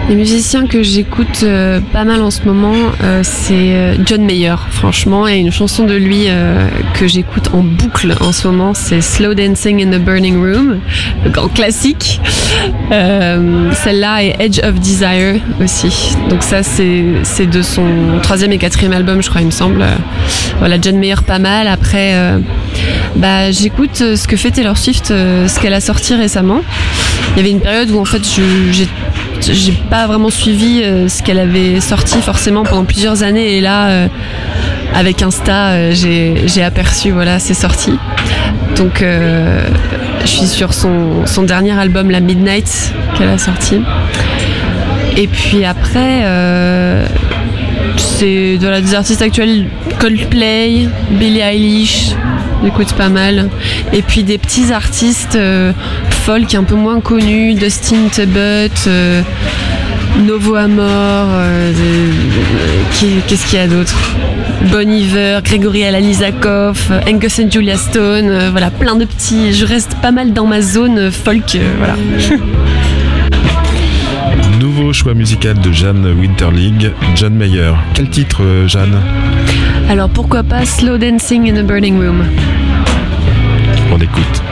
Les 0.09 0.15
musiciens 0.15 0.67
que 0.67 0.83
j'écoute 0.83 1.41
euh, 1.43 1.81
pas 1.93 2.05
mal 2.05 2.23
en 2.23 2.31
ce 2.31 2.43
moment, 2.45 2.73
euh, 3.05 3.21
c'est 3.23 3.53
euh, 3.53 3.95
John 4.07 4.25
Mayer. 4.25 4.55
Franchement, 4.71 5.25
a 5.25 5.35
une 5.35 5.53
chanson 5.53 5.85
de 5.85 5.95
lui 5.95 6.25
euh, 6.29 6.67
que 6.95 7.07
j'écoute 7.07 7.51
en 7.53 7.63
boucle 7.63 8.15
en 8.21 8.33
ce 8.33 8.47
moment, 8.47 8.73
c'est 8.73 9.03
Slow 9.03 9.35
Dancing 9.35 9.83
in 9.87 9.91
the 9.91 10.01
Burning 10.03 10.37
Room, 10.41 10.79
le 11.25 11.31
grand 11.31 11.49
classique. 11.49 12.23
Euh, 12.91 13.71
Celle-là 13.75 14.23
et 14.25 14.35
Edge 14.39 14.61
of 14.65 14.81
Desire 14.81 15.41
aussi. 15.63 16.17
Donc 16.31 16.43
ça, 16.43 16.63
c'est 16.63 17.47
de 17.47 17.61
son 17.63 17.85
troisième 18.23 18.53
et 18.53 18.59
quatrième 18.59 18.95
album, 18.95 19.23
je 19.23 19.29
crois, 19.29 19.43
il 19.43 19.47
me 19.49 19.51
semble. 19.53 19.83
Euh, 19.83 19.95
Voilà, 20.59 20.77
John 20.81 20.97
Mayer 20.97 21.17
pas 21.27 21.39
mal. 21.39 21.69
Après, 21.69 22.15
bah, 23.15 23.51
j'écoute 23.51 23.97
ce 23.97 24.27
que 24.27 24.37
fait 24.37 24.51
Taylor 24.51 24.77
Swift, 24.79 25.09
ce 25.09 25.61
qu'elle 25.61 25.75
a 25.75 25.81
sorti 25.83 26.15
récemment. 26.15 26.63
Il 27.33 27.37
y 27.37 27.41
avait 27.41 27.51
une 27.51 27.61
période 27.61 27.91
où 27.91 27.99
en 28.01 28.05
fait, 28.07 28.23
j'ai 28.73 28.89
j'ai 29.41 29.73
pas 29.73 30.07
vraiment 30.07 30.31
suivi 30.31 30.83
euh, 30.83 31.09
ce 31.09 31.23
qu'elle 31.23 31.39
avait 31.39 31.81
sorti 31.81 32.19
forcément 32.21 32.65
pendant 32.65 32.85
plusieurs 32.85 33.23
années 33.23 33.57
et 33.57 33.61
là 33.61 33.89
euh, 33.89 34.09
avec 34.95 35.23
Insta 35.23 35.71
euh, 35.71 35.93
j'ai 35.93 36.63
aperçu 36.63 37.11
voilà 37.11 37.39
c'est 37.39 37.55
sorti. 37.55 37.93
Donc 38.77 39.03
je 39.03 40.27
suis 40.27 40.47
sur 40.47 40.73
son, 40.73 41.27
son 41.27 41.43
dernier 41.43 41.73
album 41.73 42.11
la 42.11 42.21
Midnight 42.21 42.93
qu'elle 43.17 43.29
a 43.29 43.39
sorti. 43.39 43.81
Et 45.17 45.27
puis 45.27 45.65
après 45.65 46.23
c'est 47.97 48.59
de 48.59 48.69
la 48.69 48.81
des 48.81 48.95
artistes 48.95 49.23
actuels 49.23 49.67
Coldplay 49.99 50.89
Billie 51.11 51.41
Eilish 51.41 52.15
j'écoute 52.63 52.93
pas 52.95 53.09
mal 53.09 53.49
et 53.93 54.03
puis 54.03 54.23
des 54.23 54.39
petits 54.39 54.73
artistes 54.73 55.37
euh, 55.37 55.73
folk 56.11 56.55
un 56.55 56.65
peu 56.65 56.75
moins 56.75 57.01
connus 57.01 57.55
Dustin 57.55 58.09
Tebbutt 58.11 58.87
euh, 58.87 59.23
Novo 60.27 60.55
Amor 60.55 61.29
euh, 61.31 61.73
qu'est-ce 63.29 63.47
qu'il 63.47 63.59
y 63.59 63.63
a 63.63 63.69
d'autre? 63.69 63.95
Bon 64.73 64.91
Iver, 64.91 65.39
Grégory 65.45 65.85
Alalizakov, 65.85 66.89
euh, 66.91 67.01
Angus 67.09 67.39
and 67.39 67.51
Julia 67.51 67.77
Stone, 67.77 68.49
voilà, 68.51 68.71
plein 68.73 68.97
de 68.97 69.05
petits. 69.05 69.55
Je 69.55 69.65
reste 69.65 69.95
pas 70.03 70.11
mal 70.11 70.33
dans 70.33 70.47
ma 70.47 70.61
zone 70.61 71.13
folk, 71.13 71.57
voilà. 71.79 71.95
Nouveau 74.59 74.93
choix 74.93 75.15
musical 75.15 75.59
de 75.61 75.71
Jeanne 75.71 76.13
Winterling, 76.19 76.91
John 77.15 77.35
Mayer. 77.35 77.73
Quel 77.95 78.11
titre, 78.11 78.43
Jeanne? 78.67 78.99
Alors 79.89 80.11
pourquoi 80.11 80.43
pas 80.43 80.67
Slow 80.67 80.99
Dancing 80.99 81.51
in 81.51 81.57
a 81.57 81.63
Burning 81.63 81.99
Room? 81.99 82.23
On 83.91 83.99
écoute. 83.99 84.43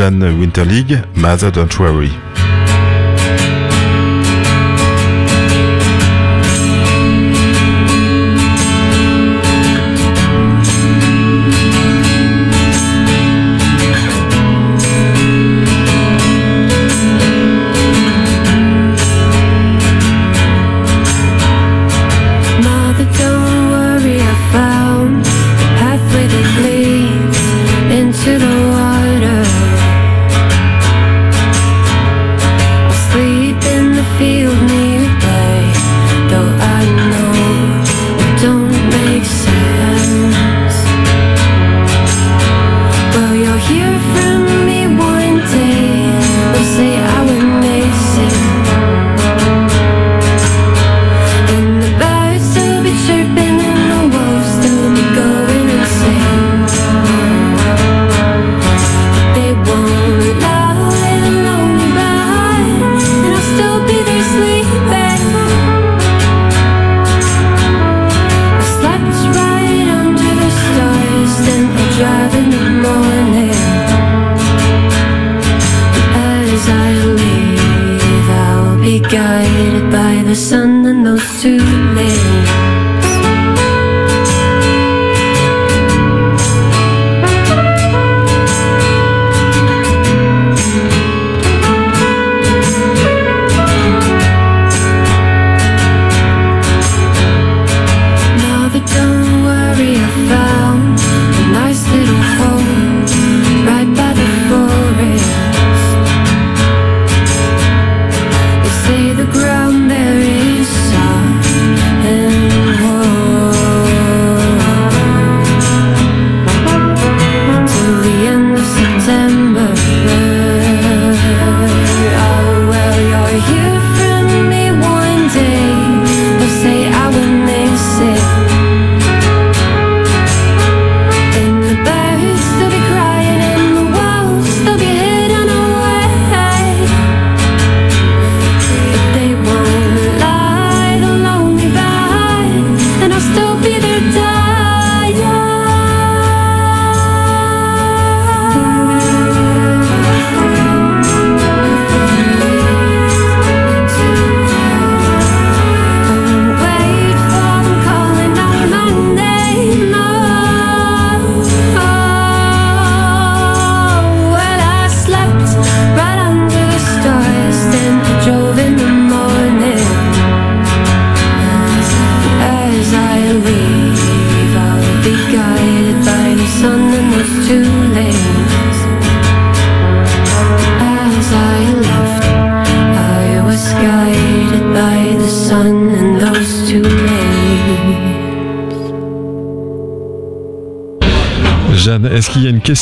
Jeanne 0.00 0.40
Winterlig, 0.40 0.96
Mother 1.14 1.50
Don't 1.50 1.78
Worry. 1.78 2.10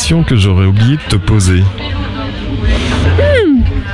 Question 0.08 0.22
que 0.22 0.36
j'aurais 0.36 0.64
oublié 0.64 0.96
de 0.96 1.02
te 1.02 1.16
poser. 1.16 1.62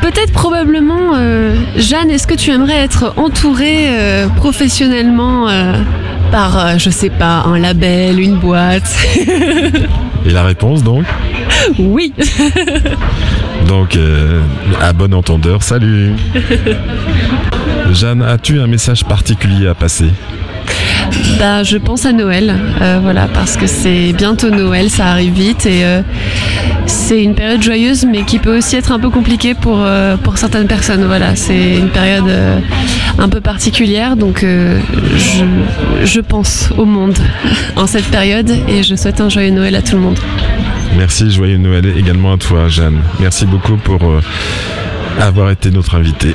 Peut-être 0.01 0.33
probablement, 0.33 1.15
euh, 1.17 1.57
Jeanne, 1.77 2.09
est-ce 2.09 2.29
que 2.29 2.35
tu 2.35 2.53
aimerais 2.53 2.85
être 2.85 3.15
entourée 3.17 3.89
euh, 3.89 4.29
professionnellement 4.29 5.49
euh, 5.49 5.73
par, 6.31 6.79
je 6.79 6.89
sais 6.89 7.11
pas, 7.11 7.43
un 7.45 7.59
label, 7.59 8.21
une 8.21 8.37
boîte? 8.37 8.97
Et 10.25 10.31
la 10.31 10.45
réponse 10.45 10.85
donc? 10.85 11.05
Oui. 11.81 12.13
Donc, 13.67 13.99
à 14.81 14.93
bon 14.93 15.13
entendeur, 15.15 15.65
salut. 15.65 16.13
Jeanne, 17.93 18.23
as-tu 18.23 18.61
un 18.61 18.69
message 18.69 19.05
particulier 19.05 19.67
à 19.67 19.75
passer? 19.75 20.11
Bah, 21.39 21.63
je 21.63 21.77
pense 21.77 22.07
à 22.07 22.13
Noël, 22.13 22.55
euh, 22.81 22.99
voilà, 23.03 23.27
parce 23.27 23.57
que 23.57 23.67
c'est 23.67 24.13
bientôt 24.13 24.51
Noël, 24.51 24.89
ça 24.89 25.07
arrive 25.07 25.33
vite 25.33 25.67
et 25.67 25.85
euh, 25.85 26.03
c'est 26.87 27.23
une 27.23 27.35
période 27.35 27.63
joyeuse, 27.63 28.07
mais 28.07 28.23
qui 28.23 28.39
peut 28.39 28.57
aussi 28.57 28.77
être 28.77 28.93
un 28.93 28.99
peu 28.99 29.11
compliquée 29.11 29.55
pour, 29.55 29.79
euh, 29.81 30.17
pour 30.17 30.39
certaines 30.39 30.67
personnes. 30.67 31.05
Voilà, 31.05 31.35
c'est 31.35 31.77
une 31.77 31.89
période 31.89 32.31
un 33.19 33.29
peu 33.29 33.41
particulière, 33.41 34.17
donc 34.17 34.45
je, 34.45 35.45
je 36.05 36.21
pense 36.21 36.71
au 36.77 36.85
monde 36.85 37.19
en 37.77 37.87
cette 37.87 38.07
période 38.07 38.51
et 38.69 38.83
je 38.83 38.95
souhaite 38.95 39.21
un 39.21 39.29
joyeux 39.29 39.51
Noël 39.51 39.75
à 39.75 39.83
tout 39.83 39.97
le 39.97 40.03
monde. 40.03 40.19
Merci, 40.97 41.31
joyeux 41.31 41.59
Noël 41.59 41.93
également 41.97 42.35
à 42.35 42.39
toi, 42.39 42.69
Jeanne. 42.69 43.01
Merci 43.21 43.47
beaucoup 43.47 43.77
pour 43.77 44.01
avoir 45.21 45.51
été 45.51 45.71
notre 45.71 45.97
invitée. 45.97 46.35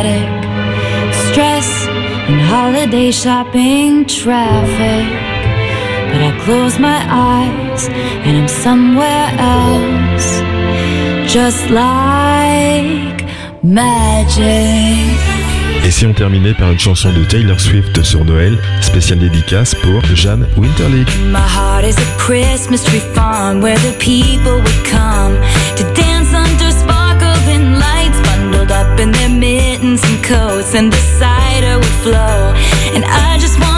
Static, 0.00 0.28
stress, 1.12 1.86
and 2.28 2.40
holiday 2.40 3.10
shopping 3.10 4.06
traffic. 4.06 5.06
But 6.10 6.22
I 6.22 6.40
close 6.44 6.78
my 6.78 7.00
eyes 7.08 7.88
and 8.24 8.36
I'm 8.36 8.48
somewhere 8.48 9.28
else, 9.38 10.40
just 11.32 11.70
like 11.70 13.26
magic. 13.62 15.18
Et 15.82 15.90
si 15.90 16.04
on 16.06 16.12
terminait 16.12 16.54
par 16.54 16.70
une 16.70 16.78
chanson 16.78 17.10
de 17.12 17.24
Taylor 17.24 17.58
Swift 17.58 18.02
sur 18.02 18.24
Noël, 18.24 18.58
spéciale 18.82 19.18
dédicace 19.18 19.74
pour 19.74 20.02
Jeanne 20.14 20.46
Winterlich. 20.56 21.08
My 21.32 21.38
heart 21.38 21.84
is 21.84 21.96
a 21.96 22.18
Christmas 22.18 22.84
tree 22.84 23.00
farm 23.14 23.60
where 23.60 23.78
the 23.78 23.96
people 23.98 24.60
would 24.60 24.84
come 24.84 25.36
to 25.76 25.84
dance 25.94 26.32
under 26.34 26.70
sparkling 26.70 27.74
lights, 27.74 28.20
bundled 28.24 28.70
up 28.70 29.00
in 29.00 29.10
their 29.10 29.30
mittens 29.80 30.02
and 30.04 30.22
coats, 30.22 30.74
and 30.74 30.92
the 30.92 30.96
cider 30.96 31.76
would 31.78 31.96
flow. 32.02 32.52
And 32.94 33.04
I 33.04 33.38
just 33.38 33.58
wanna 33.58 33.69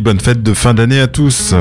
bonne 0.00 0.20
fête 0.20 0.42
de 0.42 0.54
fin 0.54 0.74
d'année 0.74 1.00
à 1.00 1.06
tous. 1.06 1.54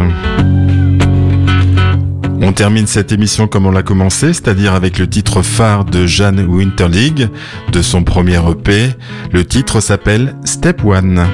On 2.41 2.51
termine 2.51 2.87
cette 2.87 3.11
émission 3.11 3.47
comme 3.47 3.65
on 3.65 3.71
l'a 3.71 3.83
commencé, 3.83 4.33
c'est-à-dire 4.33 4.73
avec 4.73 4.99
le 4.99 5.07
titre 5.07 5.41
phare 5.41 5.85
de 5.85 6.05
Jeanne 6.05 6.45
Winterlig, 6.45 7.29
de 7.71 7.81
son 7.81 8.03
premier 8.03 8.39
EP. 8.49 8.89
Le 9.31 9.45
titre 9.45 9.79
s'appelle 9.79 10.35
Step 10.43 10.83
One. 10.83 11.25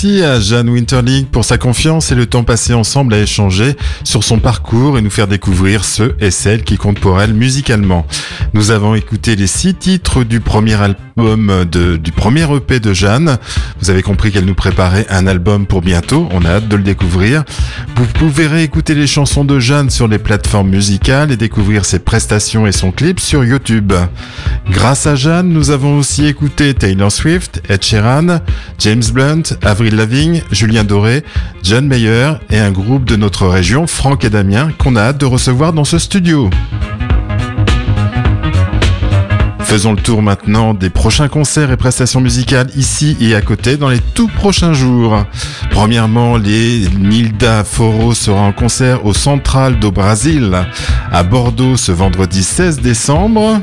Merci 0.00 0.22
à 0.22 0.38
Jeanne 0.38 0.68
Winterling 0.68 1.24
pour 1.24 1.44
sa 1.44 1.58
confiance 1.58 2.12
et 2.12 2.14
le 2.14 2.26
temps 2.26 2.44
passé 2.44 2.72
ensemble 2.72 3.14
à 3.14 3.18
échanger 3.18 3.74
sur 4.04 4.22
son 4.22 4.38
parcours 4.38 4.96
et 4.96 5.02
nous 5.02 5.10
faire 5.10 5.26
découvrir 5.26 5.84
ceux 5.84 6.14
et 6.20 6.30
celles 6.30 6.62
qui 6.62 6.76
comptent 6.76 7.00
pour 7.00 7.20
elle 7.20 7.34
musicalement. 7.34 8.06
Nous 8.54 8.70
avons 8.70 8.94
écouté 8.94 9.34
les 9.34 9.48
six 9.48 9.74
titres 9.74 10.22
du 10.22 10.38
premier 10.38 10.74
album 10.74 10.98
du 11.20 12.12
premier 12.12 12.46
EP 12.54 12.78
de 12.78 12.92
Jeanne. 12.92 13.38
Vous 13.80 13.90
avez 13.90 14.02
compris 14.02 14.30
qu'elle 14.30 14.44
nous 14.44 14.54
préparait 14.54 15.04
un 15.10 15.26
album 15.26 15.66
pour 15.66 15.80
bientôt. 15.80 16.28
On 16.30 16.44
a 16.44 16.50
hâte 16.50 16.68
de 16.68 16.76
le 16.76 16.84
découvrir. 16.84 17.42
Vous 17.96 18.06
pouvez 18.06 18.46
réécouter 18.46 18.94
les 18.94 19.08
chansons 19.08 19.44
de 19.44 19.58
Jeanne 19.58 19.90
sur 19.90 20.06
les 20.06 20.18
plateformes 20.18 20.68
musicales 20.68 21.32
et 21.32 21.36
découvrir 21.36 21.84
ses 21.84 21.98
prestations 21.98 22.68
et 22.68 22.72
son 22.72 22.92
clip 22.92 23.18
sur 23.18 23.44
YouTube. 23.44 23.92
Grâce 24.70 25.06
à 25.06 25.14
Jeanne, 25.14 25.48
nous 25.48 25.70
avons 25.70 25.98
aussi 25.98 26.26
écouté 26.26 26.74
Taylor 26.74 27.10
Swift, 27.10 27.62
Ed 27.68 27.82
Sheeran, 27.82 28.40
James 28.78 29.02
Blunt, 29.12 29.42
Avril 29.62 29.96
Lavigne, 29.96 30.42
Julien 30.50 30.84
Doré, 30.84 31.24
John 31.62 31.86
Mayer 31.86 32.32
et 32.50 32.58
un 32.58 32.70
groupe 32.70 33.04
de 33.04 33.16
notre 33.16 33.46
région, 33.46 33.86
Franck 33.86 34.24
et 34.24 34.30
Damien, 34.30 34.70
qu'on 34.78 34.96
a 34.96 35.00
hâte 35.02 35.18
de 35.18 35.26
recevoir 35.26 35.72
dans 35.72 35.84
ce 35.84 35.98
studio. 35.98 36.50
Faisons 39.68 39.92
le 39.92 40.00
tour 40.00 40.22
maintenant 40.22 40.72
des 40.72 40.88
prochains 40.88 41.28
concerts 41.28 41.70
et 41.70 41.76
prestations 41.76 42.22
musicales 42.22 42.68
ici 42.74 43.18
et 43.20 43.34
à 43.34 43.42
côté 43.42 43.76
dans 43.76 43.90
les 43.90 44.00
tout 44.00 44.28
prochains 44.28 44.72
jours. 44.72 45.26
Premièrement, 45.70 46.38
les 46.38 46.88
Nilda 46.98 47.64
Foro 47.64 48.14
sera 48.14 48.40
en 48.40 48.52
concert 48.52 49.04
au 49.04 49.12
Central 49.12 49.78
do 49.78 49.90
Brasil 49.90 50.56
à 51.12 51.22
Bordeaux 51.22 51.76
ce 51.76 51.92
vendredi 51.92 52.42
16 52.42 52.80
décembre. 52.80 53.60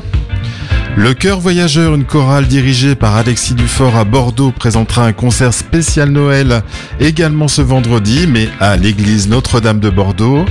Le 0.98 1.12
Chœur 1.12 1.40
Voyageur, 1.40 1.94
une 1.94 2.06
chorale 2.06 2.46
dirigée 2.46 2.94
par 2.94 3.16
Alexis 3.16 3.52
Dufort 3.52 3.96
à 3.96 4.04
Bordeaux, 4.04 4.50
présentera 4.50 5.04
un 5.04 5.12
concert 5.12 5.52
spécial 5.52 6.08
Noël 6.08 6.62
également 7.00 7.48
ce 7.48 7.60
vendredi, 7.60 8.26
mais 8.26 8.48
à 8.60 8.76
l'église 8.76 9.28
Notre-Dame 9.28 9.78
de 9.78 9.90
Bordeaux. 9.90 10.46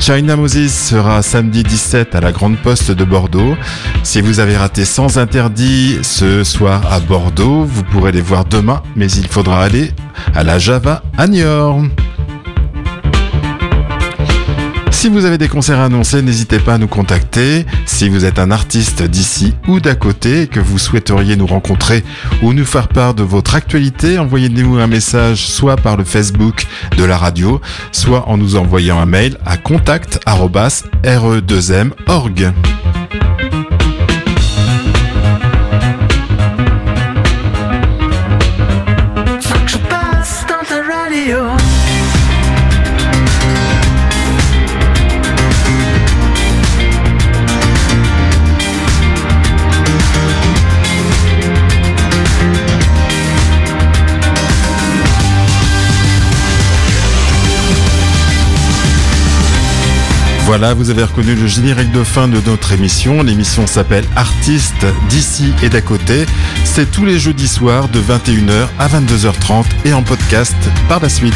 China 0.00 0.34
Moses 0.34 0.72
sera 0.72 1.22
samedi 1.22 1.62
17 1.62 2.16
à 2.16 2.20
la 2.20 2.32
Grande 2.32 2.58
Poste 2.58 2.90
de 2.90 3.04
Bordeaux. 3.04 3.56
Si 4.02 4.20
vous 4.20 4.40
avez 4.40 4.56
raté 4.56 4.84
sans 4.84 5.18
interdit 5.18 5.98
ce 6.02 6.42
soir 6.42 6.82
à 6.92 6.98
Bordeaux, 6.98 7.62
vous 7.62 7.84
pourrez 7.84 8.10
les 8.10 8.20
voir 8.20 8.44
demain, 8.44 8.82
mais 8.96 9.08
il 9.12 9.28
faudra 9.28 9.62
aller 9.62 9.92
à 10.34 10.42
la 10.42 10.58
Java 10.58 11.04
à 11.16 11.28
Niort. 11.28 11.82
Si 14.90 15.10
vous 15.10 15.24
avez 15.24 15.38
des 15.38 15.46
concerts 15.46 15.78
annoncés, 15.78 16.20
n'hésitez 16.20 16.58
pas 16.58 16.74
à 16.74 16.78
nous 16.78 16.88
contacter. 16.88 17.64
Si 17.96 18.10
vous 18.10 18.26
êtes 18.26 18.38
un 18.38 18.50
artiste 18.50 19.02
d'ici 19.02 19.54
ou 19.68 19.80
d'à 19.80 19.94
côté 19.94 20.42
et 20.42 20.46
que 20.48 20.60
vous 20.60 20.76
souhaiteriez 20.76 21.34
nous 21.34 21.46
rencontrer 21.46 22.04
ou 22.42 22.52
nous 22.52 22.66
faire 22.66 22.88
part 22.88 23.14
de 23.14 23.22
votre 23.22 23.54
actualité, 23.54 24.18
envoyez-nous 24.18 24.76
un 24.76 24.86
message 24.86 25.46
soit 25.46 25.76
par 25.76 25.96
le 25.96 26.04
Facebook 26.04 26.66
de 26.98 27.04
la 27.04 27.16
radio, 27.16 27.58
soit 27.92 28.28
en 28.28 28.36
nous 28.36 28.56
envoyant 28.56 28.98
un 28.98 29.06
mail 29.06 29.38
à 29.46 29.56
contact@re2m.org. 29.56 32.52
Voilà, 60.46 60.74
vous 60.74 60.90
avez 60.90 61.02
reconnu 61.02 61.34
le 61.34 61.48
générique 61.48 61.90
de 61.90 62.04
fin 62.04 62.28
de 62.28 62.40
notre 62.46 62.70
émission. 62.70 63.24
L'émission 63.24 63.66
s'appelle 63.66 64.04
Artistes 64.14 64.86
d'ici 65.08 65.52
et 65.60 65.68
d'à 65.68 65.80
côté. 65.80 66.24
C'est 66.62 66.88
tous 66.88 67.04
les 67.04 67.18
jeudis 67.18 67.48
soirs 67.48 67.88
de 67.88 67.98
21h 67.98 68.68
à 68.78 68.86
22h30 68.86 69.64
et 69.84 69.92
en 69.92 70.04
podcast 70.04 70.54
par 70.88 71.00
la 71.00 71.08
suite. 71.08 71.34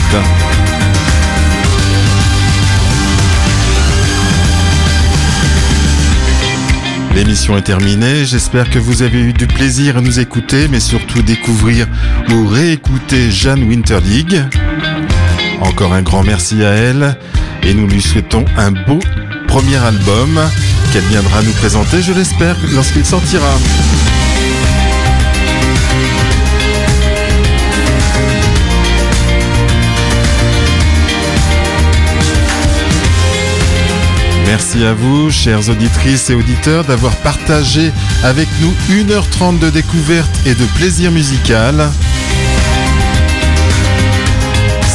L'émission 7.17 7.59
est 7.59 7.63
terminée, 7.63 8.25
j'espère 8.25 8.71
que 8.71 8.79
vous 8.79 9.03
avez 9.03 9.21
eu 9.21 9.33
du 9.33 9.49
plaisir 9.49 9.97
à 9.97 10.03
nous 10.03 10.21
écouter, 10.21 10.69
mais 10.69 10.79
surtout 10.79 11.23
découvrir 11.23 11.89
ou 12.33 12.47
réécouter 12.47 13.33
Jeanne 13.33 13.65
Winterlig. 13.65 14.41
Encore 15.63 15.95
un 15.95 16.03
grand 16.03 16.23
merci 16.23 16.63
à 16.65 16.71
elle 16.71 17.17
et 17.63 17.75
nous 17.75 17.87
lui 17.87 18.01
souhaitons 18.01 18.45
un 18.57 18.73
beau 18.73 18.99
premier 19.47 19.77
album 19.77 20.41
qu'elle 20.93 21.05
viendra 21.05 21.43
nous 21.43 21.53
présenter, 21.53 22.03
je 22.03 22.13
l'espère, 22.13 22.57
lorsqu'il 22.73 23.05
sortira. 23.05 23.53
Merci 34.47 34.85
à 34.85 34.95
vous, 34.95 35.31
chères 35.31 35.69
auditrices 35.69 36.29
et 36.31 36.35
auditeurs, 36.35 36.85
d'avoir 36.85 37.15
partagé 37.17 37.93
avec 38.25 38.49
nous 38.61 38.73
1h30 38.93 39.61
de 39.61 39.71
découverte 39.71 40.31
et 40.45 40.55
de 40.55 40.65
plaisir 40.77 41.13
musical. 41.13 41.89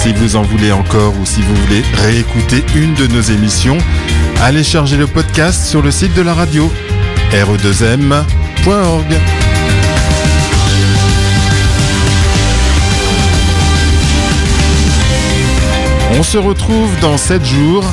Si 0.06 0.14
vous 0.14 0.36
en 0.36 0.44
voulez 0.44 0.72
encore 0.72 1.19
ou 1.19 1.26
si 1.26 1.41
vous 1.41 1.56
voulez 1.56 1.82
réécouter 1.95 2.64
une 2.76 2.94
de 2.94 3.07
nos 3.07 3.22
émissions, 3.22 3.80
allez 4.44 4.64
charger 4.64 4.98
le 4.98 5.07
podcast 5.07 5.65
sur 5.65 5.82
le 5.82 5.90
site 5.90 6.14
de 6.14 6.22
la 6.22 6.36
radio 6.36 6.72
re2m.org. 7.32 9.15
On 16.11 16.22
se 16.22 16.38
retrouve 16.38 16.91
dans 17.02 17.18
7 17.18 17.44
jours, 17.44 17.84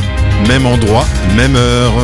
même 0.49 0.67
endroit, 0.67 1.07
même 1.35 1.57
heure. 1.57 1.95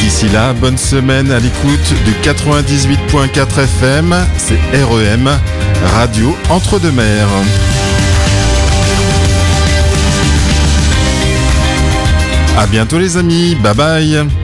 D'ici 0.00 0.28
là, 0.28 0.52
bonne 0.54 0.76
semaine 0.76 1.30
à 1.30 1.38
l'écoute 1.38 1.94
du 2.04 2.10
98.4 2.28 3.62
FM, 3.62 4.16
c'est 4.38 4.58
REM, 4.82 5.30
Radio 5.94 6.36
Entre-deux-Mers. 6.50 7.71
À 12.58 12.66
bientôt 12.66 12.98
les 12.98 13.16
amis, 13.16 13.56
bye 13.62 13.74
bye 13.74 14.41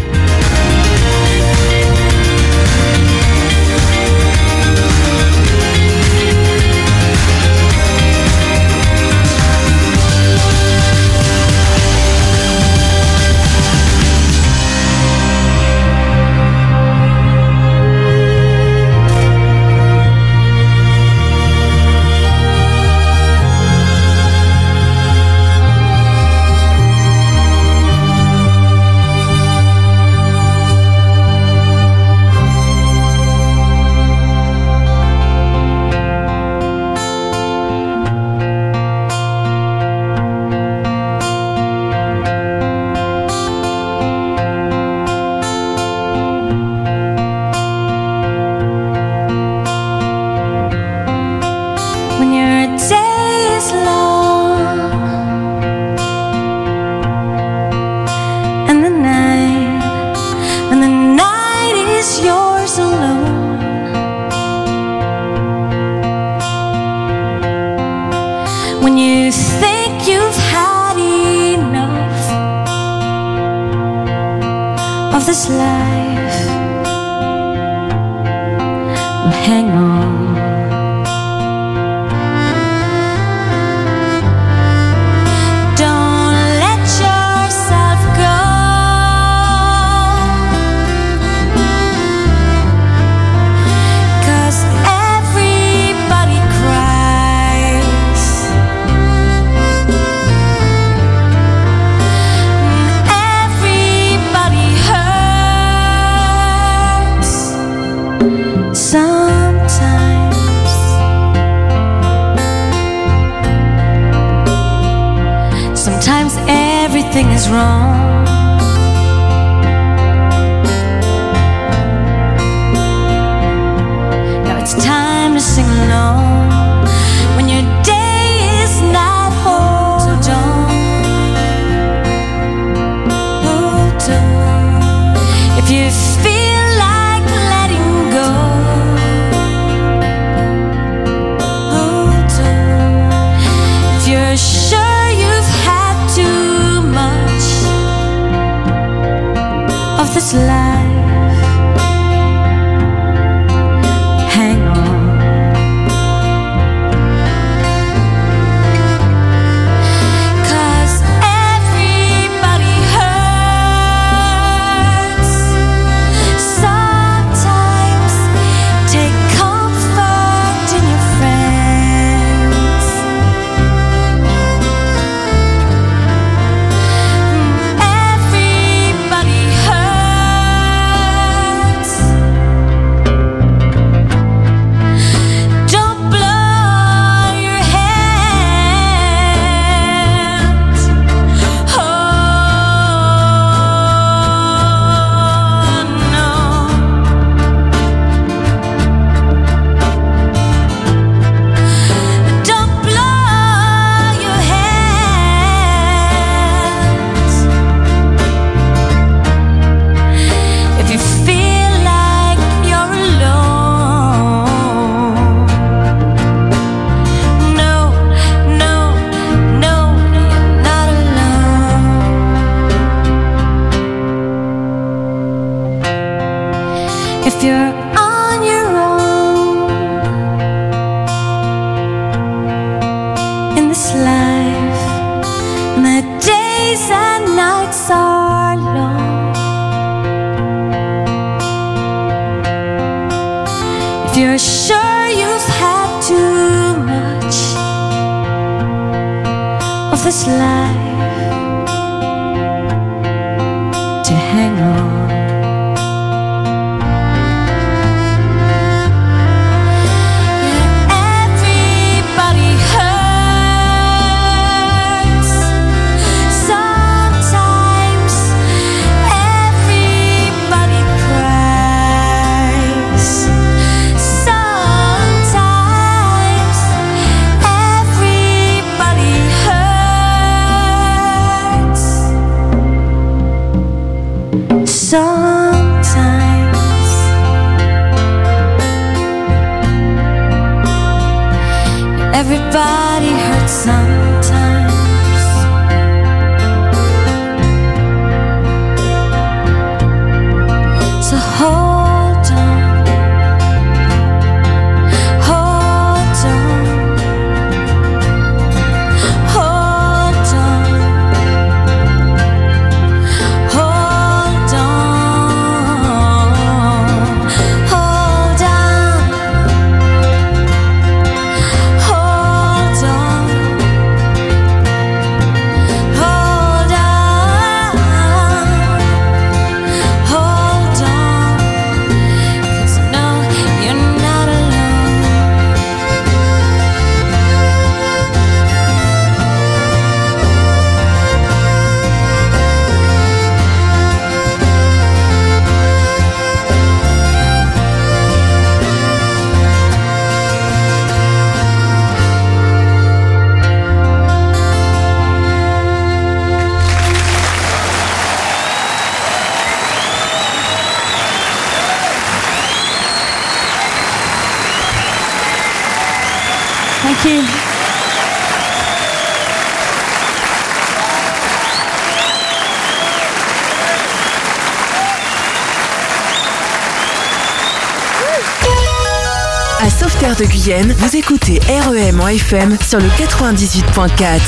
de 380.19 380.25
Guyenne, 380.25 380.75
vous 380.79 380.97
écoutez 380.97 381.39
REM 381.49 382.01
en 382.01 382.09
FM 382.09 382.57
sur 382.67 382.79
le 382.79 382.89
98.4. 382.89 384.21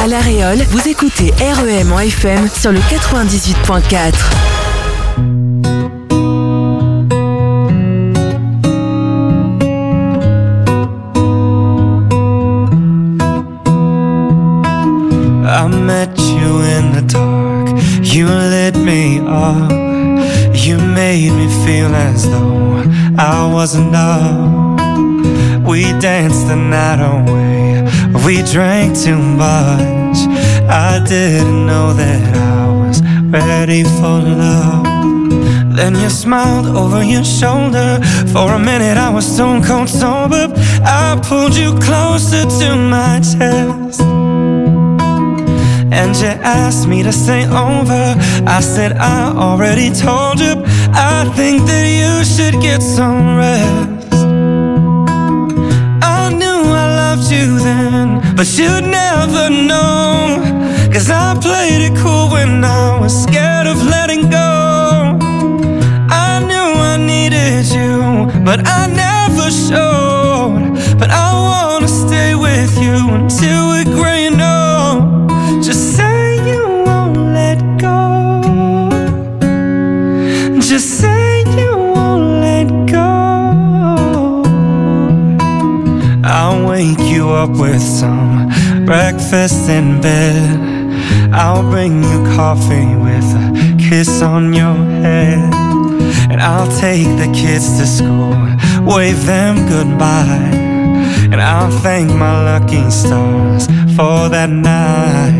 À 0.00 0.06
La 0.06 0.18
Réole, 0.18 0.62
vous 0.68 0.86
écoutez 0.88 1.32
REM 1.40 1.92
en 1.92 2.00
FM 2.00 2.48
sur 2.48 2.72
le 2.72 2.80
98.4. 2.80 4.43
I 23.64 23.66
wasn't 23.66 23.88
enough. 23.88 25.66
We 25.66 25.84
danced 25.98 26.48
the 26.48 26.54
night 26.54 27.00
away. 27.00 27.82
We 28.26 28.42
drank 28.42 28.94
too 28.94 29.16
much. 29.16 30.18
I 30.68 31.02
didn't 31.08 31.64
know 31.66 31.94
that 31.94 32.36
I 32.36 32.68
was 32.68 33.00
ready 33.32 33.84
for 33.84 34.20
love. 34.20 34.84
Then 35.76 35.94
you 35.94 36.10
smiled 36.10 36.76
over 36.76 37.02
your 37.02 37.24
shoulder. 37.24 38.00
For 38.34 38.52
a 38.52 38.58
minute, 38.58 38.98
I 38.98 39.08
was 39.08 39.24
stone 39.24 39.64
cold 39.64 39.88
sober. 39.88 40.52
I 40.84 41.18
pulled 41.24 41.56
you 41.56 41.72
closer 41.80 42.44
to 42.60 42.76
my 42.76 43.18
chest. 43.20 44.13
And 45.94 46.16
you 46.16 46.26
asked 46.42 46.88
me 46.88 47.04
to 47.04 47.12
stay 47.12 47.44
over. 47.46 48.16
I 48.46 48.60
said, 48.60 48.92
I 48.98 49.32
already 49.36 49.90
told 49.90 50.40
you. 50.40 50.54
I 50.92 51.30
think 51.36 51.62
that 51.66 51.86
you 52.00 52.24
should 52.24 52.60
get 52.60 52.82
some 52.82 53.36
rest. 53.36 54.12
I 56.02 56.32
knew 56.40 56.60
I 56.82 56.86
loved 57.02 57.30
you 57.30 57.60
then, 57.60 58.36
but 58.36 58.48
you'd 58.58 58.86
never 58.90 59.48
know. 59.50 60.42
Cause 60.92 61.10
I 61.10 61.38
played 61.40 61.82
it 61.88 61.96
cool 62.02 62.28
when 62.30 62.64
I 62.64 62.98
was 63.00 63.14
scared 63.22 63.68
of 63.68 63.80
letting 63.84 64.30
go. 64.30 65.18
I 66.10 66.40
knew 66.48 66.70
I 66.92 66.96
needed 66.98 67.66
you, 67.70 68.26
but 68.44 68.66
I 68.66 68.86
never 68.88 69.48
showed. 69.50 70.74
But 70.98 71.10
I 71.10 71.30
wanna 71.50 71.88
stay 71.88 72.34
with 72.34 72.76
you 72.82 72.96
until 73.14 73.68
we're 73.68 73.83
up 87.44 87.58
with 87.58 87.82
some 87.82 88.48
breakfast 88.86 89.68
in 89.68 90.00
bed. 90.00 90.34
I'll 91.30 91.62
bring 91.62 92.02
you 92.02 92.18
coffee 92.36 92.90
with 93.06 93.28
a 93.42 93.76
kiss 93.78 94.22
on 94.22 94.54
your 94.54 94.76
head. 95.04 95.52
And 96.30 96.40
I'll 96.40 96.70
take 96.80 97.10
the 97.22 97.30
kids 97.34 97.66
to 97.78 97.86
school, 97.86 98.34
wave 98.90 99.26
them 99.26 99.54
goodbye. 99.68 100.52
And 101.32 101.40
I'll 101.40 101.70
thank 101.86 102.08
my 102.24 102.34
lucky 102.50 102.90
stars 102.90 103.66
for 103.96 104.30
that 104.34 104.48
night. 104.48 105.36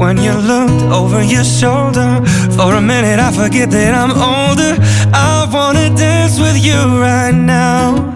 When 0.00 0.16
you 0.18 0.34
looked 0.52 0.84
over 0.98 1.22
your 1.24 1.44
shoulder, 1.60 2.10
for 2.56 2.70
a 2.74 2.80
minute 2.80 3.18
I 3.18 3.30
forget 3.32 3.68
that 3.70 3.92
I'm 4.02 4.14
older. 4.32 4.72
I 5.12 5.48
wanna 5.52 5.88
dance 5.96 6.38
with 6.38 6.58
you 6.68 6.80
right 7.08 7.34
now. 7.34 8.14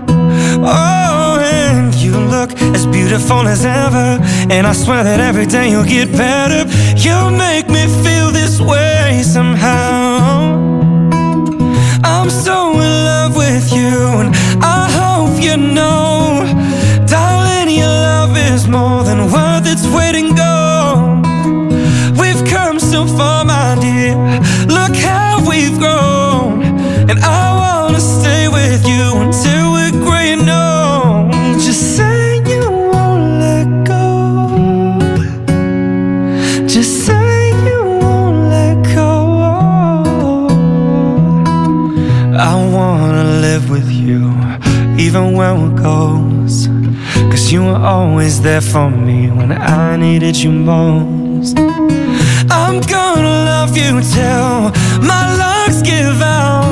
Oh, 0.60 1.38
and 1.40 1.94
you 1.94 2.14
look 2.34 2.47
beautiful 3.08 3.48
as 3.48 3.64
ever. 3.64 4.18
And 4.50 4.66
I 4.66 4.72
swear 4.72 5.02
that 5.02 5.18
every 5.18 5.46
day 5.46 5.70
you'll 5.70 5.90
get 5.98 6.12
better. 6.12 6.68
You 6.96 7.30
make 7.30 7.66
me 7.68 7.86
feel 8.04 8.30
this 8.30 8.60
way 8.60 9.22
somehow. 9.22 10.52
I'm 12.04 12.28
so 12.28 12.72
in 12.72 12.94
love 13.10 13.34
with 13.34 13.72
you, 13.72 13.96
and 14.20 14.30
I 14.62 14.80
hope 15.00 15.42
you 15.42 15.56
know, 15.56 16.44
darling, 17.06 17.74
your 17.74 17.86
love 17.86 18.36
is 18.36 18.68
more 18.68 19.02
than 19.04 19.32
worth 19.32 19.66
its 19.66 19.86
weight 19.86 20.14
in 20.14 20.34
gold. 20.34 20.47
even 45.08 45.32
when 45.32 45.54
we're 45.62 45.80
close. 45.80 46.66
Cause 47.30 47.50
you 47.50 47.62
were 47.62 47.80
always 47.94 48.42
there 48.42 48.60
for 48.60 48.90
me 48.90 49.30
when 49.30 49.52
I 49.52 49.96
needed 49.96 50.36
you 50.36 50.50
most. 50.50 51.58
I'm 52.50 52.78
gonna 52.94 53.36
love 53.52 53.74
you 53.74 53.92
till 54.14 54.58
my 55.12 55.24
lungs 55.42 55.80
give 55.80 56.20
out. 56.20 56.68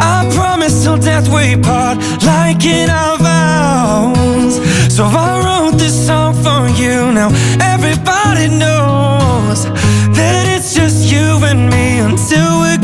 I 0.00 0.28
promise 0.34 0.82
till 0.82 0.98
death 0.98 1.28
we 1.28 1.54
part, 1.68 1.96
like 2.24 2.64
in 2.64 2.90
our 2.90 3.18
vows. 3.18 4.54
So 4.96 5.04
I 5.04 5.30
wrote 5.44 5.78
this 5.78 5.96
song 6.08 6.34
for 6.44 6.62
you. 6.82 7.12
Now 7.12 7.30
everybody 7.72 8.48
knows 8.48 9.58
that 10.18 10.44
it's 10.54 10.74
just 10.74 11.08
you 11.12 11.28
and 11.50 11.70
me 11.70 12.00
until 12.00 12.62
we're. 12.62 12.83